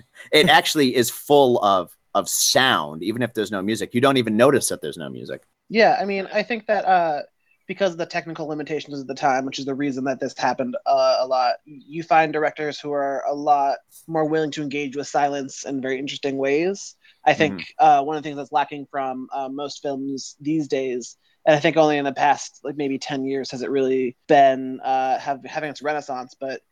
it 0.32 0.48
actually 0.48 0.94
is 0.94 1.10
full 1.10 1.62
of 1.64 1.96
of 2.16 2.28
sound, 2.30 3.02
even 3.02 3.22
if 3.22 3.34
there's 3.34 3.50
no 3.50 3.60
music. 3.62 3.94
You 3.94 4.00
don't 4.00 4.16
even 4.16 4.38
notice 4.38 4.70
that 4.70 4.80
there's 4.80 4.96
no 4.96 5.10
music. 5.10 5.42
Yeah, 5.68 5.98
I 6.00 6.06
mean, 6.06 6.26
I 6.32 6.42
think 6.42 6.66
that 6.66 6.86
uh, 6.86 7.22
because 7.66 7.92
of 7.92 7.98
the 7.98 8.06
technical 8.06 8.46
limitations 8.46 8.98
of 8.98 9.06
the 9.06 9.14
time, 9.14 9.44
which 9.44 9.58
is 9.58 9.66
the 9.66 9.74
reason 9.74 10.04
that 10.04 10.18
this 10.18 10.36
happened 10.38 10.76
uh, 10.86 11.18
a 11.20 11.26
lot, 11.26 11.56
you 11.66 12.02
find 12.02 12.32
directors 12.32 12.80
who 12.80 12.90
are 12.92 13.22
a 13.28 13.34
lot 13.34 13.76
more 14.06 14.24
willing 14.24 14.50
to 14.52 14.62
engage 14.62 14.96
with 14.96 15.08
silence 15.08 15.64
in 15.66 15.82
very 15.82 15.98
interesting 15.98 16.38
ways. 16.38 16.96
I 17.26 17.34
think 17.34 17.66
uh, 17.78 18.02
one 18.02 18.16
of 18.16 18.22
the 18.22 18.26
things 18.26 18.38
that's 18.38 18.52
lacking 18.52 18.86
from 18.90 19.28
uh, 19.30 19.50
most 19.50 19.82
films 19.82 20.36
these 20.40 20.68
days, 20.68 21.18
and 21.44 21.54
I 21.54 21.60
think 21.60 21.76
only 21.76 21.98
in 21.98 22.04
the 22.06 22.12
past 22.14 22.60
like 22.64 22.76
maybe 22.76 22.98
ten 22.98 23.26
years 23.26 23.50
has 23.50 23.60
it 23.60 23.70
really 23.70 24.16
been 24.26 24.80
uh, 24.80 25.18
have 25.18 25.44
having 25.44 25.68
its 25.68 25.82
renaissance. 25.82 26.34
But 26.40 26.62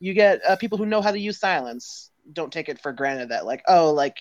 you 0.00 0.12
get 0.12 0.40
uh, 0.46 0.56
people 0.56 0.76
who 0.76 0.84
know 0.84 1.00
how 1.00 1.12
to 1.12 1.18
use 1.18 1.38
silence. 1.38 2.10
Don't 2.30 2.52
take 2.52 2.68
it 2.68 2.80
for 2.80 2.92
granted 2.92 3.30
that 3.30 3.46
like 3.46 3.62
oh 3.68 3.92
like 3.92 4.16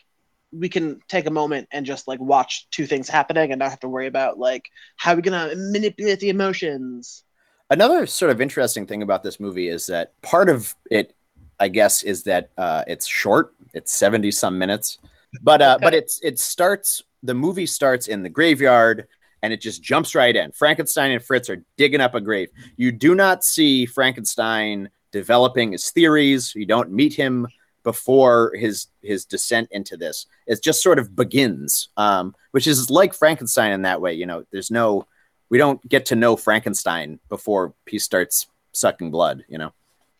we 0.51 0.69
can 0.69 0.99
take 1.07 1.25
a 1.25 1.31
moment 1.31 1.67
and 1.71 1.85
just 1.85 2.07
like 2.07 2.19
watch 2.19 2.67
two 2.71 2.85
things 2.85 3.07
happening 3.07 3.51
and 3.51 3.59
not 3.59 3.69
have 3.69 3.79
to 3.79 3.87
worry 3.87 4.07
about 4.07 4.37
like 4.37 4.69
how 4.97 5.13
are 5.13 5.15
we 5.15 5.21
gonna 5.21 5.53
manipulate 5.55 6.19
the 6.19 6.29
emotions. 6.29 7.23
Another 7.69 8.05
sort 8.05 8.31
of 8.31 8.41
interesting 8.41 8.85
thing 8.85 9.01
about 9.01 9.23
this 9.23 9.39
movie 9.39 9.69
is 9.69 9.85
that 9.87 10.19
part 10.21 10.49
of 10.49 10.75
it, 10.89 11.15
I 11.59 11.69
guess, 11.69 12.03
is 12.03 12.23
that 12.23 12.49
uh, 12.57 12.83
it's 12.85 13.07
short. 13.07 13.53
It's 13.73 13.93
seventy 13.93 14.31
some 14.31 14.57
minutes, 14.57 14.97
but 15.41 15.61
uh, 15.61 15.77
but 15.81 15.93
it's 15.93 16.19
it 16.21 16.37
starts. 16.37 17.03
The 17.23 17.33
movie 17.33 17.65
starts 17.65 18.07
in 18.07 18.23
the 18.23 18.29
graveyard, 18.29 19.07
and 19.41 19.53
it 19.53 19.61
just 19.61 19.81
jumps 19.81 20.15
right 20.15 20.35
in. 20.35 20.51
Frankenstein 20.51 21.11
and 21.11 21.23
Fritz 21.23 21.49
are 21.49 21.63
digging 21.77 22.01
up 22.01 22.13
a 22.13 22.19
grave. 22.19 22.49
You 22.75 22.91
do 22.91 23.15
not 23.15 23.45
see 23.45 23.85
Frankenstein 23.85 24.89
developing 25.13 25.71
his 25.71 25.91
theories. 25.91 26.53
You 26.55 26.65
don't 26.65 26.91
meet 26.91 27.13
him 27.13 27.47
before 27.83 28.53
his 28.55 28.87
his 29.01 29.25
descent 29.25 29.69
into 29.71 29.97
this. 29.97 30.25
It 30.47 30.61
just 30.61 30.81
sort 30.81 30.99
of 30.99 31.15
begins, 31.15 31.89
um, 31.97 32.35
which 32.51 32.67
is 32.67 32.89
like 32.89 33.13
Frankenstein 33.13 33.71
in 33.71 33.83
that 33.83 34.01
way. 34.01 34.13
You 34.13 34.25
know, 34.25 34.43
there's 34.51 34.71
no, 34.71 35.07
we 35.49 35.57
don't 35.57 35.87
get 35.87 36.05
to 36.07 36.15
know 36.15 36.35
Frankenstein 36.35 37.19
before 37.29 37.73
he 37.87 37.99
starts 37.99 38.47
sucking 38.71 39.11
blood. 39.11 39.43
You 39.47 39.57
know, 39.57 39.73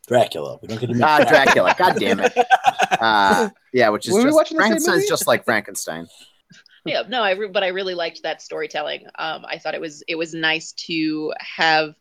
Dracula. 0.08 0.60
We 0.62 0.68
don't 0.68 0.80
get 0.80 0.88
to 0.88 0.98
know 0.98 1.06
ah, 1.08 1.26
Dracula. 1.28 1.76
God 1.78 1.98
damn 1.98 2.20
it. 2.20 2.34
Uh, 3.00 3.50
yeah, 3.74 3.90
which 3.90 4.08
is 4.08 4.14
Were 4.14 4.22
just, 4.22 4.36
watching 4.36 4.58
the 4.58 4.64
same 4.64 4.70
Frankenstein's 4.74 5.08
just 5.08 5.26
like 5.26 5.44
Frankenstein. 5.44 6.08
yeah 6.86 7.02
no 7.08 7.24
i 7.24 7.32
re- 7.32 7.48
but 7.48 7.64
i 7.64 7.68
really 7.68 7.96
liked 7.96 8.22
that 8.24 8.42
storytelling 8.42 9.06
um 9.18 9.46
i 9.48 9.58
thought 9.58 9.74
it 9.74 9.82
was 9.82 10.04
it 10.08 10.16
was 10.16 10.34
nice 10.34 10.74
to 10.74 11.34
have 11.40 11.96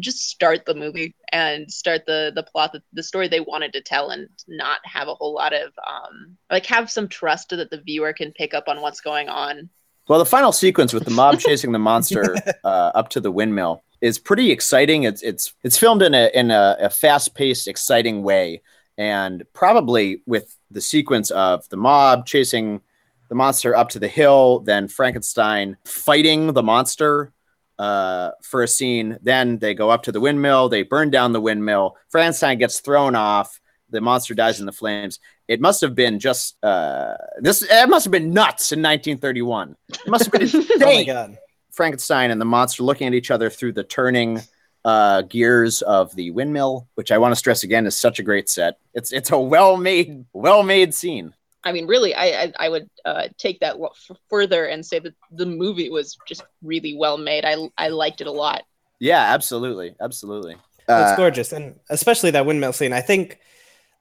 just 0.00 0.28
start 0.28 0.64
the 0.66 0.74
movie 0.74 1.14
and 1.32 1.70
start 1.70 2.04
the 2.06 2.32
the 2.34 2.42
plot 2.42 2.72
that 2.72 2.82
the 2.92 3.02
story 3.02 3.28
they 3.28 3.40
wanted 3.40 3.72
to 3.72 3.80
tell 3.80 4.10
and 4.10 4.28
not 4.46 4.80
have 4.84 5.08
a 5.08 5.14
whole 5.14 5.34
lot 5.34 5.52
of 5.52 5.72
um 5.86 6.36
like 6.50 6.66
have 6.66 6.90
some 6.90 7.08
trust 7.08 7.50
that 7.50 7.70
the 7.70 7.80
viewer 7.80 8.12
can 8.12 8.32
pick 8.32 8.54
up 8.54 8.64
on 8.68 8.80
what's 8.80 9.00
going 9.00 9.28
on 9.28 9.68
Well, 10.08 10.18
the 10.18 10.26
final 10.26 10.52
sequence 10.52 10.92
with 10.92 11.04
the 11.04 11.10
mob 11.10 11.38
chasing 11.46 11.72
the 11.72 11.78
monster 11.78 12.36
uh, 12.64 12.92
up 12.94 13.08
to 13.10 13.20
the 13.20 13.30
windmill 13.30 13.82
is 14.00 14.18
pretty 14.18 14.50
exciting. 14.50 15.04
It's 15.04 15.22
it's 15.22 15.54
it's 15.64 15.76
filmed 15.76 16.02
in 16.02 16.14
a 16.14 16.30
in 16.34 16.50
a, 16.50 16.76
a 16.80 16.90
fast 16.90 17.34
paced, 17.34 17.68
exciting 17.68 18.22
way, 18.22 18.62
and 18.96 19.44
probably 19.52 20.22
with 20.26 20.56
the 20.70 20.80
sequence 20.80 21.30
of 21.30 21.68
the 21.68 21.76
mob 21.76 22.26
chasing 22.26 22.80
the 23.28 23.34
monster 23.34 23.76
up 23.76 23.90
to 23.90 23.98
the 23.98 24.08
hill, 24.08 24.60
then 24.60 24.88
Frankenstein 24.88 25.76
fighting 25.84 26.52
the 26.52 26.62
monster 26.62 27.32
uh, 27.78 28.32
for 28.42 28.62
a 28.62 28.68
scene. 28.68 29.18
Then 29.22 29.58
they 29.58 29.74
go 29.74 29.90
up 29.90 30.04
to 30.04 30.12
the 30.12 30.20
windmill. 30.20 30.68
They 30.68 30.82
burn 30.82 31.10
down 31.10 31.32
the 31.32 31.40
windmill. 31.40 31.96
Frankenstein 32.08 32.58
gets 32.58 32.80
thrown 32.80 33.14
off. 33.14 33.60
The 33.90 34.00
monster 34.00 34.34
dies 34.34 34.60
in 34.60 34.66
the 34.66 34.72
flames. 34.72 35.18
It 35.46 35.60
must 35.60 35.80
have 35.80 35.94
been 35.94 36.18
just 36.18 36.62
uh, 36.62 37.14
this. 37.40 37.62
It 37.62 37.88
must 37.88 38.04
have 38.04 38.12
been 38.12 38.34
nuts 38.34 38.72
in 38.72 38.80
1931. 38.80 39.76
It 39.88 40.08
must 40.08 40.24
have 40.24 40.32
been 40.32 40.42
insane. 40.42 41.10
Oh. 41.10 41.34
Frankenstein 41.72 42.30
and 42.30 42.40
the 42.40 42.44
monster 42.44 42.82
looking 42.82 43.06
at 43.06 43.14
each 43.14 43.30
other 43.30 43.48
through 43.48 43.72
the 43.72 43.84
turning 43.84 44.42
uh, 44.84 45.22
gears 45.22 45.80
of 45.82 46.14
the 46.16 46.30
windmill, 46.32 46.88
which 46.96 47.12
I 47.12 47.18
want 47.18 47.32
to 47.32 47.36
stress 47.36 47.62
again 47.62 47.86
is 47.86 47.96
such 47.96 48.18
a 48.18 48.22
great 48.22 48.48
set. 48.48 48.78
It's 48.94 49.12
it's 49.12 49.30
a 49.30 49.38
well 49.38 49.76
made, 49.76 50.26
well 50.32 50.62
made 50.62 50.92
scene. 50.92 51.34
I 51.64 51.72
mean 51.72 51.86
really 51.86 52.14
i 52.14 52.26
i, 52.44 52.52
I 52.60 52.68
would 52.68 52.88
uh 53.04 53.28
take 53.38 53.60
that 53.60 53.76
f- 53.82 54.16
further 54.30 54.66
and 54.66 54.84
say 54.84 54.98
that 55.00 55.14
the 55.32 55.46
movie 55.46 55.90
was 55.90 56.16
just 56.26 56.42
really 56.62 56.96
well 56.96 57.18
made 57.18 57.44
i 57.44 57.56
i 57.78 57.88
liked 57.88 58.20
it 58.20 58.26
a 58.26 58.32
lot 58.32 58.62
Yeah, 59.00 59.20
absolutely, 59.34 59.94
absolutely. 60.00 60.54
it's 60.54 61.12
Uh, 61.12 61.16
gorgeous, 61.16 61.52
and 61.52 61.78
especially 61.90 62.32
that 62.32 62.46
windmill 62.46 62.72
scene. 62.72 62.92
I 62.92 63.00
think 63.00 63.38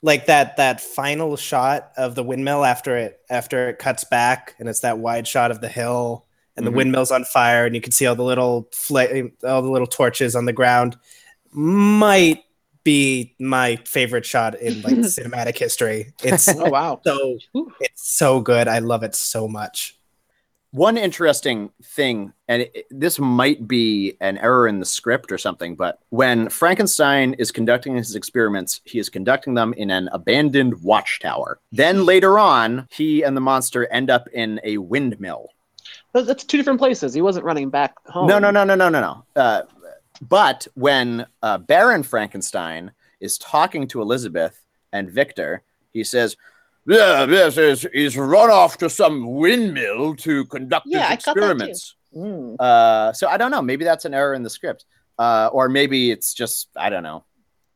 like 0.02 0.26
that 0.28 0.58
that 0.58 0.80
final 0.82 1.36
shot 1.38 1.92
of 1.98 2.16
the 2.16 2.24
windmill 2.24 2.64
after 2.66 2.96
it 2.98 3.20
after 3.30 3.70
it 3.70 3.78
cuts 3.80 4.04
back 4.06 4.56
and 4.60 4.70
it's 4.70 4.82
that 4.82 4.98
wide 5.00 5.28
shot 5.28 5.52
of 5.52 5.60
the 5.62 5.68
hill 5.70 6.26
and 6.56 6.64
Mhm. 6.64 6.70
the 6.70 6.76
windmill's 6.78 7.12
on 7.12 7.26
fire 7.26 7.66
and 7.66 7.76
you 7.76 7.82
can 7.82 7.92
see 7.92 8.06
all 8.08 8.16
the 8.16 8.24
little 8.24 8.68
fla- 8.74 9.30
all 9.44 9.62
the 9.62 9.70
little 9.72 9.88
torches 9.88 10.36
on 10.36 10.46
the 10.46 10.54
ground 10.54 10.98
might 11.52 12.44
be 12.88 13.36
my 13.40 13.76
favorite 13.86 14.26
shot 14.26 14.52
in 14.66 14.82
like 14.82 14.96
cinematic 15.18 15.58
history 15.58 16.00
it's 16.24 16.48
Oh 16.64 16.70
wow. 16.70 17.02
so 17.06 17.38
it's 17.86 18.04
so 18.24 18.40
good 18.42 18.68
i 18.68 18.80
love 18.80 19.04
it 19.04 19.14
so 19.16 19.48
much 19.60 19.78
One 20.72 20.98
interesting 20.98 21.72
thing, 21.98 22.34
and 22.52 22.60
it, 22.64 22.86
this 23.04 23.16
might 23.20 23.60
be 23.68 24.18
an 24.20 24.38
error 24.38 24.68
in 24.68 24.80
the 24.84 24.86
script 24.86 25.32
or 25.32 25.40
something, 25.40 25.76
but 25.84 25.94
when 26.10 26.50
Frankenstein 26.50 27.34
is 27.44 27.52
conducting 27.52 27.96
his 27.96 28.16
experiments, 28.16 28.82
he 28.84 29.00
is 29.00 29.10
conducting 29.10 29.56
them 29.56 29.74
in 29.84 29.90
an 29.90 30.10
abandoned 30.12 30.74
watchtower. 30.84 31.60
Then 31.72 32.06
later 32.06 32.38
on, 32.38 32.88
he 32.92 33.24
and 33.26 33.34
the 33.36 33.42
monster 33.52 33.82
end 34.00 34.10
up 34.10 34.26
in 34.34 34.60
a 34.64 34.78
windmill. 34.78 35.44
That's 36.14 36.44
two 36.44 36.58
different 36.58 36.80
places. 36.80 37.14
He 37.14 37.22
wasn't 37.22 37.46
running 37.46 37.70
back 37.72 37.92
home. 38.06 38.28
No, 38.28 38.38
no, 38.38 38.52
no, 38.52 38.64
no, 38.70 38.76
no, 38.76 38.90
no, 38.90 39.00
no. 39.08 39.14
Uh, 39.42 39.62
but 40.22 40.68
when 40.76 41.26
uh, 41.42 41.58
Baron 41.60 42.04
Frankenstein 42.04 42.92
is 43.20 43.38
talking 43.38 43.88
to 43.88 44.02
Elizabeth 44.02 44.64
and 44.94 45.10
Victor, 45.10 45.64
he 45.92 46.04
says, 46.04 46.36
"Yeah, 46.86 47.26
yes, 47.26 47.56
he's, 47.56 47.86
he's 47.94 48.18
run 48.18 48.50
off 48.50 48.78
to 48.80 48.90
some 48.90 49.36
windmill 49.36 50.16
to 50.18 50.46
conduct 50.46 50.88
Yeah, 50.88 51.08
his 51.08 51.12
I 51.12 51.16
caught 51.16 51.26
that 51.26 51.34
too. 51.34 51.40
experiments." 51.40 51.96
Mm. 52.16 52.56
Uh, 52.60 53.14
so 53.14 53.28
I 53.28 53.38
don't 53.38 53.52
know. 53.52 53.62
Maybe 53.62 53.84
that's 53.84 54.06
an 54.06 54.14
error 54.14 54.34
in 54.34 54.44
the 54.44 54.50
script, 54.50 54.86
uh, 55.20 55.50
or 55.52 55.70
maybe 55.70 56.12
it's 56.12 56.34
just 56.34 56.70
I 56.76 56.90
don't 56.90 57.04
know. 57.04 57.24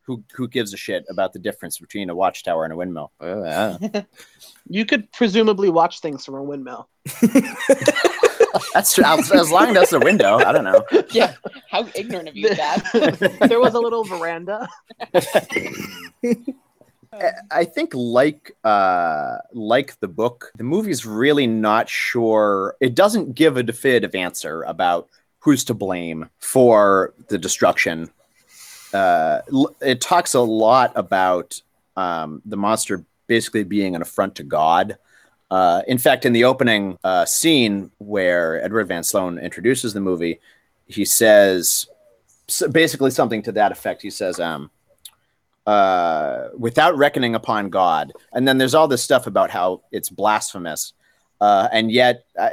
Who 0.04 0.24
who 0.34 0.48
gives 0.48 0.74
a 0.74 0.78
shit 0.78 1.06
about 1.10 1.34
the 1.34 1.40
difference 1.40 1.78
between 1.78 2.10
a 2.10 2.16
watchtower 2.16 2.64
and 2.64 2.74
a 2.74 2.76
windmill? 2.76 3.12
You 4.70 4.86
could 4.86 5.12
presumably 5.12 5.70
watch 5.70 6.02
things 6.02 6.24
from 6.24 6.36
a 6.36 6.44
windmill. 6.44 6.88
that's 8.74 8.94
true. 8.94 9.04
As, 9.04 9.32
as 9.32 9.52
long 9.52 9.70
as 9.70 9.74
that's 9.74 9.94
a 9.94 10.00
window, 10.00 10.38
I 10.38 10.52
don't 10.52 10.64
know. 10.64 10.86
Yeah. 11.12 11.36
How 11.70 11.88
ignorant 11.96 12.30
of 12.30 12.36
you, 12.38 12.50
Dad. 12.50 12.84
there 13.48 13.60
was 13.60 13.74
a 13.74 13.80
little 13.80 14.04
veranda. 14.04 14.70
I 17.52 17.66
think 17.66 17.92
like 17.94 18.56
uh 18.64 19.38
like 19.52 20.00
the 20.00 20.08
book, 20.08 20.52
the 20.56 20.64
movie's 20.64 21.06
really 21.06 21.48
not 21.48 21.90
sure. 21.90 22.78
It 22.80 22.96
doesn't 22.96 23.36
give 23.36 23.58
a 23.58 23.64
definitive 23.64 24.16
answer 24.16 24.64
about 24.64 25.10
who's 25.40 25.66
to 25.66 25.74
blame 25.74 26.30
for 26.40 27.14
the 27.28 27.38
destruction. 27.38 28.10
Uh, 28.94 29.42
it 29.82 30.02
talks 30.02 30.34
a 30.34 30.42
lot 30.42 30.92
about 30.96 31.62
um, 31.96 32.42
the 32.46 32.58
monster 32.58 33.06
basically 33.28 33.64
being 33.64 33.96
an 33.96 34.02
affront 34.02 34.36
to 34.36 34.44
God. 34.44 34.98
Uh, 35.52 35.82
in 35.88 35.98
fact, 35.98 36.26
in 36.26 36.32
the 36.32 36.46
opening 36.46 36.98
uh, 37.04 37.26
scene 37.26 37.92
where 37.98 38.64
Edward 38.64 38.88
Van 38.88 39.04
Sloan 39.04 39.38
introduces 39.38 39.94
the 39.94 40.00
movie, 40.00 40.40
he 40.88 41.04
says 41.04 41.88
s- 42.48 42.64
basically 42.72 43.12
something 43.12 43.44
to 43.44 43.52
that 43.52 43.74
effect. 43.74 44.02
He 44.02 44.10
says, 44.10 44.40
um, 44.40 44.72
uh, 45.68 46.48
without 46.58 46.98
reckoning 46.98 47.36
upon 47.36 47.70
God. 47.70 48.14
And 48.32 48.48
then 48.48 48.58
there's 48.58 48.74
all 48.74 48.88
this 48.88 49.04
stuff 49.04 49.28
about 49.28 49.52
how 49.52 49.82
it's 49.92 50.10
blasphemous. 50.10 50.94
Uh, 51.42 51.68
and 51.74 51.92
yet, 51.92 52.24
I, 52.40 52.52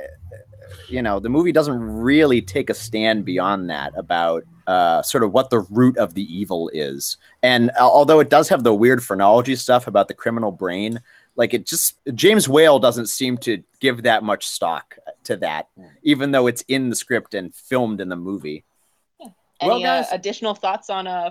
you 0.88 1.00
know, 1.00 1.20
the 1.20 1.28
movie 1.28 1.52
doesn't 1.52 1.80
really 1.80 2.42
take 2.42 2.68
a 2.68 2.74
stand 2.74 3.24
beyond 3.24 3.70
that 3.70 3.92
about 3.96 4.44
uh, 4.66 5.02
sort 5.02 5.24
of 5.24 5.32
what 5.32 5.50
the 5.50 5.60
root 5.70 5.96
of 5.96 6.14
the 6.14 6.22
evil 6.22 6.68
is. 6.74 7.16
And 7.42 7.70
although 7.80 8.20
it 8.20 8.28
does 8.28 8.48
have 8.48 8.64
the 8.64 8.74
weird 8.74 9.02
phrenology 9.02 9.56
stuff 9.56 9.86
about 9.86 10.08
the 10.08 10.14
criminal 10.14 10.50
brain, 10.50 11.00
like 11.38 11.54
it 11.54 11.64
just, 11.64 11.98
James 12.14 12.48
Whale 12.48 12.78
doesn't 12.80 13.06
seem 13.06 13.38
to 13.38 13.62
give 13.80 14.02
that 14.02 14.22
much 14.24 14.46
stock 14.46 14.98
to 15.24 15.36
that, 15.36 15.68
even 16.02 16.32
though 16.32 16.48
it's 16.48 16.62
in 16.68 16.90
the 16.90 16.96
script 16.96 17.32
and 17.32 17.54
filmed 17.54 18.00
in 18.02 18.08
the 18.10 18.16
movie. 18.16 18.64
Any 19.60 19.70
Well, 19.70 19.80
guys- 19.80 20.12
uh, 20.12 20.16
additional 20.16 20.54
thoughts 20.54 20.90
on 20.90 21.06
uh 21.06 21.30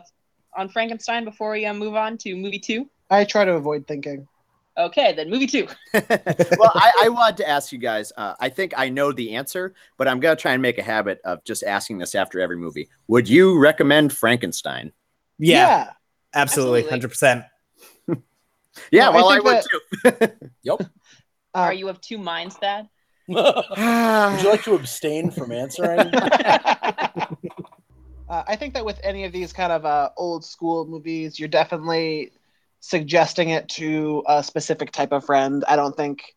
on 0.55 0.69
Frankenstein 0.69 1.23
before 1.23 1.51
we 1.51 1.65
uh, 1.65 1.73
move 1.73 1.93
on 1.95 2.17
to 2.19 2.35
movie 2.35 2.57
two? 2.57 2.89
I 3.09 3.23
try 3.25 3.45
to 3.45 3.53
avoid 3.53 3.85
thinking. 3.85 4.27
Okay, 4.77 5.13
then 5.13 5.29
movie 5.29 5.47
two. 5.47 5.67
well, 5.93 6.71
I, 6.73 7.03
I 7.03 7.09
wanted 7.09 7.37
to 7.37 7.49
ask 7.49 7.71
you 7.71 7.77
guys. 7.77 8.11
Uh, 8.15 8.33
I 8.39 8.49
think 8.49 8.73
I 8.77 8.89
know 8.89 9.11
the 9.11 9.35
answer, 9.35 9.73
but 9.97 10.07
I'm 10.07 10.19
gonna 10.19 10.35
try 10.35 10.53
and 10.53 10.61
make 10.61 10.77
a 10.77 10.83
habit 10.83 11.19
of 11.25 11.43
just 11.43 11.63
asking 11.63 11.97
this 11.99 12.15
after 12.15 12.39
every 12.39 12.57
movie. 12.57 12.89
Would 13.07 13.27
you 13.29 13.59
recommend 13.59 14.13
Frankenstein? 14.13 14.91
yeah, 15.37 15.91
absolutely 16.33 16.89
Absolutely. 16.89 17.09
100% 17.09 17.45
Yeah, 18.91 19.05
No, 19.05 19.11
I 19.11 19.15
well, 19.15 19.29
I, 19.29 19.33
think 19.35 19.45
would 19.45 20.21
that- 20.21 20.39
too. 20.39 20.47
Yep. 20.63 20.81
Are 21.53 21.73
you 21.73 21.89
of 21.89 21.99
two 22.01 22.17
minds, 22.17 22.55
Dad? 22.55 22.87
Would 23.27 23.37
you 23.37 24.49
like 24.49 24.63
to 24.63 24.75
abstain 24.75 25.31
from 25.31 25.51
answering? 25.51 26.11
Uh, 28.29 28.43
I 28.45 28.57
think 28.57 28.73
that 28.73 28.83
with 28.83 28.99
any 29.03 29.23
of 29.23 29.31
these 29.31 29.53
kind 29.53 29.71
of 29.71 29.85
uh, 29.85 30.09
old 30.17 30.43
school 30.43 30.85
movies, 30.85 31.39
you're 31.39 31.47
definitely 31.47 32.33
suggesting 32.81 33.51
it 33.51 33.69
to 33.69 34.21
a 34.27 34.43
specific 34.43 34.91
type 34.91 35.13
of 35.13 35.23
friend. 35.25 35.63
I 35.65 35.77
don't 35.77 35.95
think, 35.95 36.35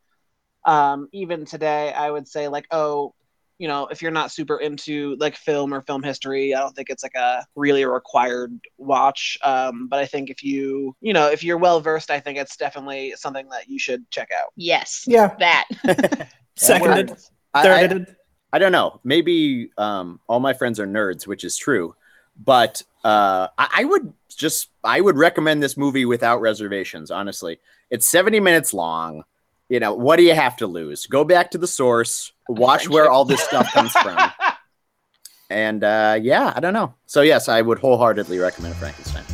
um, 0.64 1.08
even 1.12 1.44
today, 1.46 1.92
I 1.92 2.08
would 2.08 2.28
say 2.28 2.46
like, 2.46 2.66
oh, 2.70 3.14
you 3.60 3.68
know, 3.68 3.86
if 3.88 4.00
you're 4.00 4.10
not 4.10 4.32
super 4.32 4.56
into 4.56 5.16
like 5.20 5.36
film 5.36 5.74
or 5.74 5.82
film 5.82 6.02
history, 6.02 6.54
I 6.54 6.60
don't 6.60 6.74
think 6.74 6.88
it's 6.88 7.02
like 7.02 7.14
a 7.14 7.46
really 7.54 7.84
required 7.84 8.58
watch. 8.78 9.36
Um, 9.44 9.86
but 9.86 9.98
I 9.98 10.06
think 10.06 10.30
if 10.30 10.42
you, 10.42 10.96
you 11.02 11.12
know, 11.12 11.30
if 11.30 11.44
you're 11.44 11.58
well 11.58 11.78
versed, 11.78 12.10
I 12.10 12.20
think 12.20 12.38
it's 12.38 12.56
definitely 12.56 13.12
something 13.16 13.46
that 13.50 13.68
you 13.68 13.78
should 13.78 14.10
check 14.10 14.30
out. 14.34 14.54
Yes. 14.56 15.04
yeah 15.06 15.34
That. 15.38 15.66
seconded 16.56 17.14
I, 17.54 17.68
I, 17.68 18.06
I 18.54 18.58
don't 18.58 18.72
know. 18.72 18.98
Maybe 19.04 19.70
um, 19.76 20.20
all 20.26 20.40
my 20.40 20.54
friends 20.54 20.80
are 20.80 20.86
nerds, 20.86 21.26
which 21.26 21.44
is 21.44 21.58
true. 21.58 21.94
But 22.42 22.82
uh, 23.04 23.48
I, 23.58 23.68
I 23.74 23.84
would 23.84 24.14
just 24.34 24.70
I 24.82 25.02
would 25.02 25.18
recommend 25.18 25.62
this 25.62 25.76
movie 25.76 26.06
without 26.06 26.40
reservations. 26.40 27.10
Honestly, 27.10 27.60
it's 27.90 28.08
70 28.08 28.40
minutes 28.40 28.72
long. 28.72 29.24
You 29.68 29.80
know, 29.80 29.94
what 29.94 30.16
do 30.16 30.22
you 30.22 30.34
have 30.34 30.56
to 30.56 30.66
lose? 30.66 31.06
Go 31.06 31.24
back 31.24 31.50
to 31.50 31.58
the 31.58 31.66
source, 31.66 32.32
watch 32.50 32.88
where 32.88 33.10
all 33.10 33.24
this 33.24 33.42
stuff 33.42 33.70
comes 33.72 33.92
from. 33.92 34.18
And 35.50 35.82
uh, 35.82 36.16
yeah, 36.22 36.52
I 36.54 36.60
don't 36.60 36.72
know. 36.72 36.94
So 37.06 37.22
yes, 37.22 37.48
I 37.48 37.60
would 37.60 37.80
wholeheartedly 37.80 38.38
recommend 38.38 38.76
Frankenstein. 38.76 39.24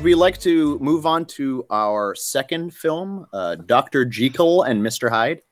Would 0.00 0.06
we 0.06 0.14
like 0.14 0.38
to 0.38 0.78
move 0.78 1.04
on 1.04 1.26
to 1.26 1.66
our 1.68 2.14
second 2.14 2.72
film, 2.72 3.26
uh, 3.34 3.56
Doctor 3.56 4.06
Jekyll 4.06 4.62
and 4.62 4.82
Mister 4.82 5.10
Hyde? 5.10 5.42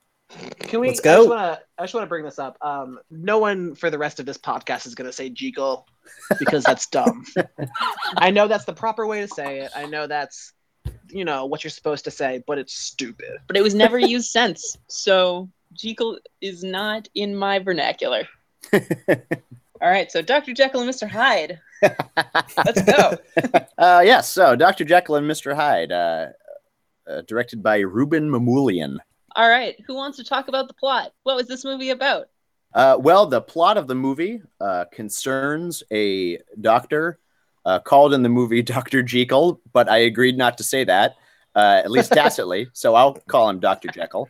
Can 0.61 0.81
we? 0.81 0.89
Let's 0.89 1.01
go. 1.01 1.31
I 1.35 1.59
just 1.83 1.93
want 1.93 2.05
to 2.05 2.09
bring 2.09 2.25
this 2.25 2.39
up. 2.39 2.57
Um, 2.63 2.99
no 3.11 3.37
one 3.37 3.75
for 3.75 3.91
the 3.91 3.99
rest 3.99 4.21
of 4.21 4.25
this 4.25 4.39
podcast 4.39 4.87
is 4.87 4.95
going 4.95 5.05
to 5.07 5.13
say 5.13 5.29
Jekyll 5.29 5.87
because 6.39 6.65
that's 6.65 6.87
dumb. 6.91 7.27
I 8.17 8.31
know 8.31 8.49
that's 8.49 8.65
the 8.65 8.73
proper 8.73 9.07
way 9.07 9.21
to 9.21 9.29
say 9.29 9.59
it. 9.59 9.71
I 9.77 9.85
know 9.85 10.07
that's, 10.07 10.55
you 11.11 11.27
know, 11.27 11.45
what 11.45 11.63
you're 11.63 11.71
supposed 11.71 12.07
to 12.07 12.11
say, 12.11 12.43
but 12.47 12.57
it's 12.57 12.73
stupid. 12.73 13.41
but 13.49 13.57
it 13.59 13.63
was 13.63 13.75
never 13.75 13.99
used 13.99 14.31
since. 14.31 14.79
So 14.87 15.51
Jekyll 15.75 16.21
is 16.41 16.65
not 16.65 17.07
in 17.15 17.37
my 17.37 17.59
vernacular. 17.59 18.27
All 18.73 18.81
right, 19.83 20.11
so 20.11 20.23
Dr. 20.23 20.55
Jekyll 20.55 20.81
and 20.81 20.91
Mr. 20.91 21.07
Hyde. 21.07 21.61
Let's 21.83 22.83
go. 22.83 23.19
Uh, 23.79 24.03
yes, 24.05 24.29
so 24.29 24.57
Dr. 24.57 24.85
Jekyll 24.85 25.15
and 25.15 25.31
Mr. 25.31 25.55
Hyde, 25.55 25.93
uh, 25.93 26.27
uh, 27.09 27.23
directed 27.29 27.63
by 27.63 27.81
Rouben 27.81 28.29
Mamoulian. 28.29 28.99
All 29.37 29.49
right, 29.49 29.77
who 29.87 29.95
wants 29.95 30.17
to 30.17 30.25
talk 30.25 30.49
about 30.49 30.67
the 30.67 30.75
plot? 30.75 31.13
What 31.23 31.37
was 31.37 31.47
this 31.47 31.65
movie 31.65 31.91
about? 31.91 32.27
Uh, 32.75 32.97
well, 32.99 33.25
the 33.27 33.41
plot 33.41 33.77
of 33.77 33.87
the 33.87 33.95
movie 33.95 34.43
uh, 34.61 34.87
concerns 34.93 35.85
a 35.93 36.39
doctor 36.61 37.21
uh, 37.65 37.79
called 37.79 38.15
in 38.15 38.23
the 38.23 38.29
movie 38.29 38.63
Dr. 38.75 39.03
Jekyll, 39.03 39.61
but 39.73 39.89
I 39.89 39.99
agreed 39.99 40.37
not 40.37 40.59
to 40.59 40.65
say 40.65 40.85
that, 40.85 41.15
uh, 41.55 41.81
at 41.85 41.91
least 41.91 42.13
tacitly, 42.23 42.69
so 42.73 42.95
I'll 42.95 43.15
call 43.15 43.49
him 43.49 43.61
Dr. 43.61 43.89
Jekyll, 43.89 44.29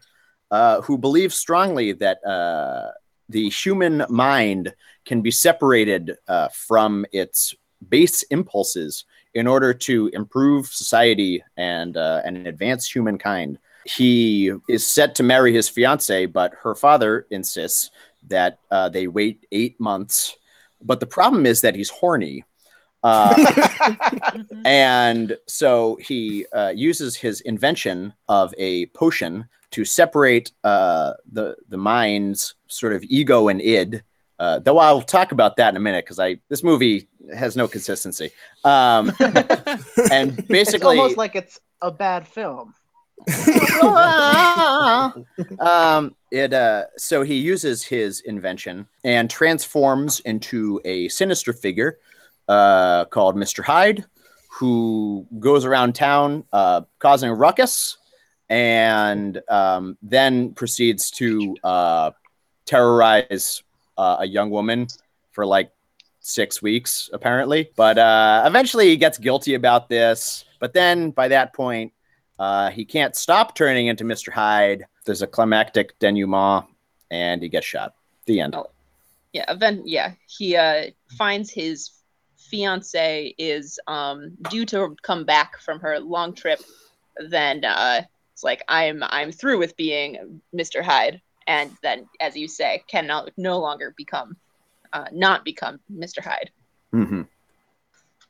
uh, 0.51 0.83
who 0.83 0.99
believes 0.99 1.37
strongly 1.37 1.93
that 1.93 2.25
uh, 2.25 2.91
the 3.29 3.49
human 3.51 4.05
mind 4.09 4.75
can 5.05 5.21
be 5.23 5.31
separated 5.31 6.17
uh, 6.29 6.49
from 6.49 7.05
its 7.13 7.55
base 7.89 8.23
impulses 8.25 9.05
in 9.35 9.47
order 9.47 9.73
to 9.73 10.09
improve 10.13 10.67
society 10.67 11.43
and 11.57 11.97
uh, 11.97 12.23
and 12.25 12.47
advance 12.47 12.89
humankind. 12.89 13.59
He 13.85 14.53
is 14.69 14.87
set 14.87 15.15
to 15.17 15.23
marry 15.23 15.53
his 15.53 15.69
fiancee, 15.69 16.27
but 16.27 16.53
her 16.63 16.75
father 16.75 17.27
insists 17.31 17.91
that 18.27 18.59
uh, 18.71 18.89
they 18.89 19.07
wait 19.07 19.47
eight 19.53 19.79
months. 19.81 20.37
But 20.83 21.01
the 21.01 21.07
problem 21.07 21.47
is 21.47 21.61
that 21.63 21.75
he's 21.75 21.91
horny. 21.91 22.45
Uh, 23.09 24.35
and 24.65 25.37
so 25.47 25.97
he 26.01 26.45
uh, 26.53 26.73
uses 26.75 27.17
his 27.17 27.41
invention 27.43 28.13
of 28.29 28.53
a 28.59 28.87
potion 28.87 29.49
to 29.71 29.85
separate 29.85 30.53
uh, 30.65 31.13
the 31.33 31.57
the 31.69 31.77
mind's 31.77 32.55
sort 32.67 32.93
of 32.93 33.03
ego 33.05 33.49
and 33.49 33.61
id. 33.61 34.03
Uh, 34.39 34.59
though 34.61 34.79
I'll 34.79 35.03
talk 35.03 35.33
about 35.33 35.57
that 35.57 35.71
in 35.71 35.77
a 35.77 35.81
minute 35.81 36.05
because 36.05 36.21
I 36.21 36.39
this 36.49 36.63
movie 36.63 37.09
has 37.35 37.57
no 37.57 37.67
consistency. 37.67 38.31
Um, 38.65 39.13
and 40.13 40.39
It's 40.39 40.49
basically, 40.49 40.99
almost 40.99 41.17
like 41.17 41.35
it's 41.35 41.61
a 41.83 41.91
bad 41.91 42.27
film. 42.29 42.75
um, 45.59 46.15
it 46.31 46.53
uh, 46.53 46.85
so 46.97 47.23
he 47.23 47.35
uses 47.35 47.83
his 47.83 48.21
invention 48.21 48.87
and 49.03 49.29
transforms 49.29 50.21
into 50.21 50.81
a 50.85 51.09
sinister 51.09 51.53
figure 51.53 51.99
uh, 52.49 53.05
called 53.07 53.37
Mr. 53.37 53.63
Hyde, 53.63 54.05
who 54.51 55.27
goes 55.39 55.65
around 55.65 55.95
town 55.95 56.45
uh, 56.53 56.83
causing 56.99 57.31
a 57.31 57.35
ruckus, 57.35 57.99
and 58.49 59.41
um, 59.49 59.99
then 60.03 60.55
proceeds 60.55 61.11
to 61.11 61.57
uh, 61.63 62.11
terrorize 62.65 63.63
uh, 63.99 64.17
a 64.21 64.27
young 64.27 64.51
woman 64.51 64.87
for 65.33 65.45
like 65.45 65.71
six 66.21 66.63
weeks, 66.63 67.11
apparently. 67.13 67.71
But 67.77 67.99
uh, 67.99 68.45
eventually, 68.47 68.89
he 68.89 68.97
gets 68.97 69.19
guilty 69.19 69.55
about 69.55 69.89
this. 69.89 70.45
But 70.61 70.73
then, 70.73 71.11
by 71.11 71.29
that 71.29 71.55
point, 71.55 71.93
he 72.73 72.85
can't 72.85 73.15
stop 73.15 73.55
turning 73.55 73.87
into 73.87 74.05
Mr. 74.05 74.33
Hyde. 74.33 74.87
There's 75.05 75.23
a 75.23 75.27
climactic 75.27 75.99
denouement, 75.99 76.67
and 77.11 77.43
he 77.43 77.49
gets 77.49 77.67
shot. 77.67 77.95
The 78.27 78.41
end. 78.41 78.55
yeah 79.33 79.51
event 79.51 79.87
yeah 79.87 80.13
he 80.27 80.59
finds 81.17 81.51
his 81.51 81.98
fiance 82.51 83.35
is 83.39 83.79
um 83.87 84.31
due 84.51 84.65
to 84.65 84.97
come 85.03 85.25
back 85.25 85.61
from 85.61 85.79
her 85.81 85.99
long 86.01 86.35
trip 86.35 86.61
then 87.29 87.65
uh 87.65 88.01
it's 88.33 88.45
like 88.45 88.63
i'm 88.69 89.03
i'm 89.05 89.31
through 89.33 89.59
with 89.59 89.77
being 89.77 90.41
mr 90.55 90.83
hyde 90.83 91.21
and 91.47 91.71
then 91.83 92.07
as 92.21 92.37
you 92.37 92.49
say 92.49 92.83
can 92.89 93.07
no, 93.07 93.27
no 93.37 93.59
longer 93.59 93.95
become 93.97 94.37
uh 94.93 95.07
not 95.13 95.45
become 95.45 95.79
mr 95.93 96.23
hyde 96.23 96.51
hmm 96.93 97.23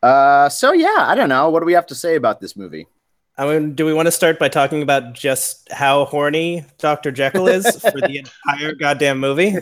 Uh, 0.00 0.48
so 0.48 0.72
yeah, 0.72 0.94
I 0.98 1.16
don't 1.16 1.28
know. 1.28 1.50
What 1.50 1.58
do 1.58 1.66
we 1.66 1.72
have 1.72 1.86
to 1.88 1.94
say 1.94 2.14
about 2.14 2.40
this 2.40 2.56
movie? 2.56 2.86
I 3.36 3.46
mean, 3.46 3.74
do 3.74 3.84
we 3.84 3.92
want 3.92 4.06
to 4.06 4.12
start 4.12 4.38
by 4.38 4.48
talking 4.48 4.80
about 4.80 5.12
just 5.12 5.70
how 5.72 6.04
horny 6.04 6.64
Dr. 6.78 7.10
Jekyll 7.10 7.48
is 7.48 7.66
for 7.90 8.00
the 8.00 8.18
entire 8.22 8.74
goddamn 8.74 9.18
movie? 9.18 9.56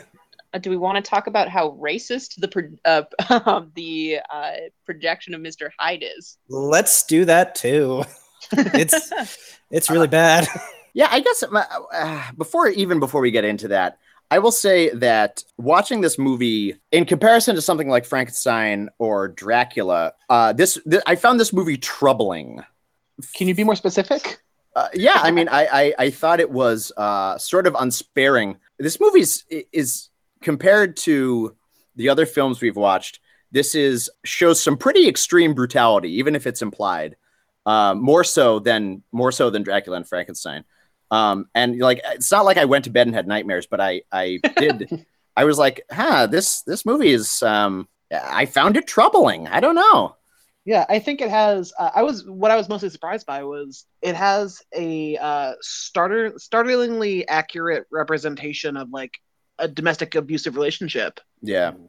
Uh, 0.56 0.58
do 0.58 0.70
we 0.70 0.76
want 0.76 0.96
to 0.96 1.08
talk 1.08 1.26
about 1.26 1.48
how 1.48 1.72
racist 1.72 2.40
the 2.40 2.48
pro- 2.48 2.76
uh, 2.84 3.62
the 3.74 4.18
uh, 4.32 4.52
projection 4.84 5.34
of 5.34 5.40
mr 5.40 5.68
hyde 5.78 6.02
is 6.16 6.38
Let's 6.48 7.02
do 7.04 7.24
that 7.26 7.54
too. 7.54 8.04
It's 8.52 9.12
it's 9.70 9.90
really 9.90 10.08
bad. 10.08 10.48
Yeah, 10.94 11.08
I 11.10 11.20
guess 11.20 11.42
uh, 11.42 11.62
uh, 11.92 12.22
before 12.38 12.68
even 12.68 13.00
before 13.00 13.20
we 13.20 13.30
get 13.30 13.44
into 13.44 13.68
that, 13.68 13.98
I 14.30 14.38
will 14.38 14.50
say 14.50 14.88
that 14.94 15.44
watching 15.58 16.00
this 16.00 16.18
movie 16.18 16.76
in 16.90 17.04
comparison 17.04 17.54
to 17.54 17.60
something 17.60 17.90
like 17.90 18.06
Frankenstein 18.06 18.88
or 18.98 19.28
Dracula, 19.28 20.14
uh, 20.30 20.54
this 20.54 20.78
th- 20.88 21.02
I 21.06 21.16
found 21.16 21.38
this 21.38 21.52
movie 21.52 21.76
troubling. 21.76 22.64
Can 23.34 23.46
you 23.46 23.54
be 23.54 23.62
more 23.62 23.76
specific? 23.76 24.40
Uh, 24.74 24.88
yeah, 24.94 25.20
I 25.22 25.32
mean, 25.32 25.50
I, 25.50 25.66
I 25.66 25.94
I 25.98 26.10
thought 26.10 26.40
it 26.40 26.50
was 26.50 26.92
uh, 26.96 27.36
sort 27.36 27.66
of 27.66 27.76
unsparing. 27.78 28.56
This 28.78 28.98
movie 28.98 29.20
is, 29.20 29.44
is 29.50 30.08
compared 30.42 30.96
to 30.98 31.56
the 31.96 32.08
other 32.08 32.26
films 32.26 32.60
we've 32.60 32.76
watched. 32.76 33.20
This 33.52 33.74
is 33.74 34.10
shows 34.24 34.62
some 34.62 34.76
pretty 34.76 35.08
extreme 35.08 35.54
brutality, 35.54 36.10
even 36.18 36.34
if 36.34 36.46
it's 36.46 36.62
implied. 36.62 37.16
Um, 37.64 38.00
more 38.00 38.22
so 38.22 38.60
than 38.60 39.02
more 39.12 39.32
so 39.32 39.50
than 39.50 39.62
Dracula 39.62 39.96
and 39.96 40.08
Frankenstein. 40.08 40.64
Um, 41.10 41.46
and 41.54 41.78
like, 41.78 42.00
it's 42.04 42.30
not 42.30 42.44
like 42.44 42.58
I 42.58 42.64
went 42.64 42.84
to 42.84 42.90
bed 42.90 43.06
and 43.06 43.16
had 43.16 43.26
nightmares, 43.26 43.66
but 43.66 43.80
I 43.80 44.02
I 44.12 44.40
did. 44.56 45.06
I 45.36 45.44
was 45.44 45.58
like, 45.58 45.82
huh, 45.90 46.26
this 46.26 46.62
this 46.62 46.86
movie 46.86 47.10
is. 47.10 47.42
Um, 47.42 47.88
I 48.12 48.46
found 48.46 48.76
it 48.76 48.86
troubling. 48.86 49.48
I 49.48 49.60
don't 49.60 49.74
know. 49.74 50.16
Yeah, 50.64 50.84
I 50.88 50.98
think 50.98 51.20
it 51.20 51.30
has. 51.30 51.72
Uh, 51.78 51.90
I 51.94 52.02
was 52.02 52.26
what 52.26 52.50
I 52.50 52.56
was 52.56 52.68
mostly 52.68 52.90
surprised 52.90 53.26
by 53.26 53.44
was 53.44 53.86
it 54.02 54.16
has 54.16 54.62
a 54.74 55.16
uh, 55.16 55.52
starter 55.60 56.34
startlingly 56.38 57.26
accurate 57.28 57.86
representation 57.90 58.76
of 58.76 58.90
like 58.90 59.12
a 59.58 59.68
domestic 59.68 60.14
abusive 60.14 60.56
relationship. 60.56 61.20
Yeah, 61.42 61.68
Um, 61.68 61.86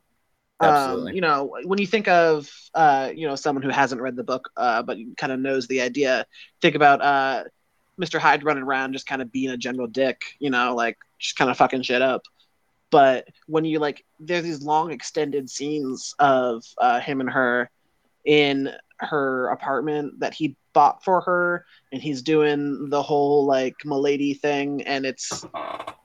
absolutely. 0.59 1.15
you 1.15 1.21
know, 1.21 1.55
when 1.65 1.79
you 1.79 1.87
think 1.87 2.07
of 2.07 2.49
uh, 2.73 3.11
you 3.15 3.27
know 3.27 3.35
someone 3.35 3.63
who 3.63 3.69
hasn't 3.69 4.01
read 4.01 4.15
the 4.15 4.23
book 4.23 4.49
uh, 4.57 4.83
but 4.83 4.97
kind 5.17 5.31
of 5.33 5.39
knows 5.39 5.67
the 5.67 5.81
idea, 5.81 6.25
think 6.61 6.75
about 6.75 7.01
uh, 7.01 7.43
Mr. 7.99 8.19
Hyde 8.19 8.43
running 8.43 8.63
around 8.63 8.93
just 8.93 9.07
kind 9.07 9.21
of 9.21 9.31
being 9.31 9.49
a 9.51 9.57
general 9.57 9.87
dick. 9.87 10.21
You 10.39 10.49
know, 10.49 10.75
like 10.75 10.97
just 11.19 11.35
kind 11.35 11.49
of 11.51 11.57
fucking 11.57 11.83
shit 11.83 12.01
up. 12.01 12.23
But 12.89 13.27
when 13.47 13.65
you 13.65 13.79
like, 13.79 14.05
there's 14.19 14.43
these 14.43 14.61
long 14.61 14.91
extended 14.91 15.49
scenes 15.49 16.15
of 16.19 16.63
uh, 16.79 17.01
him 17.01 17.19
and 17.19 17.29
her 17.29 17.69
in 18.23 18.71
her 18.99 19.49
apartment 19.49 20.19
that 20.21 20.33
he 20.33 20.55
bought 20.73 21.03
for 21.03 21.21
her, 21.21 21.65
and 21.91 22.01
he's 22.01 22.21
doing 22.21 22.89
the 22.89 23.01
whole 23.01 23.45
like 23.45 23.75
milady 23.83 24.33
thing, 24.33 24.83
and 24.83 25.05
it's 25.05 25.45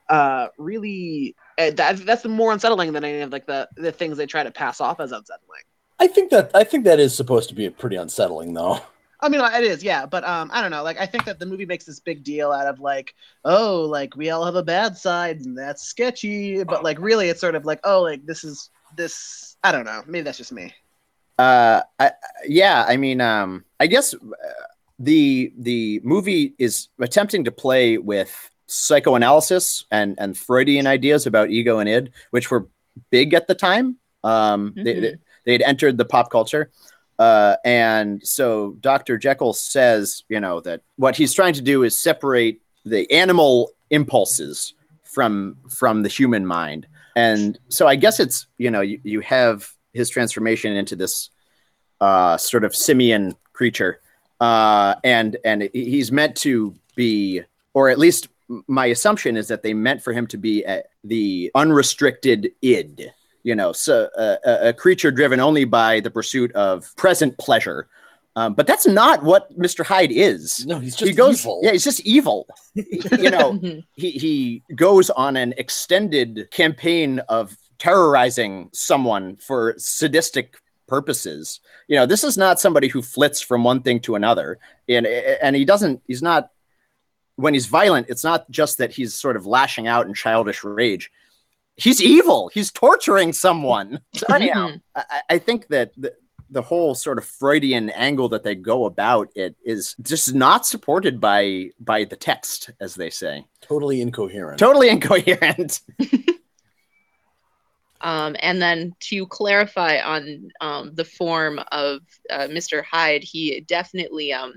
uh, 0.08 0.48
really 0.58 1.36
uh, 1.58 1.70
that, 1.72 1.98
that's 2.06 2.24
more 2.24 2.52
unsettling 2.52 2.92
than 2.92 3.04
any 3.04 3.20
of 3.20 3.30
like 3.30 3.46
the 3.46 3.68
the 3.76 3.92
things 3.92 4.16
they 4.16 4.26
try 4.26 4.42
to 4.42 4.50
pass 4.50 4.80
off 4.80 5.00
as 5.00 5.12
unsettling. 5.12 5.62
I 5.98 6.08
think 6.08 6.30
that 6.30 6.50
I 6.54 6.64
think 6.64 6.84
that 6.84 6.98
is 6.98 7.14
supposed 7.14 7.48
to 7.50 7.54
be 7.54 7.68
pretty 7.70 7.96
unsettling, 7.96 8.54
though. 8.54 8.80
I 9.20 9.28
mean, 9.28 9.40
it 9.40 9.62
is, 9.62 9.84
yeah, 9.84 10.04
but 10.04 10.24
um, 10.24 10.50
I 10.52 10.60
don't 10.60 10.72
know. 10.72 10.82
Like, 10.82 10.98
I 10.98 11.06
think 11.06 11.24
that 11.26 11.38
the 11.38 11.46
movie 11.46 11.64
makes 11.64 11.84
this 11.84 12.00
big 12.00 12.24
deal 12.24 12.50
out 12.50 12.66
of 12.66 12.80
like, 12.80 13.14
oh, 13.44 13.82
like 13.82 14.16
we 14.16 14.30
all 14.30 14.44
have 14.44 14.56
a 14.56 14.64
bad 14.64 14.96
side, 14.96 15.42
and 15.42 15.56
that's 15.56 15.84
sketchy. 15.84 16.64
But 16.64 16.82
like, 16.82 16.98
really, 16.98 17.28
it's 17.28 17.40
sort 17.40 17.54
of 17.54 17.64
like, 17.64 17.78
oh, 17.84 18.02
like 18.02 18.26
this 18.26 18.42
is 18.42 18.70
this. 18.96 19.56
I 19.62 19.70
don't 19.70 19.84
know. 19.84 20.02
Maybe 20.06 20.22
that's 20.22 20.38
just 20.38 20.50
me. 20.50 20.74
Uh, 21.38 21.82
I, 22.00 22.10
yeah, 22.48 22.84
I 22.88 22.96
mean, 22.96 23.20
um, 23.20 23.64
I 23.78 23.86
guess 23.86 24.12
uh, 24.12 24.18
the 24.98 25.52
the 25.56 26.00
movie 26.02 26.54
is 26.58 26.88
attempting 26.98 27.44
to 27.44 27.52
play 27.52 27.98
with 27.98 28.50
psychoanalysis 28.72 29.84
and 29.90 30.16
and 30.18 30.36
Freudian 30.36 30.86
ideas 30.86 31.26
about 31.26 31.50
ego 31.50 31.78
and 31.78 31.88
id, 31.88 32.12
which 32.30 32.50
were 32.50 32.68
big 33.10 33.34
at 33.34 33.46
the 33.46 33.54
time. 33.54 33.96
Um, 34.24 34.72
they, 34.76 35.00
they 35.00 35.16
they 35.44 35.52
had 35.52 35.62
entered 35.62 35.98
the 35.98 36.04
pop 36.04 36.30
culture. 36.30 36.70
Uh, 37.18 37.56
and 37.64 38.26
so 38.26 38.76
Dr. 38.80 39.18
Jekyll 39.18 39.52
says, 39.52 40.24
you 40.28 40.40
know, 40.40 40.60
that 40.60 40.80
what 40.96 41.16
he's 41.16 41.32
trying 41.34 41.54
to 41.54 41.62
do 41.62 41.82
is 41.82 41.98
separate 41.98 42.60
the 42.84 43.10
animal 43.12 43.70
impulses 43.90 44.74
from 45.04 45.56
from 45.68 46.02
the 46.02 46.08
human 46.08 46.46
mind. 46.46 46.86
And 47.14 47.58
so 47.68 47.86
I 47.86 47.96
guess 47.96 48.18
it's, 48.18 48.46
you 48.56 48.70
know, 48.70 48.80
you, 48.80 48.98
you 49.04 49.20
have 49.20 49.70
his 49.92 50.08
transformation 50.08 50.74
into 50.74 50.96
this 50.96 51.30
uh, 52.00 52.38
sort 52.38 52.64
of 52.64 52.74
simian 52.74 53.36
creature. 53.52 54.00
Uh, 54.40 54.96
and 55.04 55.36
and 55.44 55.68
he's 55.72 56.10
meant 56.10 56.36
to 56.38 56.74
be, 56.96 57.42
or 57.74 57.90
at 57.90 57.98
least 57.98 58.28
my 58.66 58.86
assumption 58.86 59.36
is 59.36 59.48
that 59.48 59.62
they 59.62 59.74
meant 59.74 60.02
for 60.02 60.12
him 60.12 60.26
to 60.28 60.36
be 60.36 60.64
a, 60.64 60.82
the 61.04 61.50
unrestricted 61.54 62.52
id, 62.62 63.12
you 63.42 63.54
know, 63.54 63.72
so 63.72 64.08
uh, 64.16 64.36
a, 64.44 64.68
a 64.68 64.72
creature 64.72 65.10
driven 65.10 65.40
only 65.40 65.64
by 65.64 66.00
the 66.00 66.10
pursuit 66.10 66.52
of 66.52 66.94
present 66.96 67.36
pleasure. 67.38 67.88
Um, 68.34 68.54
but 68.54 68.66
that's 68.66 68.86
not 68.86 69.22
what 69.22 69.56
Mr. 69.58 69.84
Hyde 69.84 70.10
is. 70.10 70.64
No, 70.64 70.78
he's 70.78 70.98
he 70.98 71.06
just 71.06 71.18
goes, 71.18 71.40
evil. 71.40 71.60
Yeah, 71.62 71.72
he's 71.72 71.84
just 71.84 72.00
evil. 72.00 72.46
you 72.74 73.30
know, 73.30 73.60
he 73.94 74.10
he 74.10 74.62
goes 74.74 75.10
on 75.10 75.36
an 75.36 75.52
extended 75.58 76.48
campaign 76.50 77.18
of 77.28 77.56
terrorizing 77.78 78.70
someone 78.72 79.36
for 79.36 79.74
sadistic 79.76 80.56
purposes. 80.86 81.60
You 81.88 81.96
know, 81.96 82.06
this 82.06 82.24
is 82.24 82.38
not 82.38 82.58
somebody 82.58 82.88
who 82.88 83.02
flits 83.02 83.42
from 83.42 83.64
one 83.64 83.82
thing 83.82 84.00
to 84.00 84.14
another, 84.14 84.58
and 84.88 85.06
and 85.06 85.54
he 85.54 85.66
doesn't. 85.66 86.00
He's 86.06 86.22
not 86.22 86.48
when 87.36 87.54
he's 87.54 87.66
violent. 87.66 88.08
It's 88.08 88.24
not 88.24 88.50
just 88.50 88.78
that 88.78 88.92
he's 88.92 89.14
sort 89.14 89.36
of 89.36 89.46
lashing 89.46 89.86
out 89.86 90.06
in 90.06 90.14
childish 90.14 90.64
rage. 90.64 91.10
He's 91.76 92.02
evil. 92.02 92.50
He's 92.52 92.70
torturing 92.70 93.32
someone. 93.32 94.00
So 94.14 94.26
anyhow, 94.34 94.72
I, 94.94 95.20
I 95.30 95.38
think 95.38 95.68
that 95.68 95.92
the, 95.96 96.14
the 96.50 96.62
whole 96.62 96.94
sort 96.94 97.18
of 97.18 97.24
Freudian 97.24 97.88
angle 97.90 98.28
that 98.30 98.42
they 98.42 98.54
go 98.54 98.84
about 98.84 99.30
it 99.34 99.56
is 99.64 99.96
just 100.02 100.34
not 100.34 100.66
supported 100.66 101.20
by 101.20 101.70
by 101.80 102.04
the 102.04 102.16
text, 102.16 102.70
as 102.80 102.94
they 102.94 103.08
say. 103.08 103.46
Totally 103.62 104.02
incoherent. 104.02 104.58
Totally 104.58 104.90
incoherent. 104.90 105.80
Um, 108.02 108.34
and 108.40 108.60
then 108.60 108.94
to 109.00 109.26
clarify 109.26 110.00
on 110.00 110.48
um, 110.60 110.94
the 110.94 111.04
form 111.04 111.60
of 111.70 112.00
uh, 112.30 112.48
Mr. 112.48 112.84
Hyde, 112.84 113.22
he 113.22 113.60
definitely 113.60 114.32
um, 114.32 114.54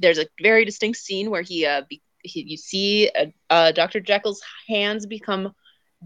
there's 0.00 0.18
a 0.18 0.26
very 0.42 0.64
distinct 0.64 0.98
scene 0.98 1.30
where 1.30 1.42
he, 1.42 1.66
uh, 1.66 1.82
be, 1.88 2.02
he 2.22 2.42
you 2.42 2.56
see 2.56 3.10
uh, 3.18 3.26
uh, 3.50 3.72
Dr. 3.72 4.00
Jekyll's 4.00 4.42
hands 4.68 5.06
become 5.06 5.54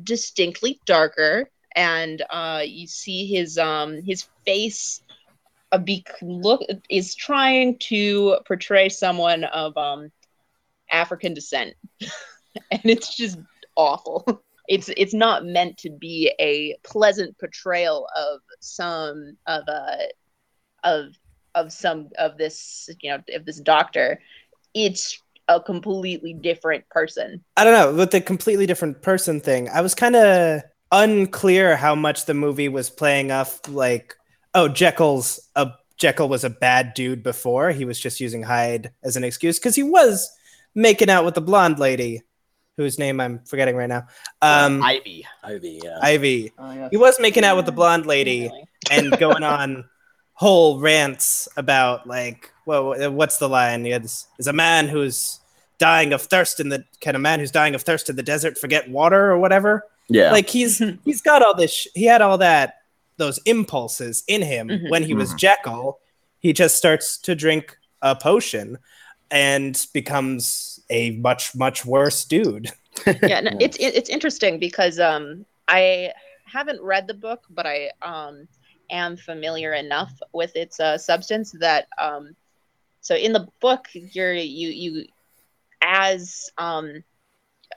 distinctly 0.02 0.80
darker, 0.86 1.48
and 1.74 2.22
uh, 2.30 2.62
you 2.64 2.86
see 2.86 3.26
his 3.26 3.58
um, 3.58 4.02
his 4.02 4.26
face 4.44 5.00
uh, 5.72 5.78
be 5.78 6.04
look 6.22 6.62
is 6.90 7.14
trying 7.14 7.78
to 7.78 8.38
portray 8.46 8.88
someone 8.88 9.44
of 9.44 9.76
um, 9.76 10.10
African 10.90 11.34
descent, 11.34 11.74
and 12.70 12.82
it's 12.84 13.16
just 13.16 13.38
awful. 13.76 14.42
It's 14.66 14.88
it's 14.96 15.12
not 15.12 15.44
meant 15.44 15.76
to 15.80 15.90
be 15.90 16.32
a 16.40 16.74
pleasant 16.84 17.38
portrayal 17.38 18.08
of 18.16 18.40
some 18.60 19.36
of 19.46 19.64
uh 19.68 19.96
of 20.82 21.08
of 21.54 21.72
some 21.72 22.10
of 22.18 22.36
this 22.38 22.88
you 23.00 23.10
know 23.10 23.22
of 23.34 23.44
this 23.44 23.60
doctor. 23.60 24.20
It's 24.74 25.20
a 25.48 25.60
completely 25.60 26.34
different 26.34 26.88
person. 26.88 27.44
I 27.56 27.64
don't 27.64 27.74
know 27.74 27.94
with 27.94 28.10
the 28.10 28.20
completely 28.20 28.66
different 28.66 29.02
person 29.02 29.40
thing. 29.40 29.68
I 29.68 29.80
was 29.80 29.94
kind 29.94 30.16
of 30.16 30.62
unclear 30.92 31.76
how 31.76 31.94
much 31.94 32.26
the 32.26 32.34
movie 32.34 32.68
was 32.68 32.88
playing 32.88 33.32
off 33.32 33.60
like, 33.68 34.14
oh, 34.54 34.68
Jekyll's 34.68 35.40
a 35.56 35.72
Jekyll 35.96 36.28
was 36.28 36.44
a 36.44 36.50
bad 36.50 36.94
dude 36.94 37.22
before. 37.22 37.70
He 37.70 37.84
was 37.84 37.98
just 37.98 38.20
using 38.20 38.42
Hyde 38.42 38.92
as 39.02 39.16
an 39.16 39.24
excuse 39.24 39.58
because 39.58 39.76
he 39.76 39.82
was 39.82 40.30
making 40.74 41.08
out 41.08 41.24
with 41.24 41.34
the 41.34 41.40
blonde 41.40 41.78
lady, 41.78 42.22
whose 42.76 42.98
name 42.98 43.20
I'm 43.20 43.40
forgetting 43.44 43.76
right 43.76 43.88
now. 43.88 44.06
Um, 44.42 44.82
Ivy. 44.82 45.24
Ivy, 45.42 45.80
yeah. 45.84 45.98
Ivy. 46.02 46.52
Oh, 46.58 46.72
yes. 46.72 46.88
He 46.90 46.96
was 46.96 47.20
making 47.20 47.44
out 47.44 47.56
with 47.56 47.66
the 47.66 47.72
blonde 47.72 48.06
lady 48.06 48.50
and 48.90 49.16
going 49.18 49.44
on 49.44 49.84
whole 50.34 50.80
rants 50.80 51.48
about 51.56 52.06
like, 52.06 52.50
well, 52.66 53.10
what's 53.12 53.38
the 53.38 53.48
line? 53.48 53.86
Is 53.86 54.26
is 54.38 54.46
a 54.46 54.52
man 54.52 54.88
who's 54.88 55.40
dying 55.78 56.12
of 56.12 56.22
thirst 56.22 56.60
in 56.60 56.68
the 56.68 56.84
can 57.00 57.14
a 57.14 57.18
man 57.18 57.40
who's 57.40 57.50
dying 57.50 57.74
of 57.74 57.82
thirst 57.82 58.08
in 58.10 58.16
the 58.16 58.22
desert 58.22 58.58
forget 58.58 58.88
water 58.90 59.30
or 59.30 59.38
whatever? 59.38 59.86
Yeah. 60.08 60.32
Like 60.32 60.48
he's 60.48 60.82
he's 61.04 61.20
got 61.22 61.42
all 61.42 61.54
this. 61.54 61.72
Sh- 61.72 61.86
he 61.94 62.04
had 62.04 62.20
all 62.22 62.38
that 62.38 62.76
those 63.16 63.38
impulses 63.44 64.24
in 64.26 64.42
him 64.42 64.68
Mhm. 64.68 64.90
when 64.90 65.02
he 65.04 65.14
was 65.14 65.32
Mhm. 65.34 65.38
Jekyll. 65.38 65.98
He 66.40 66.52
just 66.52 66.76
starts 66.76 67.16
to 67.18 67.34
drink 67.34 67.76
a 68.02 68.14
potion 68.14 68.76
and 69.30 69.86
becomes 69.94 70.80
a 70.90 71.12
much 71.12 71.54
much 71.54 71.84
worse 71.86 72.24
dude. 72.24 72.70
yeah, 73.22 73.40
no, 73.40 73.50
it's 73.60 73.76
it's 73.80 74.10
interesting 74.10 74.58
because 74.58 74.98
um 74.98 75.46
I 75.68 76.12
haven't 76.44 76.82
read 76.82 77.06
the 77.06 77.14
book, 77.14 77.44
but 77.50 77.66
I 77.66 77.90
um 78.02 78.46
am 78.94 79.16
familiar 79.16 79.72
enough 79.74 80.12
with 80.32 80.54
its 80.56 80.80
uh, 80.80 80.98
substance 80.98 81.52
that 81.60 81.86
um 81.98 82.36
so 83.00 83.14
in 83.14 83.32
the 83.32 83.46
book 83.60 83.86
you're 83.92 84.34
you 84.34 84.68
you 84.68 85.06
as 85.82 86.50
um 86.58 87.02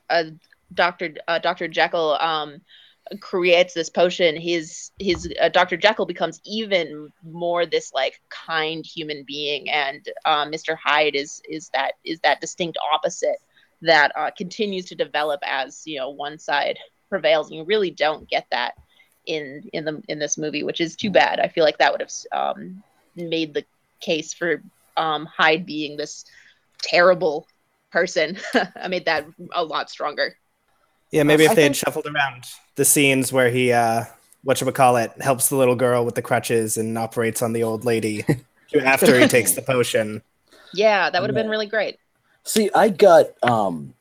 a 0.09 0.26
Dr. 0.74 1.15
Uh, 1.28 1.39
Dr. 1.39 1.68
Jekyll 1.68 2.18
um 2.20 2.61
creates 3.22 3.74
this 3.74 3.89
potion 3.89 4.36
his 4.36 4.91
his 4.99 5.32
uh, 5.41 5.49
Dr. 5.49 5.78
Jekyll 5.78 6.05
becomes 6.05 6.41
even 6.45 7.11
more 7.24 7.65
this 7.65 7.93
like 7.93 8.22
kind 8.30 8.86
human 8.86 9.24
being 9.26 9.70
and 9.70 10.07
uh, 10.26 10.45
Mr. 10.45 10.76
Hyde 10.82 11.15
is 11.15 11.41
is 11.49 11.70
that 11.74 11.93
is 12.03 12.20
that 12.22 12.41
distinct 12.41 12.78
opposite 12.93 13.38
that 13.82 14.11
uh, 14.15 14.32
continues 14.38 14.86
to 14.86 14.95
develop 14.95 15.39
as 15.45 15.84
you 15.86 15.97
know 15.99 16.09
one 16.09 16.38
side 16.38 16.78
prevails 17.09 17.49
and 17.49 17.57
you 17.59 17.65
really 17.65 17.91
don't 17.91 18.28
get 18.30 18.45
that 18.51 18.74
in 19.28 19.69
in 19.73 19.86
the 19.86 20.01
in 20.07 20.19
this 20.19 20.38
movie 20.38 20.63
which 20.63 20.82
is 20.82 20.95
too 20.95 21.11
bad. 21.11 21.39
I 21.39 21.47
feel 21.47 21.63
like 21.63 21.78
that 21.78 21.91
would 21.91 22.01
have 22.01 22.11
um, 22.32 22.82
made 23.15 23.53
the 23.53 23.65
case 23.99 24.34
for 24.34 24.61
um, 24.95 25.25
hyde 25.25 25.65
being 25.65 25.97
this 25.97 26.25
terrible 26.82 27.47
person. 27.91 28.38
I 28.75 28.88
made 28.88 29.05
that 29.05 29.25
a 29.53 29.63
lot 29.63 29.89
stronger. 29.89 30.36
Yeah, 31.11 31.23
maybe 31.23 31.47
I 31.47 31.51
if 31.51 31.55
they 31.55 31.63
had 31.63 31.75
shuffled 31.75 32.07
around 32.07 32.45
the 32.75 32.86
scenes 32.86 33.32
where 33.32 33.49
he 33.49 33.71
uh 33.71 34.05
what 34.43 34.61
call 34.73 34.97
it 34.97 35.11
helps 35.21 35.49
the 35.49 35.55
little 35.55 35.75
girl 35.75 36.05
with 36.05 36.15
the 36.15 36.21
crutches 36.21 36.78
and 36.78 36.97
operates 36.97 37.41
on 37.41 37.53
the 37.53 37.63
old 37.63 37.86
lady 37.86 38.25
after 38.84 39.19
he 39.19 39.28
takes 39.28 39.53
the 39.53 39.61
potion. 39.61 40.21
yeah 40.73 41.09
that 41.09 41.21
would 41.21 41.30
have 41.30 41.36
been 41.36 41.49
really 41.49 41.67
great. 41.67 41.97
See, 42.43 42.69
I 42.73 42.89
got 42.89 43.25
um 43.43 43.93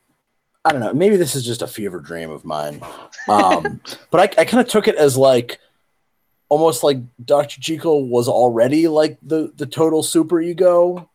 I 0.67 0.71
don't 0.73 0.81
know, 0.81 0.93
maybe 0.93 1.15
this 1.15 1.33
is 1.33 1.45
just 1.45 1.61
a 1.61 1.67
fever 1.67 1.99
dream 2.01 2.29
of 2.29 2.43
mine. 2.45 2.81
Um 3.29 3.81
but 4.09 4.21
I, 4.21 4.41
I 4.41 4.45
kind 4.45 4.61
of 4.65 4.69
took 4.69 4.87
it 4.87 4.95
as 4.95 5.17
like 5.17 5.59
almost 6.47 6.81
like 6.81 6.99
Dr. 7.25 7.59
Jekyll 7.59 8.07
was 8.07 8.29
already 8.29 8.87
like 8.87 9.17
the 9.21 9.51
the 9.57 9.65
total 9.65 10.01
super 10.01 10.39
ego. 10.39 11.09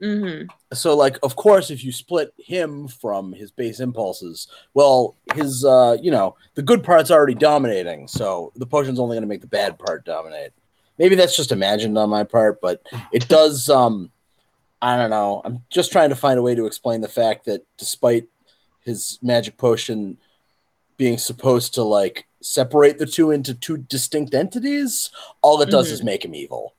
hmm 0.00 0.44
So 0.72 0.96
like 0.96 1.18
of 1.22 1.36
course 1.36 1.70
if 1.70 1.84
you 1.84 1.92
split 1.92 2.32
him 2.38 2.88
from 2.88 3.34
his 3.34 3.50
base 3.50 3.80
impulses, 3.80 4.48
well 4.72 5.16
his 5.34 5.62
uh 5.62 5.98
you 6.00 6.10
know, 6.10 6.36
the 6.54 6.62
good 6.62 6.82
part's 6.82 7.10
already 7.10 7.34
dominating, 7.34 8.08
so 8.08 8.50
the 8.56 8.64
potion's 8.64 8.98
only 8.98 9.16
gonna 9.16 9.26
make 9.26 9.42
the 9.42 9.46
bad 9.46 9.78
part 9.78 10.06
dominate. 10.06 10.54
Maybe 10.96 11.16
that's 11.16 11.36
just 11.36 11.52
imagined 11.52 11.98
on 11.98 12.08
my 12.08 12.24
part, 12.24 12.62
but 12.62 12.80
it 13.12 13.28
does 13.28 13.68
um 13.68 14.10
I 14.80 14.96
don't 14.96 15.10
know. 15.10 15.42
I'm 15.44 15.62
just 15.68 15.92
trying 15.92 16.08
to 16.08 16.16
find 16.16 16.38
a 16.38 16.42
way 16.42 16.54
to 16.54 16.64
explain 16.64 17.02
the 17.02 17.08
fact 17.08 17.44
that 17.44 17.66
despite 17.76 18.26
his 18.84 19.18
magic 19.22 19.56
potion 19.56 20.18
being 20.96 21.18
supposed 21.18 21.74
to 21.74 21.82
like 21.82 22.26
separate 22.40 22.98
the 22.98 23.06
two 23.06 23.30
into 23.30 23.54
two 23.54 23.76
distinct 23.78 24.34
entities, 24.34 25.10
all 25.42 25.60
it 25.62 25.70
does 25.70 25.90
is 25.90 26.02
make 26.02 26.24
him 26.24 26.34
evil. 26.34 26.74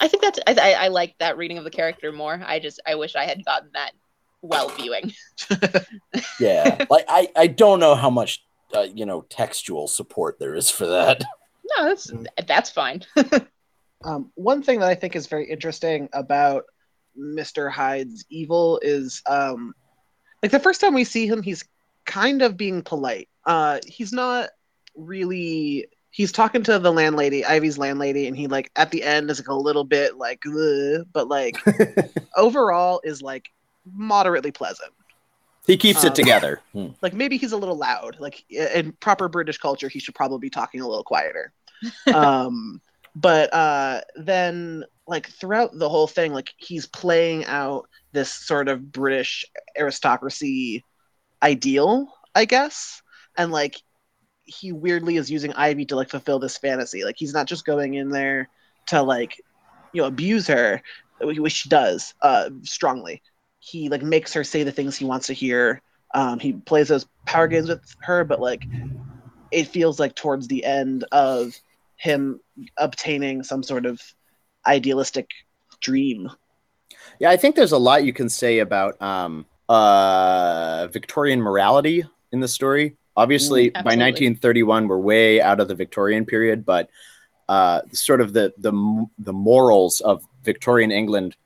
i 0.00 0.08
think 0.08 0.22
that's 0.22 0.38
I, 0.46 0.54
I, 0.54 0.84
I 0.84 0.88
like 0.88 1.14
that 1.18 1.36
reading 1.36 1.58
of 1.58 1.64
the 1.64 1.70
character 1.70 2.10
more 2.12 2.42
i 2.44 2.58
just 2.58 2.80
i 2.86 2.94
wish 2.96 3.14
i 3.14 3.24
had 3.24 3.44
gotten 3.44 3.68
that 3.74 3.92
while 4.40 4.68
viewing 4.70 5.12
Yeah. 6.40 6.84
like 6.90 7.04
I 7.08 7.28
I 7.36 7.46
don't 7.46 7.78
know 7.78 7.94
how 7.94 8.10
much 8.10 8.44
uh, 8.74 8.86
you 8.92 9.06
know 9.06 9.22
textual 9.28 9.86
support 9.86 10.38
there 10.40 10.54
is 10.56 10.68
for 10.70 10.86
that. 10.86 11.22
no 11.76 11.84
that's 11.88 12.10
that's 12.46 12.70
fine 12.70 13.02
Um, 14.04 14.32
one 14.34 14.64
thing 14.64 14.80
that 14.80 14.88
I 14.88 14.96
think 14.96 15.14
is 15.14 15.28
very 15.28 15.48
interesting 15.48 16.08
about 16.12 16.64
Mr. 17.16 17.70
Hyde's 17.70 18.24
evil 18.30 18.80
is 18.82 19.22
um, 19.28 19.74
like 20.42 20.52
the 20.52 20.60
first 20.60 20.80
time 20.80 20.94
we 20.94 21.04
see 21.04 21.26
him, 21.26 21.42
he's 21.42 21.64
kind 22.04 22.42
of 22.42 22.56
being 22.56 22.82
polite. 22.82 23.28
Uh, 23.44 23.78
he's 23.86 24.12
not 24.12 24.50
really. 24.96 25.86
He's 26.10 26.30
talking 26.32 26.62
to 26.64 26.78
the 26.78 26.92
landlady, 26.92 27.42
Ivy's 27.44 27.78
landlady, 27.78 28.26
and 28.26 28.36
he 28.36 28.46
like 28.46 28.70
at 28.76 28.90
the 28.90 29.02
end 29.02 29.30
is 29.30 29.40
like 29.40 29.48
a 29.48 29.54
little 29.54 29.84
bit 29.84 30.18
like, 30.18 30.42
but 31.12 31.28
like 31.28 31.56
overall 32.36 33.00
is 33.02 33.22
like 33.22 33.50
moderately 33.90 34.52
pleasant. 34.52 34.92
He 35.66 35.76
keeps 35.76 36.04
Um, 36.04 36.08
it 36.08 36.14
together. 36.14 36.60
Like 37.00 37.14
maybe 37.14 37.36
he's 37.38 37.52
a 37.52 37.56
little 37.56 37.76
loud. 37.76 38.18
Like 38.20 38.44
in 38.50 38.92
proper 38.92 39.28
British 39.28 39.58
culture, 39.58 39.88
he 39.88 40.00
should 40.00 40.14
probably 40.14 40.38
be 40.38 40.50
talking 40.50 40.80
a 40.80 40.88
little 40.88 41.04
quieter. 41.04 41.52
um, 42.14 42.80
but 43.14 43.52
uh, 43.54 44.00
then 44.16 44.84
like 45.06 45.28
throughout 45.28 45.76
the 45.78 45.88
whole 45.88 46.06
thing, 46.06 46.32
like 46.32 46.52
he's 46.56 46.86
playing 46.86 47.44
out 47.46 47.88
this 48.12 48.32
sort 48.32 48.68
of 48.68 48.92
British 48.92 49.44
aristocracy 49.76 50.84
ideal, 51.42 52.12
I 52.34 52.44
guess, 52.44 53.02
and 53.36 53.50
like 53.50 53.80
he 54.44 54.72
weirdly 54.72 55.16
is 55.16 55.30
using 55.30 55.52
Ivy 55.52 55.86
to 55.86 55.96
like 55.96 56.10
fulfill 56.10 56.38
this 56.38 56.56
fantasy. 56.56 57.04
Like 57.04 57.16
he's 57.18 57.34
not 57.34 57.46
just 57.46 57.64
going 57.64 57.94
in 57.94 58.10
there 58.10 58.48
to 58.86 59.02
like 59.02 59.40
you 59.92 60.02
know 60.02 60.08
abuse 60.08 60.46
her, 60.46 60.82
which 61.20 61.60
he 61.60 61.68
does 61.68 62.14
uh, 62.22 62.50
strongly. 62.62 63.22
He 63.58 63.88
like 63.88 64.02
makes 64.02 64.32
her 64.34 64.44
say 64.44 64.62
the 64.62 64.72
things 64.72 64.96
he 64.96 65.04
wants 65.04 65.26
to 65.28 65.32
hear. 65.32 65.80
Um, 66.14 66.38
he 66.38 66.52
plays 66.52 66.88
those 66.88 67.06
power 67.26 67.48
games 67.48 67.68
with 67.68 67.82
her, 68.02 68.24
but 68.24 68.40
like 68.40 68.64
it 69.50 69.68
feels 69.68 69.98
like 69.98 70.14
towards 70.14 70.48
the 70.48 70.64
end 70.64 71.04
of 71.12 71.58
him 71.96 72.40
obtaining 72.78 73.42
some 73.42 73.62
sort 73.62 73.86
of 73.86 74.00
idealistic 74.66 75.28
dream. 75.80 76.30
Yeah, 77.18 77.30
I 77.30 77.36
think 77.36 77.56
there's 77.56 77.72
a 77.72 77.78
lot 77.78 78.04
you 78.04 78.12
can 78.12 78.28
say 78.28 78.60
about 78.60 79.00
um, 79.00 79.46
uh, 79.68 80.88
Victorian 80.88 81.40
morality 81.40 82.04
in 82.32 82.40
the 82.40 82.48
story. 82.48 82.96
Obviously, 83.16 83.70
Mm, 83.70 83.74
by 83.74 83.94
1931, 83.96 84.88
we're 84.88 84.98
way 84.98 85.40
out 85.40 85.60
of 85.60 85.68
the 85.68 85.74
Victorian 85.74 86.24
period, 86.24 86.64
but 86.64 86.88
uh, 87.48 87.82
sort 87.92 88.20
of 88.20 88.32
the 88.32 88.54
the 88.58 88.72
the 89.18 89.32
morals 89.32 90.00
of 90.00 90.24
Victorian 90.42 90.90
England 90.90 91.36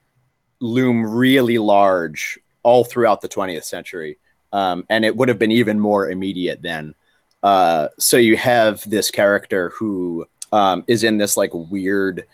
loom 0.60 1.04
really 1.04 1.58
large 1.58 2.38
all 2.62 2.84
throughout 2.84 3.20
the 3.20 3.28
20th 3.28 3.64
century, 3.64 4.18
um, 4.52 4.84
and 4.88 5.04
it 5.04 5.16
would 5.16 5.28
have 5.28 5.38
been 5.38 5.50
even 5.50 5.80
more 5.80 6.10
immediate 6.10 6.62
then. 6.62 6.94
Uh, 7.42 7.88
so 7.98 8.16
you 8.16 8.36
have 8.36 8.88
this 8.88 9.10
character 9.10 9.70
who 9.70 10.26
um, 10.52 10.84
is 10.86 11.04
in 11.04 11.18
this 11.18 11.36
like 11.36 11.50
weird 11.52 12.24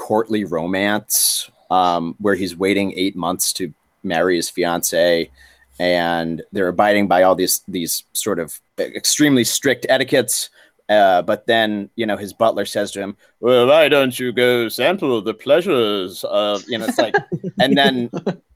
courtly 0.00 0.44
romance 0.44 1.50
um, 1.70 2.16
where 2.18 2.34
he's 2.34 2.56
waiting 2.56 2.94
eight 2.96 3.14
months 3.14 3.52
to 3.52 3.72
marry 4.02 4.36
his 4.36 4.48
fiance, 4.48 5.30
and 5.78 6.42
they're 6.52 6.68
abiding 6.68 7.06
by 7.06 7.22
all 7.22 7.34
these 7.34 7.60
these 7.68 8.04
sort 8.14 8.38
of 8.38 8.58
extremely 8.78 9.44
strict 9.44 9.86
etiquettes. 9.88 10.48
Uh, 10.88 11.22
but 11.22 11.46
then, 11.46 11.88
you 11.94 12.04
know, 12.06 12.16
his 12.16 12.32
butler 12.32 12.64
says 12.64 12.90
to 12.92 13.00
him, 13.00 13.16
"Well, 13.40 13.66
why 13.66 13.88
don't 13.88 14.18
you 14.18 14.32
go 14.32 14.68
sample 14.70 15.20
the 15.20 15.34
pleasures 15.34 16.24
of?" 16.24 16.64
You 16.66 16.78
know, 16.78 16.86
it's 16.86 16.98
like, 16.98 17.14
and 17.60 17.76
then, 17.76 18.10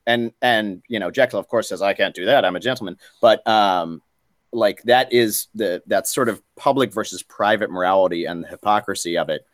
and 0.06 0.32
and 0.40 0.82
you 0.88 0.98
know, 0.98 1.10
Jekyll, 1.10 1.38
of 1.38 1.46
course, 1.46 1.68
says, 1.68 1.82
"I 1.82 1.92
can't 1.92 2.14
do 2.14 2.24
that. 2.24 2.44
I'm 2.44 2.56
a 2.56 2.60
gentleman." 2.60 2.96
But 3.20 3.46
um, 3.46 4.00
like 4.50 4.82
that 4.84 5.12
is 5.12 5.48
the 5.54 5.82
that 5.88 6.08
sort 6.08 6.30
of 6.30 6.42
public 6.56 6.92
versus 6.92 7.22
private 7.22 7.70
morality 7.70 8.24
and 8.24 8.42
the 8.42 8.48
hypocrisy 8.48 9.18
of 9.18 9.28
it. 9.28 9.46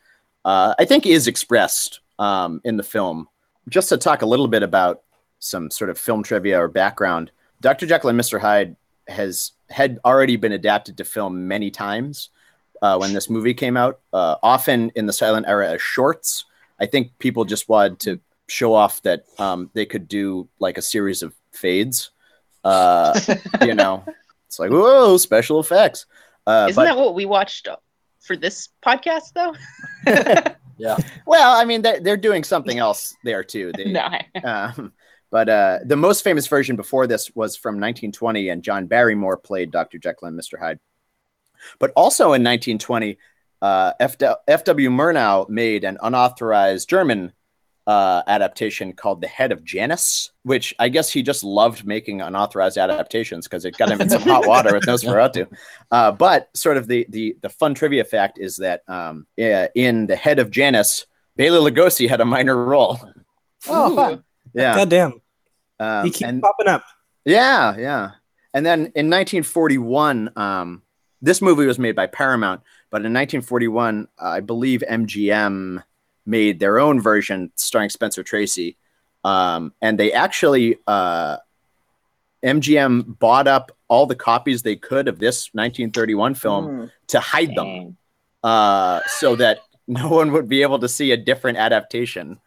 Uh, 0.44 0.74
I 0.78 0.84
think 0.84 1.06
is 1.06 1.26
expressed 1.26 2.00
um, 2.18 2.60
in 2.64 2.76
the 2.76 2.82
film. 2.82 3.28
Just 3.68 3.88
to 3.90 3.96
talk 3.98 4.22
a 4.22 4.26
little 4.26 4.48
bit 4.48 4.62
about 4.62 5.02
some 5.38 5.70
sort 5.70 5.90
of 5.90 5.98
film 5.98 6.22
trivia 6.22 6.60
or 6.60 6.68
background, 6.68 7.30
Dr. 7.60 7.86
Jekyll 7.86 8.10
and 8.10 8.18
Mr. 8.18 8.40
Hyde 8.40 8.76
has 9.08 9.52
had 9.68 9.98
already 10.04 10.36
been 10.36 10.52
adapted 10.52 10.96
to 10.96 11.04
film 11.04 11.46
many 11.46 11.70
times 11.70 12.30
uh, 12.82 12.96
when 12.96 13.12
this 13.12 13.28
movie 13.30 13.54
came 13.54 13.76
out, 13.76 14.00
uh, 14.12 14.36
often 14.42 14.90
in 14.94 15.06
the 15.06 15.12
silent 15.12 15.46
era 15.46 15.72
as 15.72 15.82
shorts. 15.82 16.44
I 16.80 16.86
think 16.86 17.18
people 17.18 17.44
just 17.44 17.68
wanted 17.68 18.00
to 18.00 18.20
show 18.48 18.74
off 18.74 19.02
that 19.02 19.24
um, 19.38 19.70
they 19.74 19.86
could 19.86 20.08
do 20.08 20.48
like 20.58 20.78
a 20.78 20.82
series 20.82 21.22
of 21.22 21.34
fades. 21.52 22.10
Uh, 22.64 23.18
you 23.62 23.74
know, 23.74 24.04
it's 24.46 24.58
like 24.58 24.70
whoa, 24.70 25.16
special 25.18 25.60
effects. 25.60 26.06
Uh, 26.46 26.66
Isn't 26.70 26.76
but- 26.82 26.84
that 26.86 26.96
what 26.96 27.14
we 27.14 27.26
watched 27.26 27.68
for 28.20 28.36
this 28.36 28.68
podcast, 28.84 29.32
though? 29.34 29.54
Yeah. 30.80 30.96
Well, 31.26 31.54
I 31.54 31.66
mean, 31.66 31.82
they're, 31.82 32.00
they're 32.00 32.16
doing 32.16 32.42
something 32.42 32.78
else 32.78 33.14
there 33.22 33.44
too. 33.44 33.70
They, 33.76 33.84
no. 33.92 34.08
um, 34.42 34.92
but 35.30 35.48
uh, 35.48 35.78
the 35.84 35.96
most 35.96 36.24
famous 36.24 36.46
version 36.46 36.74
before 36.74 37.06
this 37.06 37.30
was 37.34 37.54
from 37.54 37.74
1920, 37.74 38.48
and 38.48 38.62
John 38.62 38.86
Barrymore 38.86 39.36
played 39.36 39.70
Dr. 39.70 39.98
Jekyll 39.98 40.28
and 40.28 40.40
Mr. 40.40 40.58
Hyde. 40.58 40.80
But 41.78 41.92
also 41.94 42.32
in 42.32 42.42
1920, 42.42 43.18
uh, 43.60 43.92
F- 44.00 44.16
F.W. 44.48 44.88
Murnau 44.88 45.48
made 45.50 45.84
an 45.84 45.98
unauthorized 46.02 46.88
German 46.88 47.32
uh, 47.86 48.22
adaptation 48.26 48.92
called 48.92 49.20
The 49.20 49.26
Head 49.26 49.52
of 49.52 49.64
Janus, 49.64 50.30
which 50.42 50.74
I 50.78 50.88
guess 50.88 51.10
he 51.10 51.22
just 51.22 51.42
loved 51.42 51.84
making 51.84 52.20
unauthorized 52.20 52.78
adaptations 52.78 53.46
because 53.46 53.64
it 53.64 53.76
got 53.76 53.90
him 53.90 54.00
in 54.00 54.10
some 54.10 54.22
hot 54.22 54.46
water 54.46 54.74
with 54.74 54.84
Nosferatu. 54.84 55.46
Uh, 55.92 56.12
but 56.12 56.48
sort 56.54 56.76
of 56.76 56.86
the, 56.86 57.04
the 57.08 57.36
the 57.42 57.48
fun 57.48 57.74
trivia 57.74 58.04
fact 58.04 58.38
is 58.38 58.56
that 58.58 58.82
um, 58.86 59.26
yeah, 59.36 59.66
in 59.74 60.06
The 60.06 60.14
Head 60.14 60.38
of 60.38 60.52
Janus, 60.52 61.04
Bela 61.34 61.68
Lugosi 61.68 62.08
had 62.08 62.20
a 62.20 62.24
minor 62.24 62.64
role. 62.64 63.00
Oh, 63.68 63.96
fun. 63.96 64.24
Yeah. 64.54 64.76
Goddamn. 64.76 65.20
Um, 65.80 66.04
he 66.04 66.10
keeps 66.10 66.28
and- 66.28 66.40
popping 66.40 66.68
up. 66.68 66.84
yeah, 67.24 67.76
yeah. 67.76 68.10
And 68.54 68.64
then 68.64 68.80
in 68.94 69.10
1941, 69.10 70.30
um, 70.36 70.82
this 71.22 71.42
movie 71.42 71.66
was 71.66 71.78
made 71.78 71.96
by 71.96 72.06
Paramount, 72.06 72.62
but 72.90 72.98
in 72.98 73.12
1941, 73.12 74.08
I 74.18 74.40
believe 74.40 74.82
MGM 74.88 75.82
made 76.26 76.60
their 76.60 76.78
own 76.78 77.00
version 77.00 77.50
starring 77.56 77.90
Spencer 77.90 78.22
Tracy. 78.22 78.76
Um, 79.24 79.72
and 79.82 79.98
they 79.98 80.12
actually, 80.12 80.78
uh, 80.86 81.36
MGM 82.42 83.18
bought 83.18 83.46
up 83.46 83.70
all 83.88 84.06
the 84.06 84.14
copies 84.16 84.62
they 84.62 84.76
could 84.76 85.08
of 85.08 85.18
this 85.18 85.50
1931 85.52 86.34
film 86.34 86.66
Mm. 86.66 86.90
to 87.08 87.20
hide 87.20 87.54
them 87.54 87.96
uh, 88.42 89.00
so 89.18 89.36
that 89.36 89.58
no 89.88 90.08
one 90.08 90.32
would 90.32 90.48
be 90.48 90.62
able 90.62 90.78
to 90.78 90.88
see 90.88 91.12
a 91.12 91.16
different 91.16 91.58
adaptation, 91.58 92.38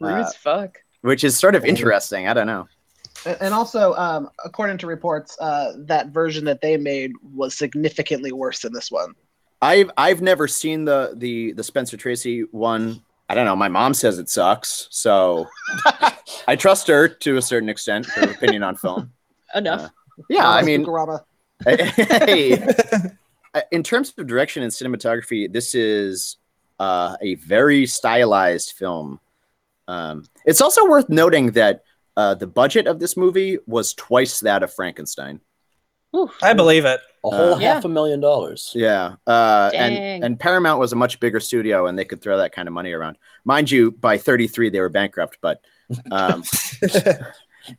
Rude 0.00 0.12
uh, 0.12 0.20
as 0.20 0.36
fuck. 0.36 0.78
which 1.00 1.24
is 1.24 1.36
sort 1.36 1.54
of 1.54 1.64
interesting. 1.64 2.28
I 2.28 2.34
don't 2.34 2.46
know. 2.46 2.68
And 3.26 3.36
and 3.40 3.54
also, 3.54 3.94
um, 3.94 4.28
according 4.44 4.78
to 4.78 4.86
reports, 4.86 5.36
uh, 5.40 5.72
that 5.78 6.08
version 6.08 6.44
that 6.44 6.60
they 6.60 6.76
made 6.76 7.12
was 7.34 7.54
significantly 7.54 8.32
worse 8.32 8.60
than 8.60 8.72
this 8.72 8.90
one. 8.90 9.14
I've 9.60 9.90
I've 9.96 10.22
never 10.22 10.46
seen 10.48 10.84
the 10.84 11.14
the 11.16 11.52
the 11.52 11.62
Spencer 11.64 11.96
Tracy 11.96 12.42
one. 12.50 13.02
I 13.28 13.34
don't 13.34 13.46
know. 13.46 13.56
My 13.56 13.68
mom 13.68 13.94
says 13.94 14.18
it 14.18 14.28
sucks, 14.28 14.88
so 14.90 15.48
I 16.46 16.56
trust 16.56 16.86
her 16.88 17.08
to 17.08 17.36
a 17.36 17.42
certain 17.42 17.68
extent. 17.68 18.06
Her 18.06 18.30
opinion 18.30 18.62
on 18.62 18.76
film. 18.76 19.12
Enough. 19.54 19.90
Yeah, 20.28 20.48
I 20.48 20.62
mean, 20.62 20.86
hey, 21.64 22.62
uh, 23.54 23.60
in 23.70 23.82
terms 23.82 24.12
of 24.16 24.26
direction 24.26 24.62
and 24.62 24.72
cinematography, 24.72 25.50
this 25.50 25.74
is 25.74 26.36
uh, 26.78 27.16
a 27.20 27.36
very 27.36 27.86
stylized 27.86 28.72
film. 28.72 29.20
Um, 29.88 30.24
it's 30.44 30.60
also 30.60 30.86
worth 30.86 31.08
noting 31.08 31.52
that 31.52 31.84
uh, 32.16 32.34
the 32.34 32.46
budget 32.46 32.86
of 32.86 32.98
this 32.98 33.16
movie 33.16 33.58
was 33.66 33.94
twice 33.94 34.40
that 34.40 34.62
of 34.62 34.72
Frankenstein. 34.72 35.40
I 36.42 36.52
believe 36.54 36.84
it. 36.84 37.00
A 37.24 37.30
whole 37.30 37.54
Uh, 37.54 37.58
half 37.58 37.84
a 37.84 37.88
million 37.88 38.20
dollars. 38.20 38.72
Yeah, 38.74 39.14
uh, 39.26 39.70
and 39.74 40.24
and 40.24 40.40
Paramount 40.40 40.80
was 40.80 40.92
a 40.92 40.96
much 40.96 41.20
bigger 41.20 41.38
studio, 41.40 41.86
and 41.86 41.96
they 41.98 42.04
could 42.04 42.20
throw 42.20 42.36
that 42.38 42.52
kind 42.52 42.66
of 42.68 42.74
money 42.74 42.92
around. 42.92 43.16
Mind 43.44 43.70
you, 43.70 43.92
by 43.92 44.18
33 44.18 44.70
they 44.70 44.80
were 44.80 44.88
bankrupt, 44.88 45.38
but 45.40 45.60
um, 46.10 46.42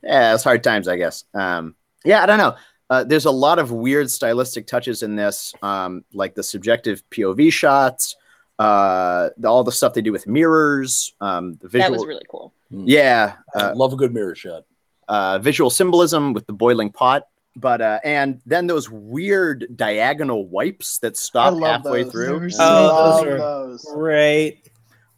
yeah, 0.01 0.33
it's 0.33 0.43
hard 0.43 0.63
times, 0.63 0.87
I 0.87 0.95
guess. 0.97 1.25
Um, 1.33 1.75
yeah, 2.05 2.23
I 2.23 2.25
don't 2.25 2.37
know. 2.37 2.55
Uh, 2.89 3.03
there's 3.03 3.25
a 3.25 3.31
lot 3.31 3.59
of 3.59 3.71
weird 3.71 4.09
stylistic 4.09 4.67
touches 4.67 5.03
in 5.03 5.15
this, 5.15 5.53
um, 5.61 6.03
like 6.13 6.35
the 6.35 6.43
subjective 6.43 7.01
POV 7.09 7.51
shots, 7.51 8.15
uh, 8.59 9.29
all 9.45 9.63
the 9.63 9.71
stuff 9.71 9.93
they 9.93 10.01
do 10.01 10.11
with 10.11 10.27
mirrors, 10.27 11.13
um, 11.21 11.53
the 11.55 11.67
That 11.69 11.71
visual. 11.71 11.91
was 11.99 12.05
really 12.05 12.25
cool. 12.29 12.53
yeah, 12.69 13.35
I 13.55 13.59
uh, 13.59 13.75
love 13.75 13.93
a 13.93 13.95
good 13.95 14.13
mirror 14.13 14.35
shot. 14.35 14.63
uh, 15.07 15.39
visual 15.39 15.69
symbolism 15.69 16.33
with 16.33 16.45
the 16.45 16.53
boiling 16.53 16.91
pot. 16.91 17.27
But 17.55 17.81
uh, 17.81 17.99
and 18.03 18.41
then 18.45 18.65
those 18.67 18.89
weird 18.89 19.67
diagonal 19.75 20.47
wipes 20.47 20.97
that 20.99 21.15
stop 21.17 21.53
love 21.53 21.83
halfway 21.83 22.03
those. 22.03 22.11
through. 22.11 22.49
Oh, 22.59 22.87
Love 22.87 23.25
those 23.25 23.33
are 23.33 23.37
those. 23.37 23.85
great. 23.93 24.69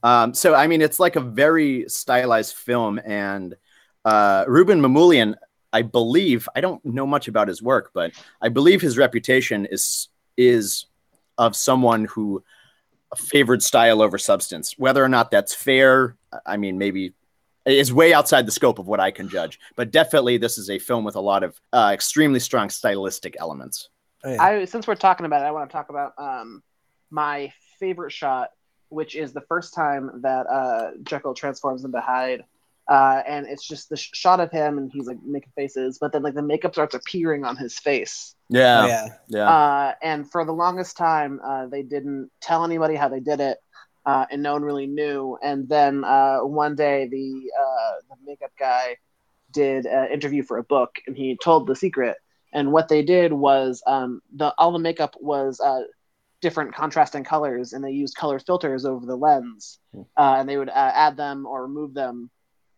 Um, 0.03 0.33
so 0.33 0.53
I 0.53 0.67
mean, 0.67 0.81
it's 0.81 0.99
like 0.99 1.15
a 1.15 1.21
very 1.21 1.85
stylized 1.87 2.55
film, 2.55 2.99
and 3.03 3.55
uh, 4.03 4.45
Rouben 4.45 4.79
Mamoulian, 4.81 5.35
I 5.73 5.81
believe, 5.81 6.47
I 6.55 6.61
don't 6.61 6.83
know 6.85 7.07
much 7.07 7.27
about 7.27 7.47
his 7.47 7.61
work, 7.61 7.91
but 7.93 8.11
I 8.41 8.49
believe 8.49 8.81
his 8.81 8.97
reputation 8.97 9.65
is 9.71 10.09
is 10.37 10.85
of 11.37 11.55
someone 11.55 12.05
who 12.05 12.43
favored 13.15 13.63
style 13.63 14.01
over 14.01 14.17
substance. 14.17 14.77
Whether 14.77 15.03
or 15.03 15.09
not 15.09 15.31
that's 15.31 15.55
fair, 15.55 16.17
I 16.45 16.57
mean, 16.57 16.77
maybe 16.77 17.13
is 17.65 17.91
way 17.93 18.13
outside 18.13 18.45
the 18.45 18.51
scope 18.51 18.79
of 18.79 18.87
what 18.87 18.99
I 18.99 19.11
can 19.11 19.27
judge. 19.27 19.59
But 19.75 19.91
definitely, 19.91 20.37
this 20.37 20.57
is 20.57 20.69
a 20.69 20.79
film 20.79 21.03
with 21.03 21.15
a 21.15 21.21
lot 21.21 21.43
of 21.43 21.59
uh, 21.73 21.91
extremely 21.93 22.39
strong 22.39 22.69
stylistic 22.69 23.35
elements. 23.39 23.89
Oh, 24.23 24.31
yeah. 24.31 24.43
I 24.43 24.65
since 24.65 24.87
we're 24.87 24.95
talking 24.95 25.25
about 25.25 25.41
it, 25.41 25.45
I 25.45 25.51
want 25.51 25.69
to 25.69 25.73
talk 25.73 25.89
about 25.89 26.13
um, 26.17 26.63
my 27.09 27.51
favorite 27.79 28.11
shot, 28.11 28.51
which 28.89 29.15
is 29.15 29.33
the 29.33 29.41
first 29.41 29.73
time 29.73 30.21
that 30.21 30.47
uh, 30.47 30.91
Jekyll 31.03 31.33
transforms 31.33 31.83
into 31.83 31.99
Hyde, 31.99 32.43
uh, 32.87 33.21
and 33.27 33.47
it's 33.47 33.67
just 33.67 33.89
the 33.89 33.97
sh- 33.97 34.11
shot 34.13 34.39
of 34.39 34.51
him, 34.51 34.77
and 34.77 34.91
he's 34.91 35.07
like 35.07 35.21
making 35.23 35.51
faces, 35.55 35.97
but 35.99 36.11
then 36.11 36.23
like 36.23 36.35
the 36.35 36.41
makeup 36.41 36.73
starts 36.73 36.95
appearing 36.95 37.43
on 37.43 37.57
his 37.57 37.77
face. 37.79 38.35
Yeah, 38.49 38.85
yeah. 38.85 39.07
yeah. 39.27 39.49
Uh, 39.49 39.93
and 40.03 40.29
for 40.29 40.45
the 40.45 40.53
longest 40.53 40.97
time, 40.97 41.39
uh, 41.43 41.65
they 41.65 41.81
didn't 41.81 42.29
tell 42.41 42.63
anybody 42.63 42.95
how 42.95 43.09
they 43.09 43.19
did 43.19 43.39
it, 43.39 43.57
uh, 44.05 44.25
and 44.31 44.43
no 44.43 44.53
one 44.53 44.63
really 44.63 44.87
knew. 44.87 45.37
And 45.41 45.67
then 45.67 46.03
uh, 46.03 46.39
one 46.39 46.75
day, 46.75 47.07
the 47.07 47.51
uh, 47.59 47.91
the 48.09 48.15
makeup 48.25 48.51
guy 48.59 48.97
did 49.51 49.85
an 49.85 50.11
interview 50.11 50.43
for 50.43 50.57
a 50.57 50.63
book, 50.63 50.95
and 51.07 51.15
he 51.15 51.37
told 51.43 51.67
the 51.67 51.75
secret. 51.75 52.17
And 52.53 52.71
what 52.71 52.87
they 52.87 53.01
did 53.03 53.33
was 53.33 53.81
um, 53.87 54.21
the 54.35 54.53
all 54.57 54.71
the 54.71 54.79
makeup 54.79 55.15
was 55.19 55.59
uh, 55.59 55.81
different 56.41 56.73
contrasting 56.73 57.23
colors, 57.23 57.73
and 57.73 57.83
they 57.83 57.91
used 57.91 58.15
color 58.15 58.39
filters 58.39 58.85
over 58.85 59.05
the 59.05 59.15
lens, 59.15 59.79
uh, 60.17 60.35
and 60.37 60.47
they 60.47 60.57
would 60.57 60.69
uh, 60.69 60.91
add 60.93 61.17
them 61.17 61.45
or 61.45 61.63
remove 61.63 61.93
them 61.93 62.29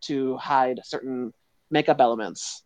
to 0.01 0.37
hide 0.37 0.79
certain 0.83 1.33
makeup 1.69 1.99
elements 1.99 2.63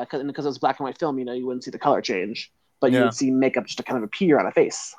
because 0.00 0.22
because 0.24 0.44
it 0.44 0.48
was 0.48 0.58
black 0.58 0.78
and 0.80 0.84
white 0.84 0.98
film, 0.98 1.18
you 1.18 1.24
know, 1.24 1.32
you 1.34 1.46
wouldn't 1.46 1.62
see 1.64 1.70
the 1.70 1.78
color 1.78 2.00
change, 2.00 2.50
but 2.80 2.90
you 2.92 2.98
would 3.04 3.14
see 3.14 3.30
makeup 3.30 3.66
just 3.66 3.76
to 3.78 3.84
kind 3.84 3.98
of 3.98 4.04
appear 4.04 4.38
on 4.40 4.46
a 4.46 4.50
face. 4.52 4.94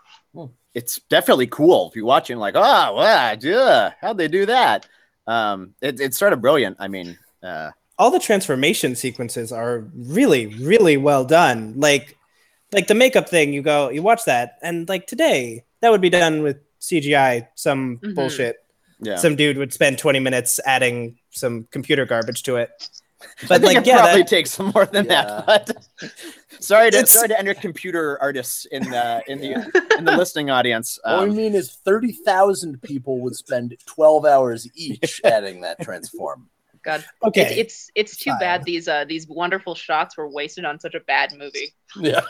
It's 0.73 0.99
definitely 1.09 1.47
cool 1.47 1.89
if 1.89 1.95
you 1.95 2.05
watch 2.05 2.29
it 2.29 2.37
like, 2.37 2.55
oh, 2.55 2.59
wow, 2.95 3.35
yeah, 3.39 3.93
how'd 4.01 4.17
they 4.17 4.27
do 4.27 4.45
that? 4.45 4.87
Um, 5.27 5.75
it, 5.81 5.99
it's 5.99 6.17
sort 6.17 6.33
of 6.33 6.41
brilliant. 6.41 6.77
I 6.79 6.87
mean, 6.87 7.17
uh, 7.43 7.71
all 7.97 8.09
the 8.11 8.19
transformation 8.19 8.95
sequences 8.95 9.51
are 9.51 9.85
really 9.95 10.47
really 10.47 10.97
well 10.97 11.23
done 11.23 11.73
like 11.77 12.17
like 12.71 12.87
the 12.87 12.95
makeup 12.95 13.29
thing 13.29 13.53
you 13.53 13.61
go 13.61 13.89
you 13.89 14.01
watch 14.01 14.25
that 14.25 14.57
and 14.63 14.89
like 14.89 15.05
today 15.05 15.63
that 15.81 15.91
would 15.91 16.01
be 16.01 16.09
done 16.09 16.41
with 16.41 16.57
cgi 16.79 17.47
some 17.53 17.99
Mhm. 17.99 18.15
bullshit 18.15 18.55
yeah. 19.01 19.17
some 19.17 19.35
dude 19.35 19.57
would 19.57 19.71
spend 19.71 19.99
20 19.99 20.19
minutes 20.19 20.59
adding 20.65 21.19
some 21.29 21.67
computer 21.69 22.05
garbage 22.05 22.41
to 22.43 22.55
it 22.55 22.71
I 22.79 22.85
but 23.47 23.61
think 23.61 23.63
like 23.63 23.77
it 23.77 23.87
yeah 23.87 23.97
probably 24.01 24.21
that, 24.21 24.27
takes 24.29 24.51
some 24.51 24.71
more 24.75 24.85
than 24.85 25.05
Yeah. 25.05 25.43
that. 25.45 25.45
But 25.45 25.87
sorry 26.59 26.91
to 26.91 26.97
It's- 26.97 27.11
sorry 27.11 27.29
to 27.29 27.37
enter 27.39 27.53
computer 27.53 28.17
artists 28.21 28.65
in 28.65 28.83
the 28.89 29.23
in 29.27 29.39
the 29.39 29.53
in 29.97 30.05
the 30.05 30.15
listening 30.17 30.49
audience. 30.49 30.99
All 31.05 31.23
we 31.23 31.29
Um, 31.29 31.35
mean 31.35 31.55
is 31.55 31.71
30,000 31.85 32.81
people 32.81 33.19
would 33.21 33.35
spend 33.35 33.75
12 33.85 34.25
hours 34.25 34.67
each 34.75 35.21
adding 35.23 35.61
that 35.61 35.79
transform. 35.81 36.49
God. 36.83 37.05
Okay. 37.23 37.41
It's 37.59 37.91
it's, 37.95 38.13
it's 38.15 38.23
too 38.23 38.31
Fine. 38.31 38.39
bad 38.39 38.63
these 38.63 38.87
uh 38.87 39.05
these 39.05 39.27
wonderful 39.27 39.75
shots 39.75 40.17
were 40.17 40.27
wasted 40.29 40.65
on 40.65 40.79
such 40.79 40.95
a 40.95 40.99
bad 41.01 41.31
movie. 41.37 41.73
Yeah. 41.95 42.21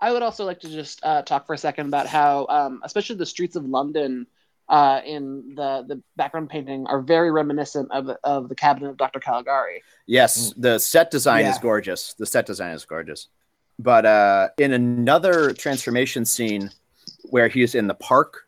I 0.00 0.12
would 0.12 0.22
also 0.22 0.44
like 0.44 0.60
to 0.60 0.68
just 0.68 1.00
uh, 1.02 1.22
talk 1.22 1.46
for 1.46 1.54
a 1.54 1.58
second 1.58 1.86
about 1.86 2.06
how, 2.06 2.46
um, 2.50 2.80
especially 2.84 3.16
the 3.16 3.24
streets 3.26 3.56
of 3.56 3.64
London 3.64 4.26
uh, 4.68 5.00
in 5.04 5.54
the, 5.54 5.84
the 5.86 6.02
background 6.16 6.48
painting 6.48 6.86
are 6.86 7.00
very 7.00 7.30
reminiscent 7.30 7.90
of, 7.92 8.10
of 8.24 8.48
the 8.48 8.54
cabinet 8.54 8.88
of 8.88 8.96
Dr. 8.96 9.20
Caligari. 9.20 9.82
Yes, 10.06 10.52
the 10.56 10.78
set 10.78 11.10
design 11.10 11.44
is 11.46 11.58
gorgeous. 11.58 12.14
The 12.14 12.26
set 12.26 12.46
design 12.46 12.72
is 12.72 12.84
gorgeous. 12.84 13.28
But 13.78 14.06
uh, 14.06 14.48
in 14.58 14.72
another 14.72 15.52
transformation 15.52 16.24
scene 16.24 16.70
where 17.24 17.48
he's 17.48 17.74
in 17.74 17.86
the 17.86 17.94
park 17.94 18.46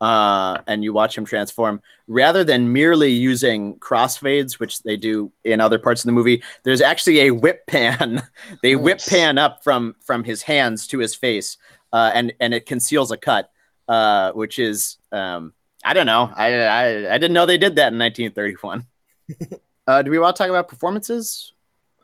uh, 0.00 0.58
and 0.66 0.84
you 0.84 0.92
watch 0.92 1.16
him 1.16 1.24
transform, 1.24 1.80
rather 2.06 2.44
than 2.44 2.72
merely 2.72 3.10
using 3.10 3.76
crossfades, 3.76 4.60
which 4.60 4.82
they 4.82 4.96
do 4.96 5.32
in 5.44 5.60
other 5.60 5.78
parts 5.78 6.02
of 6.02 6.06
the 6.06 6.12
movie, 6.12 6.42
there's 6.64 6.82
actually 6.82 7.20
a 7.20 7.30
whip 7.30 7.66
pan. 7.66 8.22
they 8.62 8.76
whip 8.76 9.00
pan 9.08 9.38
up 9.38 9.64
from 9.64 9.96
from 10.04 10.22
his 10.22 10.42
hands 10.42 10.86
to 10.88 10.98
his 10.98 11.14
face, 11.14 11.56
uh, 11.92 12.10
and 12.14 12.32
and 12.40 12.52
it 12.52 12.66
conceals 12.66 13.10
a 13.10 13.16
cut, 13.16 13.50
uh, 13.88 14.32
which 14.32 14.58
is 14.58 14.96
um, 15.12 15.52
I 15.84 15.94
don't 15.94 16.06
know. 16.06 16.30
I, 16.34 16.54
I 16.54 17.14
I 17.14 17.18
didn't 17.18 17.32
know 17.34 17.46
they 17.46 17.58
did 17.58 17.76
that 17.76 17.92
in 17.92 17.98
1931. 17.98 18.86
Uh, 19.88 20.02
do 20.02 20.10
we 20.10 20.18
want 20.18 20.34
to 20.34 20.42
talk 20.42 20.50
about 20.50 20.66
performances? 20.66 21.52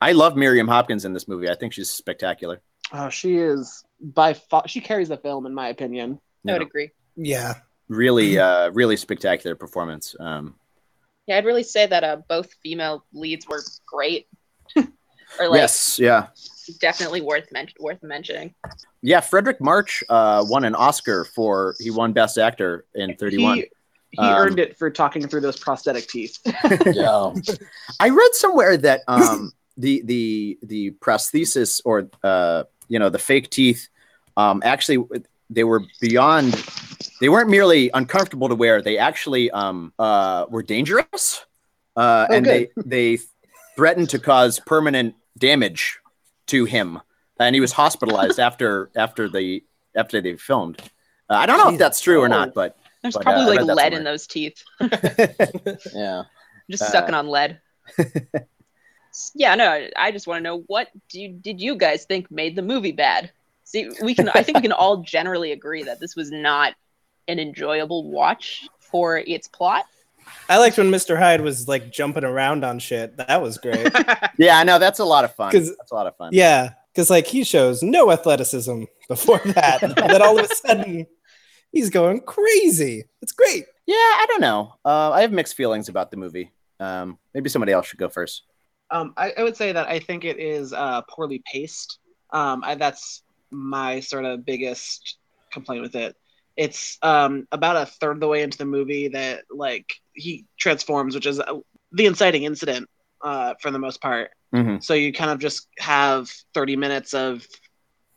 I 0.01 0.12
love 0.12 0.37
Miriam 0.37 0.68
Hopkins 0.68 1.05
in 1.05 1.12
this 1.12 1.26
movie. 1.26 1.51
I 1.51 1.57
think 1.57 1.72
she's 1.72 1.91
spectacular. 1.91 2.61
Oh, 2.93 3.09
she 3.09 3.39
is 3.39 3.83
by 4.01 4.35
far, 4.35 4.68
she 4.68 4.80
carries 4.80 5.09
the 5.09 5.16
film, 5.16 5.47
in 5.47 5.53
my 5.53 5.66
opinion. 5.66 6.20
I 6.47 6.53
would 6.53 6.61
Yeah. 6.62 6.66
agree. 6.68 6.91
Yeah. 7.16 7.55
Really, 7.89 8.39
uh, 8.39 8.70
really 8.70 8.97
spectacular 8.97 9.57
performance. 9.57 10.14
Um, 10.20 10.55
Yeah, 11.26 11.39
I'd 11.39 11.45
really 11.45 11.64
say 11.64 11.87
that 11.87 12.05
uh 12.05 12.18
both 12.28 12.53
female 12.62 13.05
leads 13.12 13.49
were 13.49 13.64
great. 13.85 14.28
or 14.76 15.49
like 15.49 15.59
yes, 15.59 15.99
yeah, 15.99 16.28
definitely 16.79 17.21
worth 17.21 17.51
men- 17.53 17.69
worth 17.81 18.03
mentioning. 18.03 18.55
yeah. 19.03 19.21
Fredric 19.21 19.61
March 19.61 20.03
uh, 20.09 20.45
won 20.47 20.65
an 20.65 20.75
Oscar 20.75 21.25
for 21.25 21.75
he 21.79 21.91
won 21.91 22.13
Best 22.13 22.39
Actor 22.39 22.85
in 22.95 23.15
'31. 23.17 23.57
He, 23.57 23.65
he 24.13 24.19
Um, 24.19 24.35
earned 24.35 24.59
it 24.59 24.77
for 24.79 24.91
talking 24.91 25.27
through 25.27 25.41
those 25.41 25.59
prosthetic 25.59 26.07
teeth. 26.07 26.39
yeah. 26.87 27.33
I 28.01 28.09
read 28.11 28.35
somewhere 28.35 28.77
that 28.77 29.01
um, 29.09 29.53
the 29.77 30.03
the 30.05 30.59
the 30.63 30.91
prosthesis 31.01 31.81
or 31.85 32.09
uh, 32.23 32.65
you 32.89 32.99
know 32.99 33.09
the 33.09 33.19
fake 33.19 33.49
teeth 33.51 33.89
um, 34.37 34.61
actually 34.65 35.05
they 35.51 35.65
were 35.65 35.83
beyond 36.01 36.53
they 37.21 37.29
weren't 37.29 37.49
merely 37.51 37.91
uncomfortable 37.95 38.49
to 38.49 38.55
wear 38.55 38.83
they 38.83 38.99
actually 38.99 39.51
um, 39.51 39.93
uh, 39.99 40.45
were 40.51 40.63
dangerous 40.63 41.45
uh, 41.97 42.27
Oh, 42.29 42.35
and 42.35 42.45
they 42.47 42.69
they 42.77 43.19
threatened 43.77 44.11
to 44.11 44.19
cause 44.19 44.61
permanent 44.61 45.15
damage 45.39 45.99
to 46.53 46.65
him 46.65 47.01
and 47.41 47.55
he 47.57 47.61
was 47.61 47.73
hospitalized 47.73 48.39
after 48.49 48.91
after 48.95 49.29
the 49.29 49.63
after 49.97 50.21
they 50.21 50.37
filmed 50.37 50.81
uh, 51.31 51.35
I 51.35 51.47
don't 51.47 51.59
know 51.59 51.71
if 51.73 51.79
that's 51.79 52.01
true 52.01 52.21
or 52.23 52.29
not 52.29 52.53
but 52.55 52.77
There's 53.03 53.15
But, 53.15 53.21
uh, 53.21 53.25
probably 53.25 53.45
I 53.45 53.49
like 53.49 53.59
read 53.61 53.69
that 53.69 53.77
lead 53.77 53.93
in 53.95 54.05
those 54.05 54.27
teeth. 54.27 54.63
Yeah. 55.95 56.23
Just 56.71 56.85
Uh, 56.85 56.93
sucking 56.95 57.15
on 57.15 57.27
lead. 57.29 57.61
yeah, 59.35 59.55
no, 59.55 59.69
I- 59.69 59.91
I 59.97 60.11
just 60.13 60.27
want 60.27 60.39
to 60.39 60.43
know 60.43 60.59
what 60.69 60.89
do 61.11 61.21
you, 61.21 61.29
did 61.31 61.61
you 61.61 61.77
guys 61.77 62.05
think 62.05 62.31
made 62.31 62.55
the 62.57 62.63
movie 62.63 62.93
bad? 62.93 63.31
See, 63.65 63.91
we 64.03 64.15
can 64.15 64.29
I 64.29 64.43
think 64.43 64.59
we 64.59 64.63
can 64.63 64.73
all 64.73 64.99
generally 64.99 65.53
agree 65.53 65.83
that 65.85 65.99
this 66.01 66.15
was 66.17 66.31
not 66.31 66.75
an 67.29 67.39
enjoyable 67.39 68.11
watch 68.11 68.69
for 68.81 69.19
its 69.19 69.49
plot. 69.49 69.85
I 70.49 70.59
liked 70.59 70.79
when 70.79 70.91
Mr. 70.91 71.18
Hyde 71.18 71.41
was 71.41 71.68
like 71.68 71.91
jumping 71.93 72.25
around 72.25 72.64
on 72.64 72.79
shit. 72.79 73.16
That 73.16 73.41
was 73.43 73.59
great. 73.59 73.91
yeah 74.39 74.59
I 74.59 74.64
know 74.64 74.79
that's 74.79 74.99
a 74.99 75.05
lot 75.05 75.25
of 75.25 75.35
fun 75.35 75.53
'Cause- 75.53 75.75
that's 75.77 75.93
a 75.93 75.95
lot 75.95 76.07
of 76.07 76.16
fun 76.16 76.31
yeah. 76.33 76.70
Because 76.93 77.09
like 77.11 77.27
he 77.27 77.43
shows 77.45 77.83
no 77.83 78.11
athleticism 78.11 78.85
before 79.09 79.39
that. 79.47 79.83
and 79.83 79.95
then 79.95 80.20
all 80.23 80.39
of 80.39 80.45
a 80.51 80.55
sudden 80.55 81.07
he's 81.73 81.89
going 81.91 82.20
crazy. 82.20 83.05
It's 83.23 83.33
great. 83.33 83.64
Yeah, 83.87 83.95
I 83.97 84.27
don't 84.29 84.41
know. 84.43 84.75
Uh, 84.85 85.11
I 85.11 85.23
have 85.23 85.33
mixed 85.33 85.55
feelings 85.57 85.89
about 85.89 86.11
the 86.11 86.16
movie. 86.18 86.53
Um, 86.81 87.18
maybe 87.35 87.49
somebody 87.49 87.73
else 87.73 87.87
should 87.87 87.99
go 87.99 88.09
first. 88.09 88.43
Um, 88.91 89.14
I, 89.16 89.33
I 89.39 89.43
would 89.43 89.57
say 89.57 89.73
that 89.73 89.89
I 89.89 89.99
think 90.01 90.25
it 90.25 90.39
is 90.39 90.73
uh, 90.75 91.01
poorly 91.09 91.43
paced. 91.51 91.99
Um, 92.31 92.62
I, 92.62 92.75
that's 92.75 93.23
my 93.51 94.01
sort 94.01 94.25
of 94.27 94.45
biggest 94.45 95.16
complaint 95.51 95.81
with 95.83 95.95
it. 95.97 96.14
It's 96.57 96.99
um, 97.03 97.49
about 97.53 97.77
a 97.77 97.87
third 97.87 98.12
of 98.18 98.20
the 98.20 98.29
way 98.29 98.43
into 98.43 98.59
the 98.59 98.66
movie 98.66 99.09
that 99.09 99.45
like 99.51 99.87
he 100.15 100.47
transforms, 100.59 101.15
which 101.15 101.27
is 101.27 101.41
the 101.93 102.07
inciting 102.07 102.45
incident 102.45 102.89
uh, 103.23 103.55
for 103.61 103.71
the 103.71 103.79
most 103.79 104.01
part. 104.01 104.31
Mm-hmm. 104.55 104.79
So 104.81 104.95
you 104.95 105.13
kind 105.13 105.31
of 105.31 105.39
just 105.39 105.69
have 105.79 106.31
30 106.55 106.77
minutes 106.77 107.15
of 107.15 107.47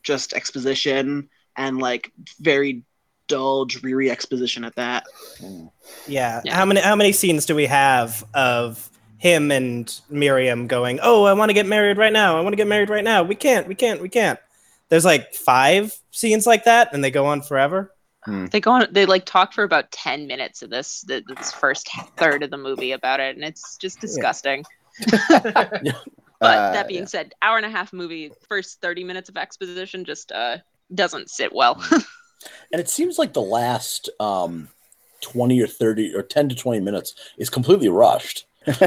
just 0.04 0.34
exposition 0.34 1.30
and 1.56 1.80
like 1.80 2.12
very 2.40 2.84
dull, 3.28 3.66
dreary 3.66 4.12
exposition 4.12 4.64
at 4.64 4.76
that. 4.76 5.06
Yeah. 6.08 6.42
Yeah. 6.44 6.54
How 6.54 6.66
many 6.66 6.82
how 6.82 6.96
many 6.96 7.12
scenes 7.12 7.46
do 7.46 7.56
we 7.56 7.66
have 7.66 8.24
of 8.34 8.90
him 9.18 9.52
and 9.52 10.02
Miriam 10.10 10.68
going, 10.68 11.00
"Oh, 11.02 11.24
I 11.24 11.34
want 11.34 11.50
to 11.50 11.54
get 11.54 11.66
married 11.66 11.98
right 11.98 12.14
now. 12.14 12.38
I 12.38 12.42
want 12.42 12.54
to 12.54 12.58
get 12.58 12.68
married 12.68 12.90
right 12.90 13.04
now. 13.04 13.24
We 13.24 13.36
can't. 13.36 13.68
We 13.68 13.76
can't. 13.76 14.02
We 14.02 14.10
can't." 14.10 14.40
There's 14.90 15.06
like 15.06 15.34
five 15.34 15.98
scenes 16.12 16.46
like 16.46 16.66
that, 16.66 16.94
and 16.94 17.04
they 17.04 17.12
go 17.12 17.26
on 17.26 17.42
forever. 17.42 17.92
They 18.48 18.60
go 18.60 18.72
on. 18.72 18.88
They 18.92 19.06
like 19.06 19.26
talk 19.26 19.54
for 19.54 19.64
about 19.64 19.92
ten 19.92 20.28
minutes 20.28 20.62
of 20.62 20.70
this 20.70 21.04
th- 21.08 21.24
this 21.28 21.52
first 21.52 21.90
third 22.18 22.44
of 22.44 22.52
the 22.52 22.58
movie 22.58 22.92
about 22.92 23.20
it, 23.20 23.36
and 23.36 23.46
it's 23.46 23.78
just 23.78 24.00
disgusting. 24.00 24.64
But 26.42 26.58
Uh, 26.58 26.72
that 26.74 26.88
being 26.90 27.08
said, 27.08 27.34
hour 27.42 27.56
and 27.58 27.66
a 27.66 27.70
half 27.70 27.94
movie, 27.94 28.32
first 28.50 28.82
thirty 28.82 29.04
minutes 29.04 29.30
of 29.30 29.38
exposition 29.38 30.04
just 30.04 30.32
uh 30.32 30.58
doesn't 30.94 31.30
sit 31.30 31.54
well. 31.54 31.82
And 32.72 32.80
it 32.80 32.90
seems 32.90 33.18
like 33.18 33.34
the 33.34 33.42
last 33.42 34.10
um, 34.20 34.68
20 35.22 35.62
or 35.62 35.68
30 35.68 36.14
or 36.14 36.22
10 36.22 36.50
to 36.50 36.56
20 36.56 36.80
minutes 36.82 37.16
is 37.38 37.50
completely 37.50 37.90
rushed. 37.90 38.46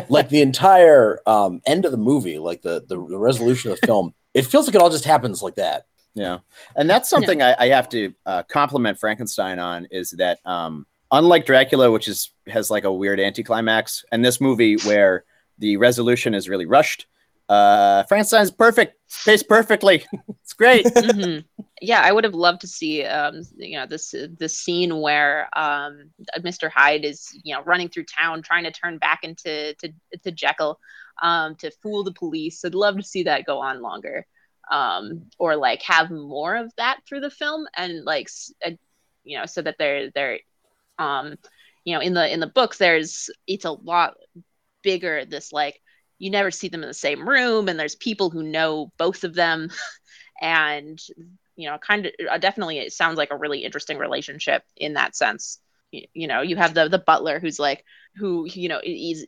like 0.09 0.28
the 0.28 0.43
entire 0.43 1.20
um, 1.26 1.61
end 1.66 1.84
of 1.84 1.91
the 1.91 1.99
movie, 1.99 2.39
like 2.39 2.62
the, 2.62 2.84
the, 2.86 2.95
the 2.95 3.18
resolution 3.18 3.70
of 3.70 3.80
the 3.80 3.86
film, 3.86 4.14
it 4.34 4.47
feels 4.47 4.66
like 4.66 4.74
it 4.76 4.82
all 4.82 4.91
just 4.91 5.07
happens 5.07 5.43
like 5.43 5.57
that. 5.57 5.86
Yeah, 6.15 6.39
and 6.75 6.89
that's 6.91 7.09
something 7.09 7.43
I, 7.43 7.55
I 7.59 7.69
have 7.69 7.89
to 7.91 8.13
uh, 8.27 8.43
compliment 8.45 8.99
Frankenstein 8.99 9.59
on 9.59 9.87
is 9.91 10.11
that 10.13 10.41
um, 10.45 10.87
unlike 11.11 11.47
Dracula, 11.47 11.91
which 11.91 12.09
is 12.09 12.33
has 12.49 12.71
like 12.71 12.85
a 12.85 12.93
weird 12.93 13.21
anticlimax, 13.21 14.05
and 14.11 14.25
this 14.25 14.41
movie 14.41 14.77
where 14.79 15.25
the 15.59 15.77
resolution 15.77 16.35
is 16.35 16.49
really 16.49 16.67
rushed, 16.67 17.07
uh, 17.49 18.03
Frankenstein's 18.05 18.51
perfect, 18.51 18.97
paced 19.25 19.49
perfectly. 19.49 20.05
it's 20.43 20.53
great. 20.53 20.85
Mhm. 20.87 21.45
Yeah, 21.81 22.01
I 22.03 22.11
would 22.11 22.25
have 22.25 22.35
loved 22.35 22.61
to 22.63 22.67
see, 22.67 23.05
um, 23.05 23.43
you 23.57 23.79
know, 23.79 23.87
this 23.87 24.13
this 24.39 24.59
scene 24.59 25.01
where 25.01 25.49
um, 25.57 26.11
Mr. 26.41 26.69
Hyde 26.71 27.05
is, 27.05 27.31
you 27.45 27.55
know, 27.55 27.63
running 27.63 27.89
through 27.89 28.05
town 28.05 28.43
trying 28.43 28.65
to 28.65 28.73
turn 28.73 28.99
back 28.99 29.21
into 29.23 29.75
to, 29.75 29.93
to 30.25 30.31
Jekyll 30.33 30.79
um, 31.23 31.55
to 31.57 31.71
fool 31.71 32.03
the 32.05 32.13
police. 32.13 32.65
I'd 32.65 32.75
love 32.75 32.97
to 32.97 33.03
see 33.03 33.23
that 33.23 33.47
go 33.47 33.61
on 33.61 33.81
longer, 33.81 34.27
um, 34.71 35.27
or 35.39 35.57
like 35.57 35.83
have 35.83 36.11
more 36.11 36.57
of 36.57 36.73
that 36.77 37.01
through 37.07 37.21
the 37.21 37.31
film, 37.31 37.66
and 37.77 38.05
like, 38.05 38.29
uh, 38.64 38.71
you 39.25 39.39
know, 39.39 39.47
so 39.47 39.62
that 39.62 39.77
they're 39.79 40.11
they're, 40.11 40.41
um, 40.99 41.37
you 41.85 41.95
know, 41.95 42.01
in 42.01 42.14
the 42.14 42.33
in 42.33 42.41
the 42.41 42.47
books, 42.47 42.79
there's 42.79 43.31
it's 43.47 43.64
a 43.64 43.73
lot 43.73 44.14
bigger. 44.83 45.25
This 45.25 45.53
like 45.53 45.81
you 46.19 46.31
never 46.31 46.51
see 46.51 46.69
them 46.69 46.83
in 46.83 46.89
the 46.89 46.95
same 46.95 47.29
room, 47.29 47.69
and 47.69 47.79
there's 47.79 47.97
people 47.97 48.31
who 48.31 48.43
know 48.43 48.93
both 48.99 49.25
of 49.25 49.35
them. 49.35 49.71
and 50.41 51.01
you 51.57 51.69
know 51.69 51.77
kind 51.79 52.07
of 52.07 52.12
uh, 52.31 52.39
definitely 52.39 52.79
it 52.79 52.93
sounds 52.93 53.19
like 53.19 53.33
a 53.33 53.37
really 53.37 53.64
interesting 53.64 53.99
relationship 53.99 54.62
in 54.77 54.95
that 54.95 55.16
sense 55.16 55.59
you, 55.91 56.07
you 56.14 56.27
know 56.29 56.43
you 56.43 56.55
have 56.55 56.75
the 56.75 56.89
the 56.89 57.01
butler 57.01 57.41
who's 57.41 57.59
like 57.59 57.85
who 58.16 58.47
you 58.47 58.69
know 58.69 58.81
he's 58.83 59.27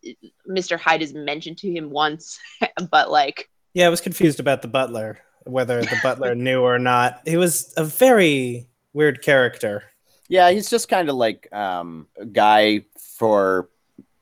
mr 0.48 0.78
hyde 0.78 1.02
is 1.02 1.12
mentioned 1.12 1.58
to 1.58 1.70
him 1.70 1.90
once 1.90 2.38
but 2.90 3.10
like 3.10 3.48
Yeah, 3.72 3.86
I 3.86 3.90
was 3.90 4.00
confused 4.00 4.40
about 4.40 4.62
the 4.62 4.68
butler, 4.68 5.20
whether 5.44 5.80
the 5.80 5.98
butler 6.02 6.34
knew 6.34 6.62
or 6.62 6.78
not. 6.78 7.20
He 7.26 7.36
was 7.36 7.72
a 7.76 7.84
very 7.84 8.68
weird 8.92 9.22
character. 9.22 9.84
Yeah, 10.28 10.50
he's 10.50 10.70
just 10.70 10.88
kind 10.88 11.08
of 11.08 11.16
like 11.16 11.48
um, 11.52 12.06
a 12.18 12.26
guy 12.26 12.84
for 13.18 13.68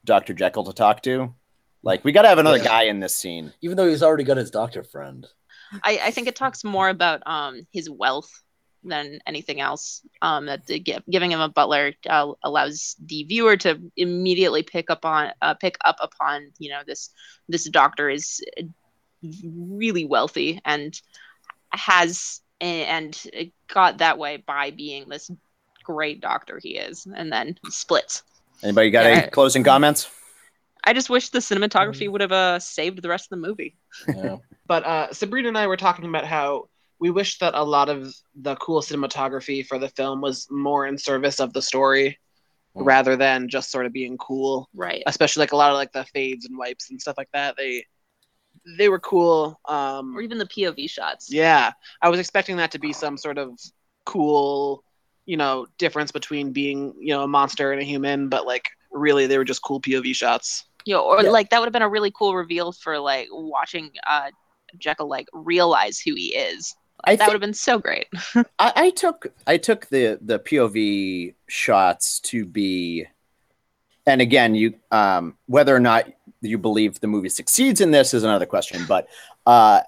Dr. 0.05 0.33
Jekyll 0.33 0.65
to 0.65 0.73
talk 0.73 1.03
to. 1.03 1.35
Like, 1.83 2.05
we 2.05 2.13
got 2.13 2.23
to 2.23 2.29
have 2.29 2.39
another 2.39 2.59
Yeah. 2.59 2.65
guy 2.65 2.83
in 2.85 3.01
this 3.01 3.15
scene. 3.15 3.53
Even 3.61 3.77
though 3.77 3.89
he's 3.89 4.03
already 4.03 4.25
got 4.25 4.37
his 4.37 4.51
doctor 4.51 4.83
friend. 4.83 5.27
I, 5.85 6.01
I 6.05 6.11
think 6.13 6.29
it 6.29 6.35
talks 6.37 6.65
more 6.65 6.89
about 6.89 7.23
um 7.27 7.67
his 7.73 7.91
wealth 7.91 8.31
than 8.85 9.19
anything 9.27 9.61
else. 9.61 10.01
Um, 10.23 10.47
that 10.47 10.67
the, 10.67 10.81
gi- 10.81 11.01
giving 11.11 11.31
him 11.31 11.41
a 11.41 11.49
butler 11.51 11.93
uh, 12.09 12.33
allows 12.43 12.97
the 13.05 13.25
viewer 13.25 13.57
to 13.59 13.79
immediately 13.97 14.63
pick 14.63 14.89
up 14.89 15.05
on 15.05 15.31
uh, 15.43 15.55
pick 15.55 15.77
up 15.85 15.97
upon 16.01 16.53
you 16.59 16.71
know 16.71 16.81
this 16.87 17.11
this 17.51 17.69
doctor 17.69 18.09
is 18.09 18.41
really 19.23 20.05
wealthy 20.05 20.61
and 20.65 21.01
has 21.73 22.41
and 22.61 23.21
got 23.69 23.99
that 23.99 24.19
way 24.19 24.39
by 24.39 24.71
being 24.71 25.09
this 25.09 25.31
great 25.85 26.21
doctor 26.21 26.59
he 26.63 26.77
is, 26.77 27.07
and 27.15 27.33
then 27.33 27.57
splits. 27.69 28.23
Anybody 28.63 28.91
got 28.91 29.05
Yeah. 29.05 29.11
any 29.23 29.31
closing 29.31 29.63
comments? 29.63 30.11
I 30.85 30.93
just 30.93 31.11
wish 31.11 31.29
the 31.31 31.39
cinematography 31.39 32.11
would 32.11 32.21
have 32.21 32.33
uh, 32.33 32.59
saved 32.59 33.01
the 33.03 33.09
rest 33.09 33.27
of 33.27 33.41
the 33.41 33.47
movie. 33.49 33.77
Yeah. 34.09 34.37
But 34.67 34.85
uh, 34.85 35.13
Sabrina 35.15 35.49
and 35.49 35.57
I 35.57 35.67
were 35.67 35.79
talking 35.79 36.05
about 36.05 36.27
how 36.27 36.69
we 37.01 37.11
wish 37.11 37.39
that 37.39 37.55
a 37.55 37.63
lot 37.63 37.89
of 37.89 38.15
the 38.35 38.55
cool 38.57 38.83
cinematography 38.83 39.65
for 39.65 39.79
the 39.79 39.89
film 39.89 40.21
was 40.21 40.47
more 40.51 40.87
in 40.87 40.99
service 40.99 41.41
of 41.41 41.53
the 41.55 41.63
story 41.63 42.19
Mm. 42.77 42.85
rather 42.85 43.17
than 43.17 43.49
just 43.49 43.71
sort 43.71 43.87
of 43.87 43.95
being 43.95 44.19
cool. 44.19 44.69
Right. 44.75 45.03
Especially 45.07 45.41
like 45.41 45.53
a 45.53 45.57
lot 45.57 45.71
of 45.71 45.77
like 45.77 45.93
the 45.93 46.05
fades 46.05 46.45
and 46.45 46.59
wipes 46.59 46.91
and 46.91 47.01
stuff 47.01 47.17
like 47.17 47.31
that. 47.33 47.57
They 47.57 47.87
they 48.79 48.89
were 48.89 48.99
cool. 49.01 49.61
Um, 49.67 50.17
Or 50.17 50.21
even 50.23 50.39
the 50.39 50.47
POV 50.47 50.89
shots. 50.91 51.33
yeah, 51.33 51.73
I 52.03 52.09
was 52.09 52.19
expecting 52.21 52.57
that 52.57 52.71
to 52.73 52.79
be 52.79 52.93
some 52.93 53.17
sort 53.17 53.39
of 53.39 53.59
cool, 54.05 54.83
you 55.27 55.37
know, 55.37 55.67
difference 55.79 56.11
between 56.13 56.53
being 56.53 56.95
you 56.99 57.09
know 57.15 57.23
a 57.23 57.29
monster 57.29 57.73
and 57.73 57.81
a 57.81 57.85
human, 57.85 58.29
but 58.29 58.47
like 58.47 58.69
really 58.91 59.27
they 59.27 59.39
were 59.39 59.45
just 59.45 59.63
cool 59.63 59.81
POV 59.81 60.15
shots. 60.15 60.65
You 60.85 60.95
know, 60.95 61.03
or 61.03 61.23
Yeah. 61.23 61.31
like 61.31 61.51
that 61.51 61.61
would 61.61 61.67
have 61.67 61.73
been 61.73 61.83
a 61.83 61.89
really 61.89 62.11
cool 62.11 62.35
reveal 62.35 62.73
for 62.73 62.99
like 62.99 63.29
watching 63.31 63.91
uh 64.07 64.31
Jekyll 64.79 65.09
like 65.09 65.29
realize 65.33 65.99
who 65.99 66.15
he 66.15 66.35
is. 66.35 66.75
I 67.05 67.13
that 67.15 67.19
think- 67.19 67.29
would 67.29 67.35
have 67.35 67.41
been 67.41 67.55
so 67.55 67.79
great. 67.79 68.07
I, 68.59 68.73
I 68.77 68.91
took 68.91 69.27
I 69.47 69.57
took 69.59 69.87
the 69.87 70.19
the 70.21 70.39
POV 70.39 71.35
shots 71.47 72.21
to 72.21 72.45
be, 72.45 73.07
and 74.07 74.21
again, 74.21 74.55
you 74.55 74.75
um, 74.91 75.37
whether 75.47 75.75
or 75.77 75.81
not 75.81 76.07
you 76.41 76.59
believe 76.59 77.01
the 77.01 77.07
movie 77.07 77.29
succeeds 77.29 77.81
in 77.81 77.91
this 77.91 78.15
is 78.15 78.25
another 78.25 78.47
question. 78.47 78.85
But 78.87 79.09
uh, 79.47 79.81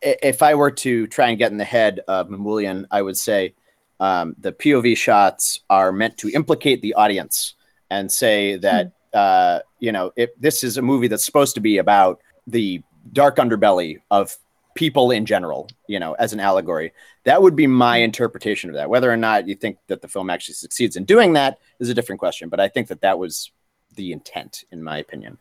if 0.00 0.42
I 0.42 0.54
were 0.54 0.70
to 0.70 1.06
try 1.06 1.28
and 1.28 1.38
get 1.38 1.52
in 1.52 1.58
the 1.58 1.64
head 1.64 2.00
of 2.08 2.28
Mamoulian, 2.28 2.86
I 2.90 3.02
would 3.02 3.16
say 3.16 3.54
um, 3.98 4.34
the 4.38 4.52
POV 4.52 4.96
shots 4.96 5.60
are 5.68 5.92
meant 5.92 6.16
to 6.18 6.30
implicate 6.30 6.80
the 6.82 6.94
audience 6.94 7.54
and 7.90 8.10
say 8.10 8.56
that 8.56 8.92
uh, 9.12 9.58
you 9.80 9.92
know 9.92 10.12
if 10.16 10.30
this 10.38 10.62
is 10.62 10.76
a 10.76 10.82
movie 10.82 11.08
that's 11.08 11.24
supposed 11.24 11.54
to 11.56 11.60
be 11.60 11.78
about 11.78 12.20
the 12.46 12.82
dark 13.12 13.36
underbelly 13.36 13.98
of 14.10 14.36
people 14.74 15.10
in 15.10 15.26
general, 15.26 15.68
you 15.88 15.98
know, 15.98 16.14
as 16.14 16.32
an 16.32 16.40
allegory. 16.40 16.92
That 17.24 17.42
would 17.42 17.56
be 17.56 17.66
my 17.66 17.98
interpretation 17.98 18.70
of 18.70 18.76
that. 18.76 18.88
Whether 18.88 19.10
or 19.10 19.16
not 19.16 19.48
you 19.48 19.54
think 19.54 19.78
that 19.88 20.00
the 20.00 20.08
film 20.08 20.30
actually 20.30 20.54
succeeds 20.54 20.96
in 20.96 21.04
doing 21.04 21.34
that 21.34 21.58
is 21.80 21.88
a 21.88 21.94
different 21.94 22.18
question. 22.18 22.48
But 22.48 22.60
I 22.60 22.68
think 22.68 22.88
that 22.88 23.00
that 23.02 23.18
was 23.18 23.50
the 23.96 24.12
intent, 24.12 24.64
in 24.70 24.82
my 24.82 24.98
opinion. 24.98 25.38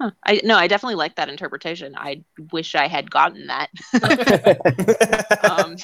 Huh. 0.00 0.10
I 0.24 0.40
no, 0.44 0.56
I 0.56 0.68
definitely 0.68 0.96
like 0.96 1.16
that 1.16 1.28
interpretation. 1.30 1.94
I 1.96 2.22
wish 2.52 2.74
I 2.74 2.86
had 2.86 3.10
gotten 3.10 3.46
that. 3.46 3.70
um, 5.50 5.76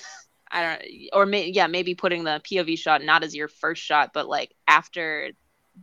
I 0.50 0.62
don't, 0.62 0.82
or 1.14 1.24
may, 1.24 1.48
yeah, 1.48 1.66
maybe 1.66 1.94
putting 1.94 2.24
the 2.24 2.42
POV 2.44 2.78
shot 2.78 3.02
not 3.02 3.24
as 3.24 3.34
your 3.34 3.48
first 3.48 3.82
shot, 3.82 4.10
but 4.12 4.28
like 4.28 4.54
after 4.68 5.30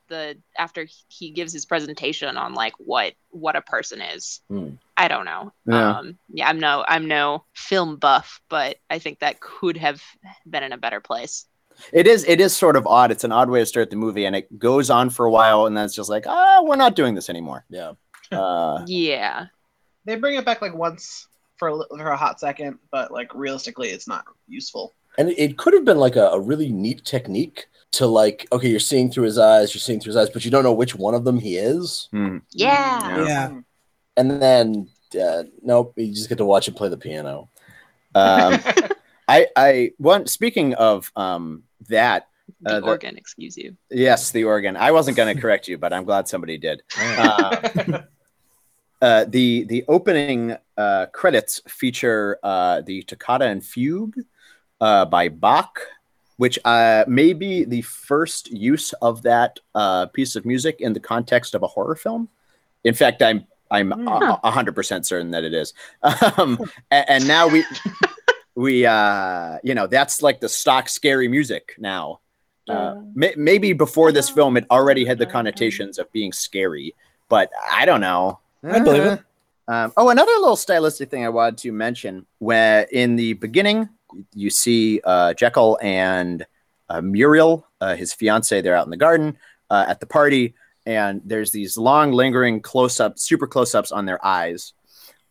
the 0.07 0.37
after 0.55 0.87
he 1.07 1.31
gives 1.31 1.51
his 1.51 1.65
presentation 1.65 2.37
on 2.37 2.53
like 2.53 2.73
what 2.77 3.13
what 3.29 3.55
a 3.55 3.61
person 3.61 4.01
is. 4.01 4.41
Hmm. 4.47 4.71
I 4.95 5.07
don't 5.07 5.25
know. 5.25 5.51
Yeah. 5.65 5.97
Um, 5.97 6.19
yeah, 6.31 6.49
I'm 6.49 6.59
no 6.59 6.85
I'm 6.87 7.07
no 7.07 7.45
film 7.55 7.95
buff, 7.95 8.41
but 8.49 8.77
I 8.89 8.99
think 8.99 9.19
that 9.19 9.39
could 9.39 9.77
have 9.77 10.01
been 10.47 10.63
in 10.63 10.73
a 10.73 10.77
better 10.77 10.99
place. 10.99 11.45
It 11.93 12.07
is. 12.07 12.25
It 12.25 12.41
is 12.41 12.55
sort 12.55 12.75
of 12.75 12.85
odd. 12.85 13.09
It's 13.09 13.23
an 13.23 13.31
odd 13.31 13.49
way 13.49 13.61
to 13.61 13.65
start 13.65 13.89
the 13.89 13.95
movie, 13.95 14.25
and 14.25 14.35
it 14.35 14.59
goes 14.59 14.89
on 14.89 15.09
for 15.09 15.25
a 15.25 15.31
while, 15.31 15.65
and 15.65 15.75
then 15.75 15.85
it's 15.85 15.95
just 15.95 16.09
like, 16.09 16.25
ah, 16.27 16.61
we're 16.61 16.75
not 16.75 16.95
doing 16.95 17.15
this 17.15 17.29
anymore. 17.29 17.65
Yeah. 17.69 17.93
Uh, 18.31 18.83
Yeah. 18.87 19.47
They 20.05 20.15
bring 20.15 20.35
it 20.37 20.45
back 20.45 20.61
like 20.61 20.73
once 20.73 21.27
for 21.57 21.67
a, 21.69 21.77
for 21.97 22.07
a 22.11 22.17
hot 22.17 22.39
second, 22.39 22.79
but 22.91 23.11
like 23.11 23.33
realistically, 23.35 23.89
it's 23.89 24.07
not 24.07 24.25
useful. 24.47 24.93
And 25.17 25.29
it 25.29 25.57
could 25.57 25.73
have 25.73 25.83
been 25.85 25.97
like 25.97 26.15
a, 26.15 26.27
a 26.29 26.39
really 26.39 26.69
neat 26.69 27.03
technique 27.03 27.67
to 27.91 28.05
like, 28.07 28.47
okay, 28.51 28.69
you're 28.69 28.79
seeing 28.79 29.11
through 29.11 29.25
his 29.25 29.37
eyes, 29.37 29.73
you're 29.73 29.79
seeing 29.81 29.99
through 29.99 30.11
his 30.11 30.17
eyes, 30.17 30.29
but 30.29 30.45
you 30.45 30.51
don't 30.51 30.63
know 30.63 30.73
which 30.73 30.95
one 30.95 31.13
of 31.15 31.25
them 31.25 31.37
he 31.39 31.57
is. 31.57 32.07
hmm. 32.11 32.37
Yeah. 32.51 33.25
Yeah. 33.25 33.59
And 34.15 34.41
then, 34.41 34.89
uh, 35.19 35.43
nope, 35.61 35.93
you 35.97 36.13
just 36.13 36.29
get 36.29 36.37
to 36.37 36.45
watch 36.45 36.67
him 36.67 36.73
play 36.75 36.89
the 36.89 36.97
piano. 36.97 37.49
um, 38.15 38.59
I, 39.27 39.47
I, 39.55 39.91
one. 39.97 40.25
Speaking 40.27 40.73
of 40.75 41.11
um, 41.15 41.63
that, 41.89 42.27
The 42.61 42.77
Uh, 42.77 42.79
the- 42.79 42.85
organ, 42.87 43.17
excuse 43.17 43.55
you. 43.57 43.75
yes, 43.91 44.31
the 44.31 44.43
organ. 44.45 44.75
I 44.77 44.91
wasn't 44.91 45.17
going 45.17 45.35
to 45.35 45.39
correct 45.41 45.67
you, 45.67 45.77
but 45.77 45.93
I'm 45.93 46.03
glad 46.05 46.27
somebody 46.27 46.57
did. 46.57 46.81
Uh, 46.97 48.01
uh, 49.01 49.25
the 49.27 49.63
the 49.65 49.83
opening 49.87 50.55
uh, 50.77 51.05
credits 51.13 51.61
feature 51.67 52.37
uh, 52.43 52.81
the 52.81 53.03
Toccata 53.03 53.45
and 53.45 53.63
Fugue 53.63 54.15
uh, 54.81 55.05
by 55.05 55.29
Bach, 55.29 55.79
which 56.37 56.59
uh, 56.65 57.05
may 57.07 57.33
be 57.33 57.63
the 57.63 57.81
first 57.81 58.51
use 58.51 58.93
of 59.01 59.21
that 59.23 59.59
uh, 59.75 60.05
piece 60.07 60.35
of 60.35 60.45
music 60.45 60.81
in 60.81 60.93
the 60.93 60.99
context 60.99 61.55
of 61.55 61.63
a 61.63 61.67
horror 61.67 61.95
film. 61.95 62.29
In 62.83 62.93
fact, 62.93 63.21
I'm 63.21 63.45
I'm 63.71 63.91
a 63.93 64.51
hundred 64.51 64.73
percent 64.75 65.05
certain 65.05 65.31
that 65.31 65.43
it 65.43 65.53
is. 65.53 65.73
Um, 66.37 66.59
a- 66.91 67.09
and, 67.11 67.27
now 67.27 67.47
we 67.47 67.63
we 68.55 68.85
uh, 68.85 69.59
you 69.63 69.75
know 69.75 69.87
that's 69.87 70.21
like 70.21 70.39
the 70.41 70.49
stock 70.49 70.89
scary 70.89 71.27
music 71.27 71.75
now. 71.77 72.19
Uh, 72.67 72.95
may- 73.15 73.33
maybe 73.35 73.73
before 73.73 74.11
this 74.11 74.29
film, 74.29 74.55
it 74.57 74.65
already 74.69 75.03
had 75.05 75.17
the 75.17 75.25
connotations 75.25 75.97
of 75.97 76.11
being 76.11 76.31
scary, 76.31 76.93
but 77.27 77.49
I 77.71 77.85
don't 77.85 78.01
know. 78.01 78.39
I 78.63 78.79
believe 78.79 79.03
it. 79.03 79.21
Um, 79.67 79.93
oh, 79.97 80.09
another 80.09 80.31
little 80.31 80.55
stylistic 80.55 81.11
thing 81.11 81.23
I 81.23 81.29
wanted 81.29 81.57
to 81.59 81.71
mention: 81.71 82.25
where 82.39 82.87
in 82.91 83.15
the 83.15 83.33
beginning 83.33 83.89
you 84.33 84.49
see 84.49 84.99
uh, 85.03 85.33
Jekyll 85.35 85.77
and 85.81 86.45
uh, 86.89 87.01
Muriel, 87.01 87.67
uh, 87.79 87.95
his 87.95 88.13
fiance, 88.13 88.61
they're 88.61 88.75
out 88.75 88.87
in 88.87 88.89
the 88.89 88.97
garden 88.97 89.37
uh, 89.69 89.85
at 89.87 89.99
the 89.99 90.07
party, 90.07 90.55
and 90.85 91.21
there's 91.23 91.51
these 91.51 91.77
long, 91.77 92.11
lingering 92.11 92.61
close-ups, 92.61 93.21
super 93.21 93.45
close-ups 93.45 93.91
on 93.91 94.05
their 94.05 94.23
eyes 94.25 94.73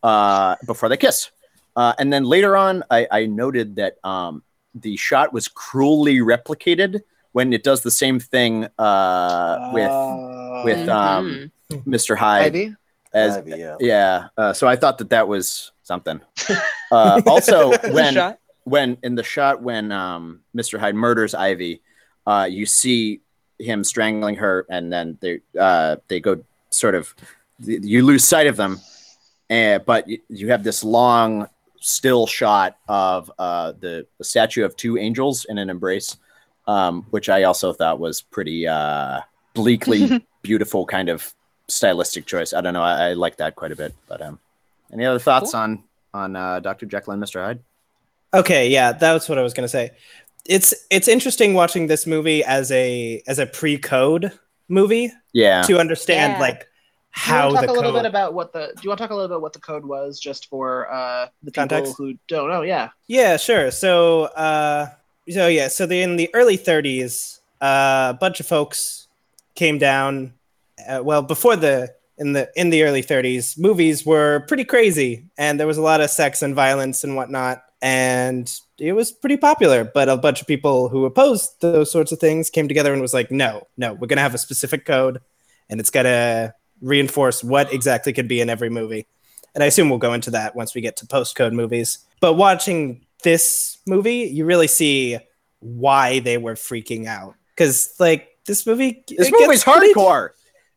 uh, 0.05 0.55
before 0.67 0.89
they 0.89 0.97
kiss. 0.97 1.31
Uh, 1.75 1.95
and 1.99 2.13
then 2.13 2.25
later 2.25 2.57
on, 2.57 2.85
I, 2.91 3.09
I 3.11 3.27
noted 3.27 3.77
that 3.77 3.97
um, 4.05 4.43
the 4.75 4.97
shot 4.97 5.33
was 5.33 5.49
cruelly 5.49 6.19
replicated 6.19 7.01
when 7.33 7.53
it 7.53 7.63
does 7.63 7.83
the 7.83 7.91
same 7.91 8.21
thing 8.21 8.69
uh, 8.79 9.71
with 9.73 9.91
Uh, 9.91 10.63
with 10.65 10.89
um, 10.89 11.53
Mr. 11.71 12.17
Hyde 12.17 12.47
Ivy? 12.47 12.77
As 13.13 13.37
Ivy, 13.39 13.51
yeah. 13.51 13.77
yeah. 13.81 14.29
Uh, 14.37 14.53
so 14.53 14.67
I 14.67 14.77
thought 14.77 14.99
that 14.99 15.11
that 15.11 15.29
was 15.29 15.73
something. 15.83 16.21
Uh, 16.91 17.21
also, 17.27 17.77
when 17.93 18.15
shot. 18.15 18.39
when 18.65 18.97
in 19.03 19.15
the 19.15 19.23
shot 19.23 19.61
when 19.61 19.93
um, 19.93 20.41
Mr. 20.57 20.81
Hyde 20.81 20.95
murders 20.95 21.35
Ivy, 21.35 21.83
uh, 22.27 22.49
you 22.51 22.65
see 22.65 23.21
him 23.59 23.85
strangling 23.85 24.37
her, 24.37 24.65
and 24.71 24.91
then 24.91 25.19
they 25.21 25.41
uh, 25.61 25.97
they 26.09 26.19
go 26.19 26.43
sort 26.71 26.95
of 26.95 27.15
you 27.59 28.07
lose 28.07 28.25
sight 28.25 28.47
of 28.47 28.57
them, 28.57 28.81
and 29.51 29.85
but 29.85 30.09
you, 30.09 30.19
you 30.31 30.49
have 30.49 30.65
this 30.65 30.83
long 30.83 31.47
still 31.81 32.27
shot 32.27 32.79
of 32.89 33.31
uh, 33.39 33.73
the, 33.81 34.07
the 34.19 34.25
statue 34.25 34.65
of 34.65 34.77
two 34.77 34.97
angels 34.99 35.47
in 35.49 35.59
an 35.59 35.71
embrace, 35.71 36.17
um, 36.67 37.07
which 37.11 37.29
I 37.29 37.45
also 37.45 37.73
thought 37.73 37.99
was 37.99 38.23
pretty 38.23 38.67
uh, 38.67 39.21
bleakly 39.55 40.25
beautiful 40.43 40.87
kind 40.87 41.09
of 41.09 41.35
stylistic 41.69 42.27
choice. 42.27 42.53
I 42.53 42.61
don't 42.61 42.73
know. 42.75 42.83
I, 42.83 43.11
I 43.11 43.13
like 43.15 43.37
that 43.39 43.57
quite 43.57 43.73
a 43.73 43.77
bit. 43.77 43.95
But 44.09 44.23
um, 44.23 44.39
any 44.93 45.05
other 45.05 45.19
thoughts 45.19 45.53
Cool. 45.53 45.61
on 45.61 45.85
on 46.15 46.37
uh, 46.37 46.61
Dr. 46.61 46.87
Jekyll 46.87 47.13
and 47.13 47.23
Mr. 47.23 47.45
Hyde? 47.45 47.61
Okay, 48.35 48.69
yeah, 48.69 48.93
that 48.93 49.13
was 49.13 49.29
what 49.29 49.39
I 49.39 49.43
was 49.43 49.55
gonna 49.55 49.69
say. 49.69 49.91
It's 50.47 50.75
it's 50.91 51.09
interesting 51.09 51.55
watching 51.55 51.87
this 51.87 52.07
movie 52.07 52.43
as 52.45 52.71
a 52.73 53.23
as 53.27 53.39
a 53.39 53.47
pre-code 53.47 54.33
movie 54.69 55.13
Yeah. 55.33 55.63
to 55.63 55.79
understand 55.79 56.35
Yeah. 56.35 56.41
like 56.41 56.61
Do 56.61 56.65
you 56.65 56.69
how 57.13 57.47
want 57.49 57.57
to 57.57 57.61
the 57.63 57.67
talk 57.69 57.77
a 57.77 57.79
little 57.79 57.93
code. 57.93 58.03
bit 58.03 58.09
about 58.09 58.35
what 58.35 58.53
the? 58.53 58.73
Do 58.75 58.83
you 58.83 58.89
want 58.91 58.99
to 58.99 59.05
talk 59.05 59.11
a 59.11 59.15
little 59.15 59.29
bit 59.29 59.35
about 59.35 59.43
what 59.43 59.53
the 59.55 59.61
code 59.61 59.85
was, 59.85 60.19
just 60.21 60.49
for 60.49 60.91
uh, 60.93 61.29
the 61.43 61.51
people 61.53 61.93
who 61.95 62.15
don't 62.29 62.49
know? 62.49 62.63
Yeah. 62.63 62.91
Yeah, 63.07 63.37
sure. 63.37 63.71
So, 63.71 64.25
uh, 64.25 64.87
so 65.31 65.47
yeah, 65.49 65.69
so 65.69 65.85
the, 65.87 66.01
in 66.03 66.17
the 66.17 66.31
early 66.35 66.57
30s, 66.57 67.41
uh, 67.61 68.13
a 68.15 68.19
bunch 68.19 68.41
of 68.41 68.47
folks 68.47 69.09
came 69.55 69.79
down. 69.79 70.33
Uh, 70.87 71.03
well, 71.03 71.23
before 71.23 71.57
the 71.57 71.93
in 72.19 72.33
the 72.33 72.51
in 72.57 72.71
the 72.71 72.83
early 72.83 73.03
30s, 73.03 73.59
movies 73.59 74.05
were 74.05 74.41
pretty 74.49 74.65
crazy, 74.65 75.27
and 75.37 75.59
there 75.59 75.67
was 75.67 75.79
a 75.79 75.83
lot 75.83 76.01
of 76.01 76.11
sex 76.11 76.43
and 76.43 76.55
violence 76.55 77.05
and 77.05 77.17
whatnot, 77.17 77.63
and 77.81 78.53
it 78.79 78.93
was 78.93 79.13
pretty 79.13 79.37
popular. 79.37 79.85
But 79.85 80.09
a 80.09 80.17
bunch 80.17 80.41
of 80.41 80.47
people 80.47 80.89
who 80.89 81.05
opposed 81.05 81.61
those 81.61 81.91
sorts 81.91 82.13
of 82.13 82.19
things 82.19 82.51
came 82.51 82.69
together 82.69 82.93
and 82.93 83.01
was 83.03 83.15
like, 83.15 83.31
no, 83.31 83.67
no, 83.77 83.95
we're 83.95 84.09
gonna 84.09 84.21
have 84.21 84.35
a 84.35 84.39
specific 84.39 84.85
code, 84.85 85.21
and 85.69 85.81
it's 85.81 85.91
gonna 85.91 86.55
reinforce 86.81 87.43
what 87.43 87.73
exactly 87.73 88.13
could 88.13 88.29
be 88.29 88.41
in 88.41 88.51
every 88.51 88.71
movie. 88.71 89.07
And 89.55 89.65
I 89.65 89.67
assume 89.67 89.89
we'll 89.89 89.99
go 89.99 90.13
into 90.13 90.31
that 90.33 90.55
once 90.55 90.75
we 90.75 90.81
get 90.81 90.97
to 90.99 91.07
post 91.07 91.35
code 91.35 91.53
movies. 91.53 91.99
But 92.21 92.35
watching 92.35 93.07
this 93.23 93.79
movie, 93.87 94.29
you 94.33 94.45
really 94.45 94.69
see 94.69 95.19
why 95.61 96.21
they 96.21 96.39
were 96.39 96.55
freaking 96.55 97.07
out. 97.07 97.35
Because, 97.57 97.95
like, 97.99 98.29
this 98.47 98.67
movie. 98.67 99.05
This 99.09 99.33
movie's 99.33 99.65
hardcore. 99.65 100.31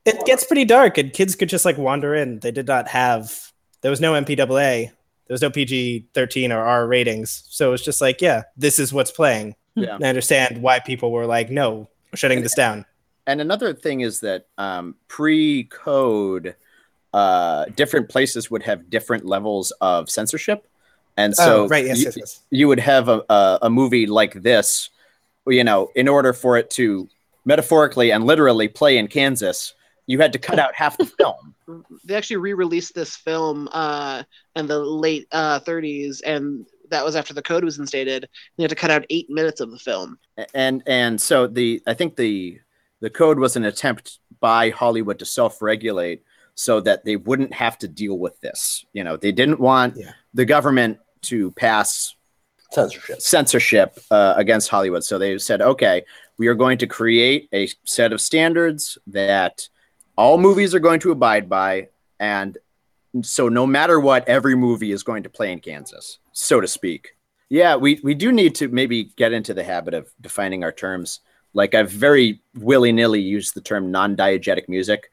It 0.05 0.25
gets 0.25 0.43
pretty 0.43 0.65
dark, 0.65 0.97
and 0.97 1.13
kids 1.13 1.35
could 1.35 1.49
just, 1.49 1.65
like, 1.65 1.77
wander 1.77 2.15
in. 2.15 2.39
They 2.39 2.51
did 2.51 2.67
not 2.67 2.87
have. 2.87 3.51
There 3.81 3.91
was 3.91 4.01
no 4.01 4.13
MPAA, 4.13 4.91
there 5.31 5.33
was 5.33 5.41
no 5.41 5.49
PG 5.49 6.07
13 6.13 6.51
or 6.51 6.59
R 6.59 6.85
ratings. 6.85 7.43
So 7.49 7.69
it 7.69 7.71
was 7.71 7.85
just 7.85 8.01
like, 8.01 8.21
yeah, 8.21 8.43
this 8.57 8.79
is 8.79 8.91
what's 8.91 9.11
playing. 9.11 9.55
Yeah. 9.75 9.95
And 9.95 10.03
I 10.03 10.09
understand 10.09 10.61
why 10.61 10.79
people 10.79 11.11
were 11.11 11.25
like, 11.25 11.49
no, 11.49 11.89
we're 12.11 12.17
shutting 12.17 12.41
this 12.41 12.53
down. 12.53 12.85
And 13.27 13.39
another 13.39 13.73
thing 13.73 14.01
is 14.01 14.19
that 14.19 14.47
um, 14.57 14.95
pre-code, 15.07 16.55
uh, 17.13 17.65
different 17.77 18.09
places 18.09 18.51
would 18.51 18.63
have 18.63 18.89
different 18.89 19.25
levels 19.25 19.71
of 19.79 20.09
censorship, 20.09 20.67
and 21.17 21.35
so 21.35 21.63
oh, 21.63 21.67
right, 21.67 21.85
yes, 21.85 21.99
you, 21.99 22.05
yes, 22.05 22.17
yes. 22.17 22.39
you 22.49 22.67
would 22.67 22.79
have 22.79 23.07
a, 23.07 23.23
a, 23.29 23.59
a 23.63 23.69
movie 23.69 24.07
like 24.07 24.33
this, 24.33 24.89
you 25.47 25.63
know, 25.63 25.91
in 25.95 26.07
order 26.07 26.33
for 26.33 26.57
it 26.57 26.69
to 26.71 27.07
metaphorically 27.45 28.11
and 28.11 28.25
literally 28.25 28.67
play 28.67 28.97
in 28.97 29.07
Kansas, 29.07 29.73
you 30.07 30.19
had 30.19 30.33
to 30.33 30.39
cut 30.39 30.59
out 30.59 30.75
half 30.75 30.97
the 30.97 31.05
film. 31.05 31.55
They 32.03 32.15
actually 32.15 32.35
re-released 32.37 32.93
this 32.95 33.15
film 33.15 33.69
uh, 33.71 34.23
in 34.57 34.67
the 34.67 34.79
late 34.79 35.25
uh, 35.31 35.61
30s, 35.61 36.21
and 36.25 36.65
that 36.89 37.05
was 37.05 37.15
after 37.15 37.33
the 37.33 37.41
code 37.41 37.63
was 37.63 37.79
instated. 37.79 38.27
They 38.57 38.63
had 38.63 38.69
to 38.71 38.75
cut 38.75 38.91
out 38.91 39.05
eight 39.09 39.29
minutes 39.29 39.61
of 39.61 39.71
the 39.71 39.77
film. 39.79 40.19
and 40.53 40.83
and 40.85 41.21
so 41.21 41.47
the 41.47 41.81
I 41.87 41.93
think 41.93 42.17
the 42.17 42.59
the 42.99 43.09
code 43.09 43.39
was 43.39 43.55
an 43.55 43.63
attempt 43.63 44.19
by 44.41 44.69
Hollywood 44.71 45.17
to 45.19 45.25
self-regulate 45.25 46.23
so 46.55 46.81
that 46.81 47.05
they 47.05 47.15
wouldn't 47.15 47.53
have 47.53 47.77
to 47.77 47.87
deal 47.87 48.19
with 48.19 48.37
this. 48.41 48.83
You 48.91 49.05
know, 49.05 49.15
they 49.15 49.31
didn't 49.31 49.61
want 49.61 49.95
Yeah. 49.95 50.11
the 50.33 50.43
government 50.45 50.97
to 51.23 51.51
pass 51.51 52.15
Censorship. 52.71 53.21
censorship 53.21 53.99
uh, 54.11 54.33
against 54.35 54.67
Hollywood. 54.69 55.03
So 55.05 55.17
they 55.17 55.37
said, 55.37 55.61
okay, 55.61 56.03
we 56.37 56.47
are 56.47 56.55
going 56.55 56.77
to 56.79 56.87
create 56.87 57.47
a 57.53 57.69
set 57.85 58.11
of 58.11 58.19
standards 58.19 58.97
that 59.07 59.69
all 60.21 60.37
movies 60.37 60.75
are 60.75 60.79
going 60.79 60.99
to 60.99 61.11
abide 61.11 61.49
by, 61.49 61.89
and 62.19 62.55
so 63.23 63.49
no 63.49 63.65
matter 63.65 63.99
what, 63.99 64.27
every 64.29 64.55
movie 64.55 64.91
is 64.91 65.01
going 65.01 65.23
to 65.23 65.29
play 65.29 65.51
in 65.51 65.59
Kansas, 65.59 66.19
so 66.31 66.61
to 66.61 66.67
speak. 66.67 67.15
Yeah, 67.49 67.75
we 67.75 67.99
we 68.03 68.13
do 68.13 68.31
need 68.31 68.53
to 68.55 68.67
maybe 68.67 69.05
get 69.15 69.33
into 69.33 69.55
the 69.55 69.63
habit 69.63 69.95
of 69.95 70.13
defining 70.21 70.63
our 70.63 70.71
terms. 70.71 71.21
Like 71.53 71.73
I've 71.73 71.89
very 71.89 72.39
willy 72.55 72.91
nilly 72.91 73.19
used 73.19 73.55
the 73.55 73.61
term 73.61 73.89
non-diegetic 73.89 74.69
music, 74.69 75.09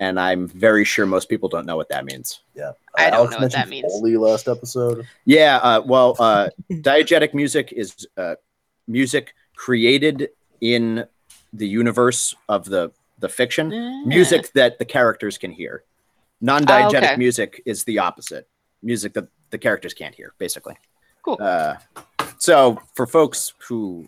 and 0.00 0.18
I'm 0.18 0.48
very 0.48 0.86
sure 0.86 1.04
most 1.04 1.28
people 1.28 1.50
don't 1.50 1.66
know 1.66 1.76
what 1.76 1.90
that 1.90 2.06
means. 2.06 2.40
Yeah. 2.54 2.72
I 2.96 3.10
don't 3.10 3.14
Alex 3.14 3.32
know 3.32 3.38
what 3.40 3.52
that 3.52 3.68
mentioned 3.68 3.70
means. 3.70 3.92
Foley 3.92 4.16
last 4.16 4.48
episode. 4.48 5.06
Yeah, 5.26 5.56
uh, 5.58 5.82
well, 5.84 6.16
uh, 6.18 6.48
diegetic 6.70 7.34
music 7.34 7.72
is 7.72 8.08
uh, 8.16 8.36
music 8.88 9.34
created 9.54 10.30
in 10.62 11.04
the 11.52 11.68
universe 11.68 12.34
of 12.48 12.64
the 12.64 12.90
the 13.18 13.28
fiction, 13.28 13.68
music 14.06 14.52
that 14.52 14.78
the 14.78 14.84
characters 14.84 15.38
can 15.38 15.50
hear. 15.50 15.84
Non-diegetic 16.40 16.94
Oh, 16.94 16.98
okay. 17.12 17.16
music 17.16 17.62
is 17.64 17.84
the 17.84 17.98
opposite, 17.98 18.48
music 18.82 19.14
that 19.14 19.24
the 19.50 19.58
characters 19.58 19.94
can't 19.94 20.14
hear, 20.14 20.34
basically. 20.38 20.76
Cool. 21.24 21.38
Uh, 21.40 21.76
so, 22.38 22.78
for 22.94 23.06
folks 23.06 23.54
who 23.66 24.06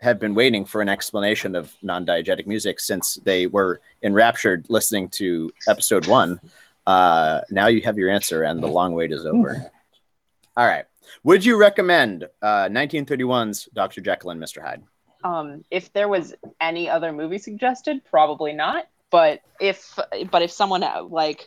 have 0.00 0.18
been 0.18 0.34
waiting 0.34 0.64
for 0.64 0.80
an 0.82 0.88
explanation 0.88 1.54
of 1.54 1.72
non-diegetic 1.82 2.46
music 2.46 2.80
since 2.80 3.14
they 3.24 3.46
were 3.46 3.80
enraptured 4.02 4.66
listening 4.68 5.08
to 5.10 5.50
episode 5.68 6.06
one, 6.06 6.40
uh, 6.86 7.42
now 7.50 7.68
you 7.68 7.82
have 7.82 7.96
your 7.98 8.10
answer, 8.10 8.42
and 8.42 8.62
the 8.62 8.66
long 8.66 8.92
wait 8.94 9.12
is 9.12 9.24
over. 9.26 9.70
All 10.56 10.66
right. 10.66 10.84
Would 11.24 11.44
you 11.44 11.58
recommend 11.58 12.24
uh, 12.42 12.68
1931's 12.68 13.68
Dr. 13.74 14.00
Jekyll 14.00 14.30
and 14.30 14.42
Mr. 14.42 14.60
Hyde? 14.62 14.82
Um, 15.22 15.64
if 15.70 15.92
there 15.92 16.08
was 16.08 16.34
any 16.60 16.88
other 16.88 17.12
movie 17.12 17.38
suggested, 17.38 18.02
probably 18.10 18.52
not. 18.52 18.86
But 19.10 19.40
if 19.60 19.98
but 20.30 20.42
if 20.42 20.50
someone 20.50 20.82
uh, 20.82 21.02
like 21.02 21.46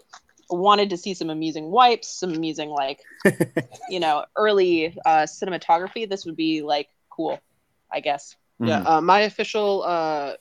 wanted 0.49 0.89
to 0.91 0.97
see 0.97 1.13
some 1.13 1.29
amusing 1.29 1.71
wipes, 1.71 2.07
some 2.09 2.33
amusing 2.33 2.69
like 2.69 2.99
you 3.89 3.99
know 3.99 4.25
early 4.35 4.97
uh, 5.05 5.23
cinematography, 5.23 6.07
this 6.09 6.25
would 6.25 6.35
be 6.35 6.61
like 6.61 6.89
cool, 7.09 7.39
I 7.91 8.01
guess. 8.01 8.35
Yeah, 8.59 8.81
Mhm. 8.81 8.85
uh, 8.87 9.01
my 9.01 9.21
official 9.21 9.83
uh, 9.83 10.33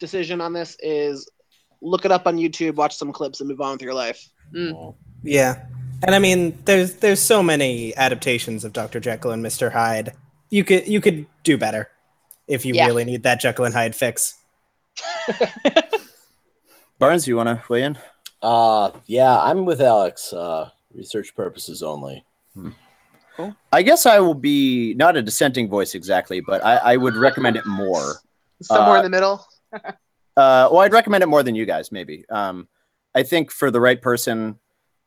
decision 0.00 0.40
on 0.40 0.52
this 0.52 0.76
is 0.80 1.30
look 1.80 2.04
it 2.04 2.10
up 2.12 2.26
on 2.26 2.36
YouTube, 2.36 2.74
watch 2.74 2.96
some 2.96 3.12
clips, 3.12 3.40
and 3.40 3.48
move 3.48 3.60
on 3.60 3.72
with 3.72 3.82
your 3.82 3.94
life. 3.94 4.28
Yeah, 5.22 5.64
and 6.02 6.14
I 6.14 6.18
mean, 6.18 6.58
there's 6.64 6.94
there's 6.96 7.20
so 7.20 7.42
many 7.42 7.96
adaptations 7.96 8.64
of 8.64 8.72
Doctor 8.72 9.00
Jekyll 9.00 9.30
and 9.30 9.42
Mister 9.42 9.70
Hyde. 9.70 10.12
You 10.50 10.64
could 10.64 10.88
you 10.88 11.00
could 11.00 11.26
do 11.44 11.56
better 11.56 11.88
if 12.48 12.64
you 12.64 12.74
Yeah. 12.74 12.86
really 12.86 13.04
need 13.04 13.22
that 13.24 13.40
Jekyll 13.40 13.64
and 13.66 13.74
Hyde 13.74 13.94
fix. 13.94 14.34
Barnes, 16.98 17.28
you 17.28 17.36
want 17.36 17.48
to 17.48 17.62
weigh 17.68 17.84
in? 17.84 17.98
Uh 18.42 18.90
yeah, 19.06 19.38
I'm 19.40 19.64
with 19.64 19.80
Alex. 19.80 20.32
Uh 20.32 20.70
research 20.94 21.34
purposes 21.34 21.82
only. 21.82 22.24
I 23.72 23.82
guess 23.82 24.04
I 24.06 24.18
will 24.18 24.34
be 24.34 24.94
not 24.94 25.16
a 25.16 25.22
dissenting 25.22 25.68
voice 25.68 25.94
exactly, 25.94 26.40
but 26.40 26.64
I, 26.64 26.76
I 26.76 26.96
would 26.96 27.14
recommend 27.14 27.56
it 27.56 27.66
more. 27.66 28.14
Somewhere 28.62 28.96
Uh, 28.96 28.98
in 28.98 29.04
the 29.04 29.10
middle. 29.10 29.46
Uh, 30.36 30.68
well, 30.70 30.82
I'd 30.82 30.92
recommend 30.92 31.24
it 31.24 31.26
more 31.26 31.42
than 31.42 31.56
you 31.56 31.66
guys, 31.66 31.90
maybe. 31.90 32.24
Um, 32.30 32.68
I 33.12 33.24
think 33.24 33.50
for 33.50 33.72
the 33.72 33.80
right 33.80 34.00
person, 34.00 34.56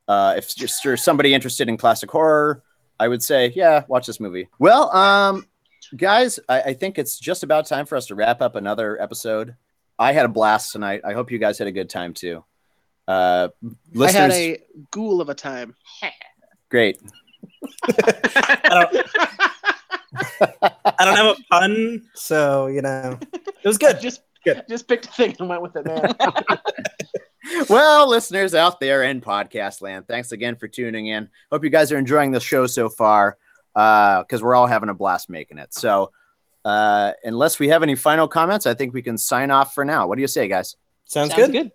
uh, 0.10 0.34
if 0.36 0.54
just 0.54 0.84
you're 0.84 0.98
somebody 0.98 1.34
interested 1.34 1.70
in 1.70 1.78
classic 1.78 2.12
horror, 2.12 2.64
I 3.00 3.08
would 3.08 3.24
say, 3.24 3.54
yeah, 3.56 3.86
watch 3.88 4.08
this 4.08 4.20
movie. 4.20 4.50
Well, 4.60 4.94
um, 4.94 5.48
guys, 5.96 6.40
I, 6.48 6.62
I 6.62 6.74
think 6.74 6.98
it's 6.98 7.20
just 7.20 7.44
about 7.44 7.68
time 7.68 7.86
for 7.86 7.96
us 7.96 8.08
to 8.08 8.16
wrap 8.16 8.42
up 8.42 8.56
another 8.56 9.02
episode. 9.02 9.56
I 10.00 10.14
had 10.14 10.26
a 10.26 10.30
blast 10.30 10.72
tonight. 10.72 11.02
I 11.04 11.14
hope 11.14 11.32
you 11.32 11.38
guys 11.38 11.58
had 11.58 11.68
a 11.68 11.72
good 11.72 11.90
time 11.90 12.14
too. 12.14 12.44
Uh, 13.08 13.50
listeners, 13.94 14.16
I 14.16 14.22
had 14.22 14.32
a 14.32 14.58
ghoul 14.92 15.22
of 15.22 15.30
a 15.30 15.36
time. 15.36 15.76
great. 16.70 17.00
I 17.84 18.70
don't, 18.70 19.08
I 21.00 21.06
don't 21.06 21.18
have 21.18 21.38
a 21.38 21.44
pun, 21.50 22.04
so 22.14 22.68
you 22.68 22.82
know 22.82 23.18
it 23.32 23.68
was 23.68 23.78
good. 23.78 24.00
just 24.02 24.22
Good. 24.44 24.64
just 24.68 24.88
picked 24.88 25.06
a 25.06 25.12
thing 25.12 25.36
and 25.40 25.50
went 25.50 25.62
with 25.62 25.76
it, 25.76 25.86
man. 25.86 26.16
well, 27.70 28.10
listeners 28.10 28.56
out 28.56 28.80
there 28.80 29.04
in 29.04 29.22
podcast 29.22 29.82
land, 29.82 30.08
thanks 30.08 30.32
again 30.32 30.56
for 30.56 30.68
tuning 30.68 31.08
in. 31.08 31.30
Hope 31.52 31.64
you 31.64 31.70
guys 31.70 31.92
are 31.92 31.98
enjoying 31.98 32.32
the 32.32 32.40
show 32.40 32.66
so 32.66 32.90
far 32.90 33.38
because 33.74 34.42
we're 34.42 34.56
all 34.56 34.68
having 34.68 34.90
a 34.90 34.94
blast 34.94 35.30
making 35.30 35.58
it. 35.58 35.74
So, 35.74 36.12
uh, 36.66 37.12
unless 37.24 37.60
we 37.60 37.70
have 37.70 37.84
any 37.84 37.96
final 37.96 38.28
comments, 38.28 38.66
I 38.66 38.74
think 38.74 38.94
we 38.94 39.02
can 39.02 39.18
sign 39.18 39.52
off 39.52 39.74
for 39.74 39.84
now. 39.86 40.08
What 40.08 40.16
do 40.16 40.22
you 40.22 40.28
say, 40.28 40.48
guys? 40.48 40.76
Sounds, 41.06 41.32
Sounds 41.32 41.48
good. 41.48 41.52
good. 41.52 41.72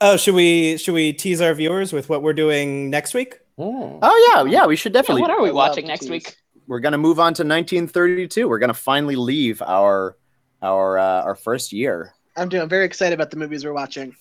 Oh, 0.00 0.16
should 0.16 0.34
we 0.34 0.76
should 0.78 0.94
we 0.94 1.12
tease 1.12 1.40
our 1.40 1.54
viewers 1.54 1.92
with 1.92 2.08
what 2.08 2.22
we're 2.22 2.32
doing 2.32 2.90
next 2.90 3.14
week? 3.14 3.38
Hmm. 3.56 3.98
Oh 4.02 4.32
yeah, 4.34 4.50
yeah, 4.50 4.66
we 4.66 4.76
should 4.76 4.92
Yeah, 4.94 5.00
definitely. 5.02 5.22
what 5.22 5.30
are 5.30 5.40
we 5.42 5.52
watching 5.52 5.86
next 5.86 6.02
tease. 6.02 6.10
week? 6.10 6.36
we're 6.68 6.80
gonna 6.80 6.98
move 6.98 7.18
on 7.20 7.34
to 7.34 7.42
1932. 7.42 8.48
We're 8.48 8.58
gonna 8.58 8.74
finally 8.74 9.16
leave 9.16 9.60
our 9.62 10.16
our 10.62 10.98
uh, 10.98 11.22
our 11.22 11.34
first 11.34 11.72
year. 11.72 12.14
I'm 12.36 12.48
doing. 12.48 12.62
I'm 12.62 12.68
very 12.68 12.84
excited 12.86 13.14
about 13.14 13.30
the 13.30 13.36
movies 13.36 13.64
we're 13.64 13.72
watching. 13.72 14.14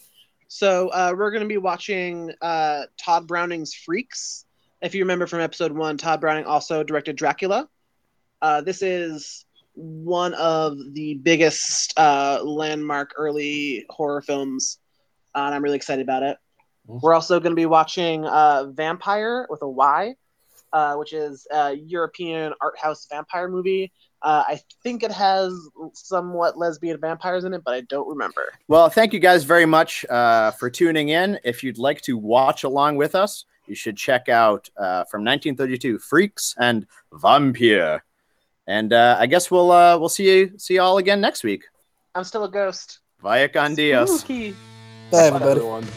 So 0.48 0.90
uh, 0.90 1.14
we're 1.16 1.32
going 1.32 1.44
to 1.44 1.48
be 1.48 1.58
watching 1.58 2.34
uh, 2.42 2.82
Tod 2.98 3.26
Browning's 3.26 3.74
Freaks. 3.74 4.44
If 4.82 4.96
you 4.96 5.04
remember 5.04 5.28
from 5.28 5.42
episode 5.42 5.72
one, 5.72 5.98
Tod 5.98 6.22
Browning 6.22 6.46
also 6.46 6.82
directed 6.84 7.16
Dracula. 7.16 7.70
Uh, 8.42 8.62
this 8.62 8.82
is 8.82 9.46
one 9.76 10.34
of 10.34 10.76
the 10.94 11.14
biggest 11.16 11.94
uh, 11.98 12.42
landmark 12.44 13.12
early 13.16 13.86
horror 13.92 14.24
films, 14.24 14.80
uh, 15.36 15.42
and 15.42 15.54
I'm 15.54 15.64
really 15.64 15.76
excited 15.76 16.02
about 16.02 16.24
it. 16.24 16.38
We're 16.88 17.14
also 17.14 17.40
going 17.40 17.52
to 17.52 17.56
be 17.56 17.68
watching 17.68 18.26
uh, 18.26 18.66
Vampyr 18.74 19.46
with 19.52 19.62
a 19.62 19.70
Y, 19.70 20.16
uh, 20.74 20.96
which 20.96 21.14
is 21.14 21.46
a 21.52 21.74
European 21.76 22.54
art 22.60 22.80
house 22.80 23.06
vampire 23.08 23.48
movie. 23.48 23.92
Uh, 24.24 24.44
I 24.48 24.62
think 24.82 25.04
it 25.04 25.12
has 25.12 25.54
somewhat 25.94 26.58
lesbian 26.58 27.00
vampires 27.00 27.44
in 27.44 27.54
it, 27.54 27.62
but 27.64 27.76
I 27.76 27.82
don't 27.82 28.08
remember. 28.08 28.52
Well, 28.68 28.90
thank 28.90 29.14
you 29.14 29.20
guys 29.20 29.44
very 29.44 29.68
much 29.68 30.06
uh, 30.10 30.52
for 30.52 30.72
tuning 30.72 31.10
in. 31.10 31.40
If 31.44 31.64
you'd 31.64 31.78
like 31.78 32.02
to 32.02 32.18
watch 32.18 32.64
along 32.64 32.98
with 32.98 33.14
us, 33.14 33.46
you 33.72 33.76
should 33.76 33.96
check 33.96 34.28
out 34.28 34.70
uh, 34.76 35.06
from 35.06 35.24
1932 35.24 35.98
Freaks 35.98 36.54
and 36.60 36.86
Vampyr. 37.14 38.02
And 38.68 38.92
uh, 38.92 39.16
I 39.18 39.26
guess 39.28 39.50
we'll 39.50 39.72
uh, 39.72 39.98
we'll 39.98 40.10
see 40.10 40.30
you 40.30 40.60
see 40.60 40.76
you 40.76 40.82
all 40.82 40.98
again 40.98 41.22
next 41.22 41.44
week. 41.44 41.64
I'm 42.14 42.26
still 42.26 42.44
a 42.44 42.52
ghost. 42.52 43.00
Vaya 43.24 43.48
con 43.48 43.74
Dios. 43.74 44.20
Spooky. 44.20 44.52
Bye, 45.10 45.28
everybody. 45.28 45.52
everyone. 45.52 45.88